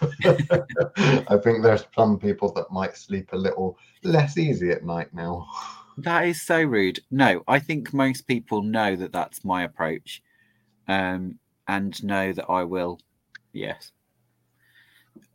I 0.00 1.36
think 1.36 1.62
there's 1.62 1.84
some 1.94 2.18
people 2.18 2.50
that 2.52 2.70
might 2.70 2.96
sleep 2.96 3.34
a 3.34 3.36
little 3.36 3.78
less 4.04 4.38
easy 4.38 4.70
at 4.70 4.86
night 4.86 5.12
now. 5.12 5.46
That 5.98 6.24
is 6.24 6.40
so 6.40 6.62
rude. 6.62 7.00
No, 7.10 7.44
I 7.46 7.58
think 7.58 7.92
most 7.92 8.26
people 8.26 8.62
know 8.62 8.96
that 8.96 9.12
that's 9.12 9.44
my 9.44 9.64
approach, 9.64 10.22
um, 10.88 11.38
and 11.68 12.02
know 12.04 12.32
that 12.32 12.46
I 12.48 12.64
will, 12.64 13.00
yes, 13.52 13.92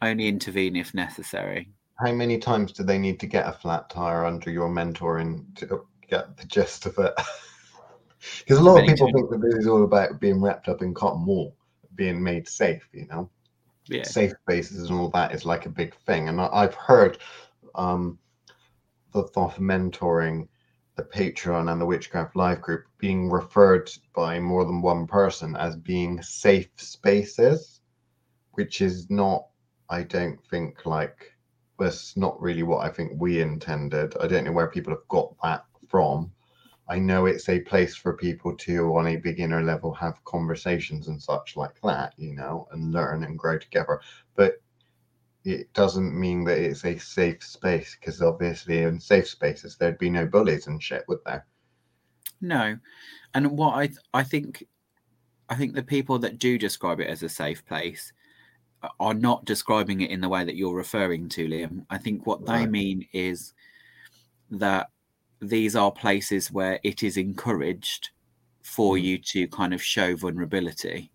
only 0.02 0.28
intervene 0.28 0.76
if 0.76 0.94
necessary. 0.94 1.70
How 2.04 2.14
many 2.14 2.38
times 2.38 2.72
do 2.72 2.84
they 2.84 2.98
need 2.98 3.20
to 3.20 3.28
get 3.28 3.48
a 3.48 3.52
flat 3.52 3.90
tire 3.90 4.26
under 4.26 4.50
your 4.50 4.70
mentoring 4.70 5.54
to 5.56 5.82
get 6.08 6.38
the 6.38 6.46
gist 6.46 6.86
of 6.86 6.98
it? 6.98 7.14
Because 8.40 8.58
a 8.58 8.62
lot 8.62 8.82
of 8.82 8.86
people 8.86 9.08
times. 9.08 9.14
think 9.16 9.30
that 9.30 9.42
this 9.42 9.56
is 9.62 9.68
all 9.68 9.86
about 9.86 10.20
being 10.20 10.42
wrapped 10.42 10.68
up 10.68 10.82
in 10.82 10.94
cotton 10.94 11.26
wool, 11.26 11.56
being 11.96 12.22
made 12.22 12.50
safe, 12.50 12.86
you 12.92 13.08
know? 13.08 13.30
Yeah. 13.88 14.04
safe 14.04 14.34
spaces 14.44 14.90
and 14.90 15.00
all 15.00 15.10
that 15.12 15.34
is 15.34 15.46
like 15.46 15.66
a 15.66 15.70
big 15.70 15.96
thing. 16.06 16.30
And 16.30 16.40
I've 16.40 16.76
heard 16.76 17.18
um, 17.76 18.20
the 19.14 19.24
thought 19.24 19.56
of 19.56 19.64
mentoring 19.64 20.48
the 21.00 21.06
Patreon 21.06 21.72
and 21.72 21.80
the 21.80 21.86
Witchcraft 21.86 22.36
Live 22.36 22.62
group 22.62 22.84
being 22.98 23.30
referred 23.30 23.90
by 24.14 24.38
more 24.38 24.66
than 24.66 24.82
one 24.82 25.08
person 25.08 25.56
as 25.56 25.78
being 25.78 26.22
safe 26.22 26.70
spaces, 26.76 27.80
which 28.52 28.82
is 28.82 29.10
not, 29.10 29.48
I 29.90 30.04
don't 30.04 30.44
think, 30.50 30.86
like, 30.86 31.34
that's 31.80 32.18
not 32.18 32.42
really 32.42 32.64
what 32.64 32.86
I 32.86 32.90
think 32.90 33.14
we 33.16 33.42
intended. 33.42 34.14
I 34.20 34.28
don't 34.28 34.44
know 34.44 34.52
where 34.52 34.68
people 34.68 34.92
have 34.92 35.08
got 35.08 35.34
that 35.42 35.64
from. 35.88 36.34
I 36.90 37.00
know 37.00 37.28
it's 37.28 37.48
a 37.48 37.62
place 37.62 37.96
for 37.96 38.18
people 38.18 38.58
to, 38.58 38.98
on 38.98 39.08
a 39.08 39.16
beginner 39.16 39.64
level, 39.64 39.94
have 39.94 40.22
conversations 40.26 41.08
and 41.08 41.22
such 41.22 41.56
like 41.56 41.80
that, 41.82 42.14
you 42.18 42.34
know, 42.34 42.68
and 42.74 42.92
learn 42.92 43.24
and 43.24 43.40
grow 43.40 43.58
together. 43.58 44.02
But 44.36 44.62
it 45.46 45.72
doesn't 45.74 46.20
mean 46.20 46.44
that 46.46 46.58
it's 46.58 46.86
a 46.86 46.98
safe 46.98 47.44
space 47.44 47.98
because 48.00 48.22
obviously, 48.22 48.84
in 48.84 49.00
safe 49.00 49.28
spaces, 49.28 49.78
there'd 49.78 49.98
be 49.98 50.10
no 50.10 50.26
bullies 50.26 50.68
and 50.68 50.82
shit, 50.82 51.06
would 51.08 51.20
there? 51.26 51.46
No, 52.42 52.78
and 53.34 53.52
what 53.58 53.76
I 53.76 53.90
I 54.14 54.24
think, 54.24 54.66
I 55.50 55.56
think 55.56 55.74
the 55.74 55.84
people 55.84 56.20
that 56.20 56.40
do 56.40 56.58
describe 56.58 57.00
it 57.00 57.08
as 57.08 57.24
a 57.24 57.30
safe 57.30 57.66
place 57.66 58.14
are 59.00 59.14
not 59.14 59.46
describing 59.46 60.02
it 60.02 60.10
in 60.10 60.22
the 60.22 60.30
way 60.30 60.44
that 60.46 60.56
you're 60.56 60.76
referring 60.76 61.28
to, 61.30 61.48
Liam. 61.48 61.86
I 61.90 61.98
think 61.98 62.26
what 62.26 62.46
they 62.46 62.66
mean 62.66 63.06
is 63.12 63.54
that 64.52 64.90
these 65.42 65.76
are 65.76 65.92
places 65.92 66.52
where 66.52 66.80
it 66.84 67.04
is 67.04 67.18
encouraged 67.18 68.10
for 68.62 68.96
Mm. 68.96 69.04
you 69.04 69.18
to 69.18 69.48
kind 69.48 69.74
of 69.74 69.82
show 69.84 70.16
vulnerability, 70.16 71.12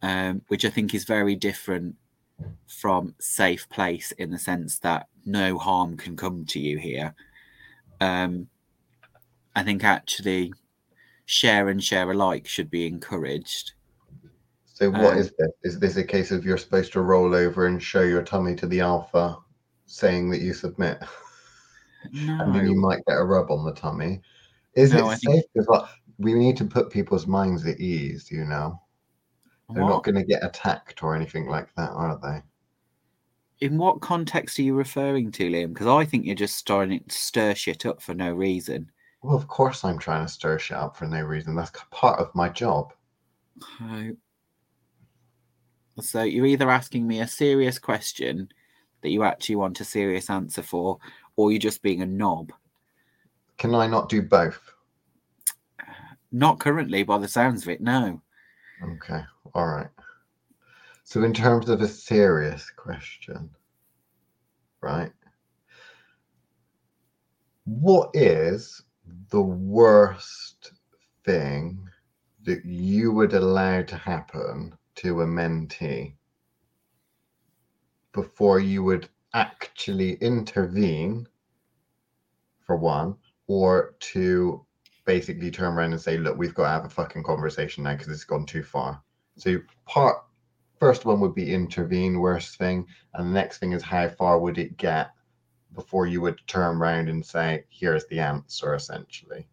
um, 0.00 0.42
which 0.48 0.64
I 0.64 0.70
think 0.70 0.94
is 0.94 1.04
very 1.04 1.36
different 1.36 1.96
from 2.66 3.14
safe 3.20 3.68
place 3.68 4.12
in 4.12 4.30
the 4.30 4.38
sense 4.38 4.78
that 4.80 5.08
no 5.24 5.58
harm 5.58 5.96
can 5.96 6.16
come 6.16 6.44
to 6.46 6.58
you 6.60 6.78
here. 6.78 7.14
Um, 8.00 8.48
I 9.54 9.62
think 9.62 9.84
actually 9.84 10.52
share 11.26 11.68
and 11.68 11.82
share 11.82 12.10
alike 12.10 12.46
should 12.46 12.70
be 12.70 12.86
encouraged. 12.86 13.72
So 14.66 14.90
what 14.90 15.12
Um, 15.14 15.18
is 15.18 15.32
this? 15.38 15.50
Is 15.62 15.78
this 15.78 15.96
a 15.96 16.04
case 16.04 16.30
of 16.32 16.44
you're 16.44 16.58
supposed 16.58 16.92
to 16.94 17.02
roll 17.02 17.34
over 17.34 17.66
and 17.66 17.80
show 17.82 18.02
your 18.02 18.22
tummy 18.22 18.54
to 18.56 18.66
the 18.66 18.80
alpha, 18.80 19.36
saying 19.86 20.30
that 20.30 20.40
you 20.40 20.52
submit, 20.54 20.98
and 22.14 22.54
then 22.54 22.66
you 22.66 22.74
might 22.74 23.04
get 23.06 23.18
a 23.18 23.24
rub 23.24 23.50
on 23.50 23.64
the 23.64 23.74
tummy? 23.74 24.20
Is 24.74 24.92
No, 24.92 25.10
it 25.10 25.12
I 25.12 25.16
think- 25.16 25.34
safe? 25.36 25.44
Because 25.54 25.88
we 26.18 26.34
need 26.34 26.56
to 26.56 26.64
put 26.64 26.90
people's 26.90 27.26
minds 27.26 27.64
at 27.66 27.78
ease. 27.78 28.30
You 28.30 28.44
know, 28.44 28.80
they're 29.74 29.84
not 29.84 30.04
going 30.04 30.14
to 30.14 30.24
get 30.24 30.44
attacked 30.44 31.02
or 31.02 31.14
anything 31.14 31.46
like 31.46 31.74
that, 31.76 31.90
are 31.90 32.18
they? 32.22 32.42
in 33.62 33.78
what 33.78 34.00
context 34.00 34.58
are 34.58 34.62
you 34.62 34.74
referring 34.74 35.30
to, 35.30 35.48
Liam? 35.48 35.68
Because 35.72 35.86
I 35.86 36.04
think 36.04 36.26
you're 36.26 36.34
just 36.34 36.56
starting 36.56 37.00
to 37.06 37.16
stir 37.16 37.54
shit 37.54 37.86
up 37.86 38.02
for 38.02 38.12
no 38.12 38.32
reason. 38.32 38.90
Well, 39.22 39.36
of 39.36 39.46
course 39.46 39.84
I'm 39.84 39.98
trying 39.98 40.26
to 40.26 40.32
stir 40.32 40.58
shit 40.58 40.76
up 40.76 40.96
for 40.96 41.06
no 41.06 41.22
reason. 41.22 41.54
That's 41.54 41.70
part 41.92 42.18
of 42.18 42.34
my 42.34 42.48
job. 42.48 42.92
So, 43.78 44.16
so 46.00 46.22
you're 46.24 46.46
either 46.46 46.68
asking 46.68 47.06
me 47.06 47.20
a 47.20 47.28
serious 47.28 47.78
question 47.78 48.48
that 49.02 49.10
you 49.10 49.22
actually 49.22 49.56
want 49.56 49.80
a 49.80 49.84
serious 49.84 50.28
answer 50.28 50.62
for, 50.62 50.98
or 51.36 51.52
you're 51.52 51.60
just 51.60 51.82
being 51.82 52.02
a 52.02 52.06
knob. 52.06 52.52
Can 53.58 53.76
I 53.76 53.86
not 53.86 54.08
do 54.08 54.22
both? 54.22 54.60
Not 56.32 56.58
currently, 56.58 57.04
by 57.04 57.18
the 57.18 57.28
sounds 57.28 57.62
of 57.62 57.68
it, 57.68 57.80
no. 57.80 58.22
Okay, 58.82 59.22
all 59.54 59.66
right. 59.66 59.90
So, 61.04 61.22
in 61.22 61.32
terms 61.32 61.68
of 61.68 61.80
a 61.80 61.88
serious 61.88 62.70
question, 62.70 63.50
right? 64.80 65.12
What 67.64 68.10
is 68.14 68.82
the 69.30 69.42
worst 69.42 70.72
thing 71.24 71.88
that 72.44 72.64
you 72.64 73.12
would 73.12 73.34
allow 73.34 73.82
to 73.82 73.96
happen 73.96 74.76
to 74.96 75.20
a 75.20 75.26
mentee 75.26 76.14
before 78.12 78.58
you 78.58 78.82
would 78.82 79.08
actually 79.34 80.14
intervene, 80.14 81.26
for 82.66 82.76
one, 82.76 83.16
or 83.46 83.94
to 84.00 84.64
basically 85.04 85.50
turn 85.50 85.74
around 85.74 85.92
and 85.92 86.00
say, 86.00 86.16
look, 86.16 86.36
we've 86.36 86.54
got 86.54 86.64
to 86.64 86.70
have 86.70 86.84
a 86.84 86.88
fucking 86.88 87.22
conversation 87.22 87.84
now 87.84 87.92
because 87.92 88.08
it's 88.08 88.24
gone 88.24 88.46
too 88.46 88.62
far. 88.62 89.02
So 89.36 89.58
part 89.86 90.24
first 90.78 91.04
one 91.04 91.20
would 91.20 91.34
be 91.34 91.54
intervene, 91.54 92.18
worst 92.18 92.58
thing, 92.58 92.86
and 93.14 93.28
the 93.28 93.34
next 93.34 93.58
thing 93.58 93.72
is 93.72 93.82
how 93.82 94.08
far 94.08 94.38
would 94.38 94.58
it 94.58 94.76
get 94.76 95.12
before 95.74 96.06
you 96.06 96.20
would 96.20 96.40
turn 96.46 96.76
around 96.76 97.08
and 97.08 97.24
say, 97.24 97.64
here's 97.70 98.06
the 98.06 98.20
answer, 98.20 98.74
essentially. 98.74 99.46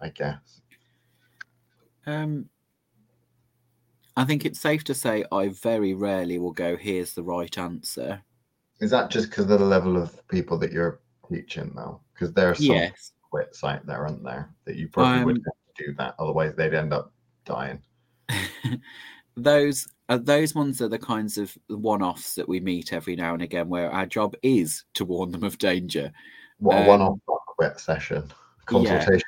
I 0.00 0.08
guess. 0.08 0.62
Um, 2.06 2.48
I 4.16 4.24
think 4.24 4.44
it's 4.44 4.60
safe 4.60 4.84
to 4.84 4.94
say 4.94 5.24
I 5.30 5.48
very 5.48 5.94
rarely 5.94 6.38
will 6.38 6.52
go, 6.52 6.76
here's 6.76 7.14
the 7.14 7.22
right 7.22 7.56
answer. 7.56 8.22
Is 8.80 8.90
that 8.90 9.10
just 9.10 9.30
because 9.30 9.44
of 9.44 9.58
the 9.58 9.64
level 9.64 9.96
of 9.96 10.26
people 10.28 10.58
that 10.58 10.72
you're 10.72 11.00
teaching 11.28 11.72
though? 11.76 12.00
Because 12.14 12.32
there 12.32 12.50
are 12.50 12.54
some 12.54 12.76
Yes. 12.76 13.12
Out 13.64 13.86
there, 13.86 14.06
aren't 14.06 14.24
there? 14.24 14.50
That 14.64 14.76
you 14.76 14.88
probably 14.88 15.24
would 15.24 15.36
Um, 15.36 15.42
have 15.44 15.76
to 15.76 15.84
do 15.86 15.94
that, 15.94 16.14
otherwise 16.18 16.54
they'd 16.54 16.74
end 16.74 16.92
up 16.92 17.12
dying. 17.44 17.82
those 19.36 19.88
uh, 20.08 20.18
those 20.18 20.54
ones 20.54 20.80
are 20.82 20.88
the 20.88 20.98
kinds 20.98 21.38
of 21.38 21.56
one-offs 21.68 22.34
that 22.34 22.48
we 22.48 22.60
meet 22.60 22.92
every 22.92 23.14
now 23.16 23.32
and 23.32 23.42
again 23.42 23.68
where 23.68 23.90
our 23.90 24.06
job 24.06 24.34
is 24.42 24.84
to 24.94 25.04
warn 25.04 25.30
them 25.30 25.44
of 25.44 25.56
danger 25.58 26.12
What 26.58 26.76
a 26.76 26.80
um, 26.80 26.86
one-off 26.86 27.18
quit 27.46 27.78
session 27.80 28.30
consultation. 28.66 29.22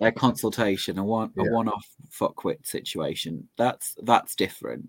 a 0.00 0.10
consultation 0.12 0.98
a 0.98 1.04
one 1.04 1.32
a 1.38 1.44
Yeah. 1.44 1.50
one-off 1.50 1.86
fuckwit 2.10 2.64
situation 2.66 3.48
that's 3.56 3.96
that's 4.04 4.34
different 4.36 4.88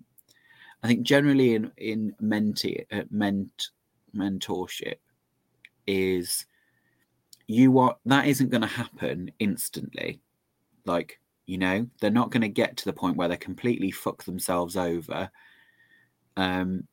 i 0.83 0.87
think 0.87 1.03
generally 1.03 1.55
in 1.55 1.71
in 1.77 2.15
mentee 2.21 2.85
uh, 2.91 3.03
ment 3.09 3.69
mentorship 4.15 4.97
is 5.87 6.45
you 7.47 7.71
want 7.71 7.97
that 8.05 8.27
isn't 8.27 8.49
going 8.49 8.61
to 8.61 8.67
happen 8.67 9.31
instantly. 9.39 10.21
Like 10.85 11.19
you 11.45 11.57
know 11.57 11.87
they're 11.99 12.11
not 12.11 12.31
going 12.31 12.41
to 12.41 12.49
get 12.49 12.77
to 12.77 12.85
the 12.85 12.93
point 12.93 13.17
where 13.17 13.27
they 13.27 13.37
completely 13.37 13.91
fuck 13.91 14.23
themselves 14.23 14.77
over 14.77 15.29
um 16.37 16.87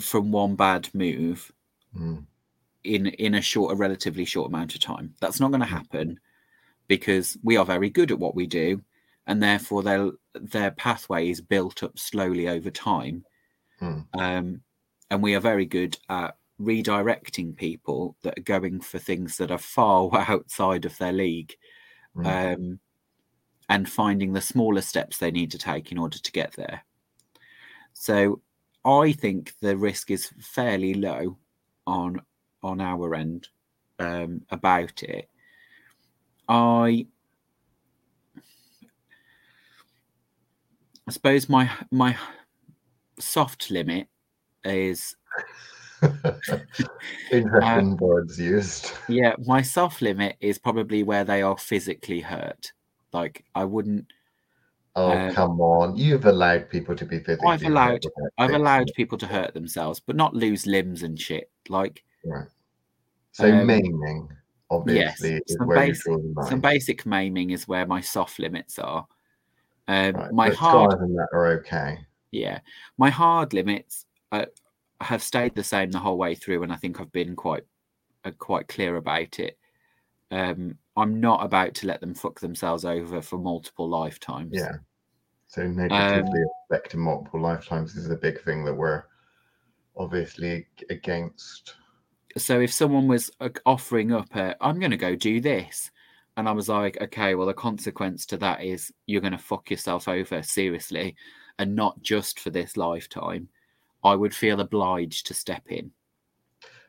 from 0.00 0.30
one 0.30 0.54
bad 0.56 0.88
move 0.94 1.50
Mm, 1.96 2.24
in 2.84 3.06
in 3.06 3.34
a 3.34 3.40
short 3.40 3.72
a 3.72 3.76
relatively 3.76 4.24
short 4.24 4.48
amount 4.48 4.74
of 4.74 4.80
time. 4.80 5.14
That's 5.20 5.40
not 5.40 5.50
going 5.50 5.60
to 5.60 5.66
happen 5.66 6.20
because 6.86 7.36
we 7.42 7.56
are 7.56 7.64
very 7.64 7.90
good 7.90 8.10
at 8.12 8.18
what 8.18 8.34
we 8.34 8.46
do 8.46 8.82
and 9.26 9.42
therefore 9.42 9.82
their 9.82 10.10
their 10.34 10.70
pathway 10.72 11.30
is 11.30 11.40
built 11.40 11.82
up 11.82 11.98
slowly 11.98 12.48
over 12.48 12.70
time. 12.70 13.24
Mm, 13.80 14.06
um, 14.14 14.62
and 15.10 15.22
we 15.22 15.34
are 15.34 15.40
very 15.40 15.66
good 15.66 15.98
at 16.08 16.36
redirecting 16.60 17.56
people 17.56 18.16
that 18.22 18.38
are 18.38 18.42
going 18.42 18.80
for 18.80 18.98
things 18.98 19.36
that 19.36 19.50
are 19.50 19.58
far 19.58 20.10
outside 20.28 20.84
of 20.84 20.96
their 20.98 21.12
league 21.12 21.56
um, 22.24 22.78
and 23.68 23.88
finding 23.88 24.32
the 24.32 24.40
smaller 24.40 24.80
steps 24.80 25.18
they 25.18 25.30
need 25.30 25.50
to 25.50 25.58
take 25.58 25.92
in 25.92 25.98
order 25.98 26.18
to 26.18 26.32
get 26.32 26.52
there. 26.52 26.84
So 27.92 28.40
I 28.84 29.12
think 29.12 29.54
the 29.60 29.76
risk 29.76 30.10
is 30.10 30.30
fairly 30.40 30.94
low 30.94 31.38
on 31.86 32.20
on 32.62 32.80
our 32.80 33.14
end 33.14 33.48
um, 33.98 34.42
about 34.50 35.02
it. 35.02 35.28
I 36.48 37.06
I 41.06 41.12
suppose 41.12 41.48
my 41.48 41.70
my 41.90 42.16
soft 43.18 43.70
limit 43.70 44.08
is 44.64 45.16
Interesting 47.32 47.96
words 47.98 48.38
used. 48.38 48.92
yeah 49.08 49.34
my 49.46 49.62
soft 49.62 50.02
limit 50.02 50.36
is 50.40 50.58
probably 50.58 51.02
where 51.02 51.24
they 51.24 51.42
are 51.42 51.56
physically 51.58 52.20
hurt. 52.20 52.72
Like 53.12 53.44
I 53.54 53.64
wouldn't 53.64 54.06
Oh 54.96 55.12
Um, 55.12 55.32
come 55.32 55.60
on! 55.60 55.96
You've 55.96 56.26
allowed 56.26 56.68
people 56.68 56.96
to 56.96 57.04
be 57.06 57.20
physically. 57.20 57.48
I've 57.48 57.62
allowed- 57.64 58.02
hurt 58.16 58.32
I've 58.38 58.54
allowed 58.54 58.90
people 58.96 59.16
to 59.18 59.26
hurt 59.26 59.54
themselves, 59.54 60.00
but 60.00 60.16
not 60.16 60.34
lose 60.34 60.66
limbs 60.66 61.04
and 61.04 61.18
shit. 61.18 61.48
Like 61.68 62.02
Right. 62.24 62.48
So 63.32 63.44
Um, 63.52 63.66
maiming, 63.68 64.28
obviously, 64.68 65.34
is 65.46 65.56
some 65.56 65.68
basic- 65.68 66.04
draw 66.06 66.16
the 66.18 66.32
line. 66.36 66.50
some 66.50 66.60
basic 66.60 67.06
maiming 67.06 67.50
is 67.50 67.68
where 67.68 67.86
my 67.86 68.00
soft 68.00 68.40
limits 68.40 68.78
are. 68.80 69.06
Um, 69.86 70.12
right. 70.14 70.32
my 70.32 70.50
hard, 70.50 70.90
that 70.98 71.28
are 71.32 71.46
okay. 71.60 71.98
yeah, 72.32 72.58
my 72.98 73.10
hard 73.10 73.52
limits 73.54 74.06
uh, 74.32 74.46
have 75.00 75.22
stayed 75.22 75.54
the 75.54 75.64
same 75.64 75.90
the 75.90 75.98
whole 75.98 76.18
way 76.18 76.34
through, 76.34 76.62
and 76.62 76.72
I 76.72 76.76
think 76.76 77.00
I've 77.00 77.12
been 77.12 77.36
quite 77.36 77.64
uh, 78.24 78.32
quite 78.38 78.68
clear 78.68 78.96
about 78.96 79.38
it. 79.38 79.58
Um, 80.30 80.76
I'm 80.96 81.20
not 81.20 81.44
about 81.44 81.74
to 81.76 81.86
let 81.86 82.00
them 82.00 82.14
fuck 82.14 82.40
themselves 82.40 82.84
over 82.84 83.20
for 83.22 83.38
multiple 83.38 83.88
lifetimes. 83.88 84.52
Yeah. 84.54 84.76
So 85.48 85.62
Um, 85.62 85.76
negatively 85.76 86.42
affecting 86.70 87.00
multiple 87.00 87.40
lifetimes 87.40 87.96
is 87.96 88.08
a 88.10 88.16
big 88.16 88.40
thing 88.42 88.64
that 88.64 88.74
we're 88.74 89.04
obviously 89.96 90.66
against. 90.88 91.74
so 92.36 92.60
if 92.60 92.72
someone 92.72 93.08
was 93.08 93.28
offering 93.66 94.12
up 94.12 94.34
a 94.36 94.54
i'm 94.64 94.78
going 94.78 94.92
to 94.92 94.96
go 94.96 95.16
do 95.16 95.40
this 95.40 95.90
and 96.36 96.48
i 96.48 96.52
was 96.52 96.68
like 96.68 96.96
okay 97.02 97.34
well 97.34 97.48
the 97.48 97.52
consequence 97.52 98.24
to 98.24 98.36
that 98.36 98.62
is 98.62 98.92
you're 99.06 99.20
going 99.20 99.32
to 99.32 99.38
fuck 99.38 99.68
yourself 99.68 100.06
over 100.06 100.40
seriously 100.44 101.16
and 101.58 101.74
not 101.74 102.00
just 102.02 102.38
for 102.38 102.50
this 102.50 102.76
lifetime 102.76 103.48
i 104.04 104.14
would 104.14 104.34
feel 104.34 104.60
obliged 104.60 105.26
to 105.26 105.34
step 105.34 105.62
in 105.68 105.90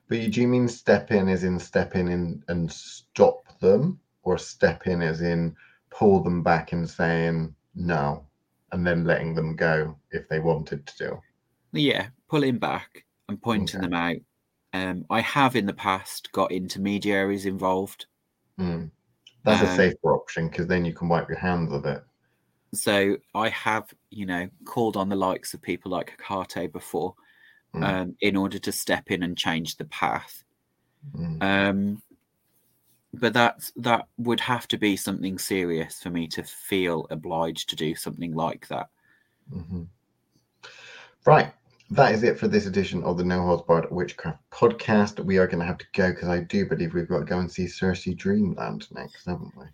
But 0.07 0.19
you, 0.19 0.29
do 0.29 0.41
you 0.41 0.47
mean 0.47 0.67
step 0.67 1.11
in 1.11 1.29
as 1.29 1.43
in 1.43 1.57
step 1.59 1.95
in 1.95 2.07
and, 2.09 2.43
and 2.49 2.71
stop 2.71 3.59
them, 3.59 3.99
or 4.23 4.37
step 4.37 4.87
in 4.87 5.01
as 5.01 5.21
in 5.21 5.55
pull 5.89 6.21
them 6.21 6.43
back 6.43 6.71
and 6.73 6.89
saying 6.89 7.55
no, 7.75 8.25
and 8.71 8.85
then 8.85 9.05
letting 9.05 9.35
them 9.35 9.55
go 9.55 9.97
if 10.11 10.27
they 10.29 10.39
wanted 10.39 10.85
to 10.87 10.97
do? 10.97 11.21
yeah 11.73 12.07
pulling 12.29 12.57
back 12.57 13.05
and 13.29 13.41
pointing 13.41 13.79
Okay. 13.79 13.87
them 13.87 13.93
out 13.93 14.17
um, 14.73 15.05
i 15.09 15.21
have 15.21 15.55
in 15.55 15.65
the 15.65 15.73
past 15.73 16.31
got 16.31 16.51
intermediaries 16.51 17.45
involved 17.45 18.05
Mm. 18.59 18.91
That's 19.43 19.61
a 19.61 19.67
Um, 19.67 19.75
safer 19.75 20.13
option 20.13 20.47
because 20.49 20.67
then 20.67 20.85
you 20.85 20.93
can 20.93 21.09
wipe 21.09 21.29
your 21.29 21.37
hands 21.39 21.71
of 21.73 21.85
it. 21.85 22.03
so 22.73 23.17
i 23.33 23.49
have 23.49 23.93
you 24.11 24.25
know, 24.25 24.47
called 24.65 24.97
on 24.97 25.09
the 25.09 25.15
likes 25.15 25.53
of 25.53 25.61
people 25.61 25.91
like 25.91 26.19
Hecate 26.21 26.71
before 26.71 27.15
mm. 27.73 27.83
um, 27.83 28.15
in 28.21 28.35
order 28.35 28.59
to 28.59 28.71
step 28.71 29.09
in 29.09 29.23
and 29.23 29.37
change 29.37 29.77
the 29.77 29.85
path. 29.85 30.43
Mm. 31.15 31.41
Um, 31.41 32.01
but 33.13 33.33
that 33.33 33.69
that 33.77 34.07
would 34.17 34.39
have 34.39 34.67
to 34.69 34.77
be 34.77 34.95
something 34.95 35.37
serious 35.37 36.01
for 36.01 36.09
me 36.09 36.27
to 36.27 36.43
feel 36.43 37.07
obliged 37.09 37.69
to 37.69 37.75
do 37.75 37.95
something 37.95 38.33
like 38.33 38.67
that. 38.67 38.87
Mm-hmm. 39.53 39.83
Right. 41.25 41.51
That 41.89 42.13
is 42.13 42.23
it 42.23 42.39
for 42.39 42.47
this 42.47 42.67
edition 42.67 43.03
of 43.03 43.17
the 43.17 43.25
No 43.25 43.41
Holds 43.41 43.63
Barred 43.63 43.91
Witchcraft 43.91 44.39
podcast. 44.49 45.23
We 45.23 45.37
are 45.37 45.47
going 45.47 45.59
to 45.59 45.65
have 45.65 45.77
to 45.79 45.85
go 45.93 46.11
because 46.11 46.29
I 46.29 46.39
do 46.39 46.65
believe 46.65 46.93
we've 46.93 47.09
got 47.09 47.19
to 47.19 47.25
go 47.25 47.39
and 47.39 47.51
see 47.51 47.65
Cersei 47.65 48.15
Dreamland 48.15 48.87
next, 48.93 49.25
haven't 49.25 49.51
we? 49.57 49.65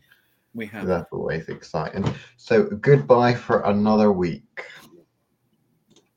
We 0.53 0.65
have. 0.67 0.87
That's 0.87 1.11
always 1.11 1.47
exciting. 1.49 2.05
So 2.37 2.63
goodbye 2.63 3.35
for 3.35 3.61
another 3.61 4.11
week. 4.11 4.63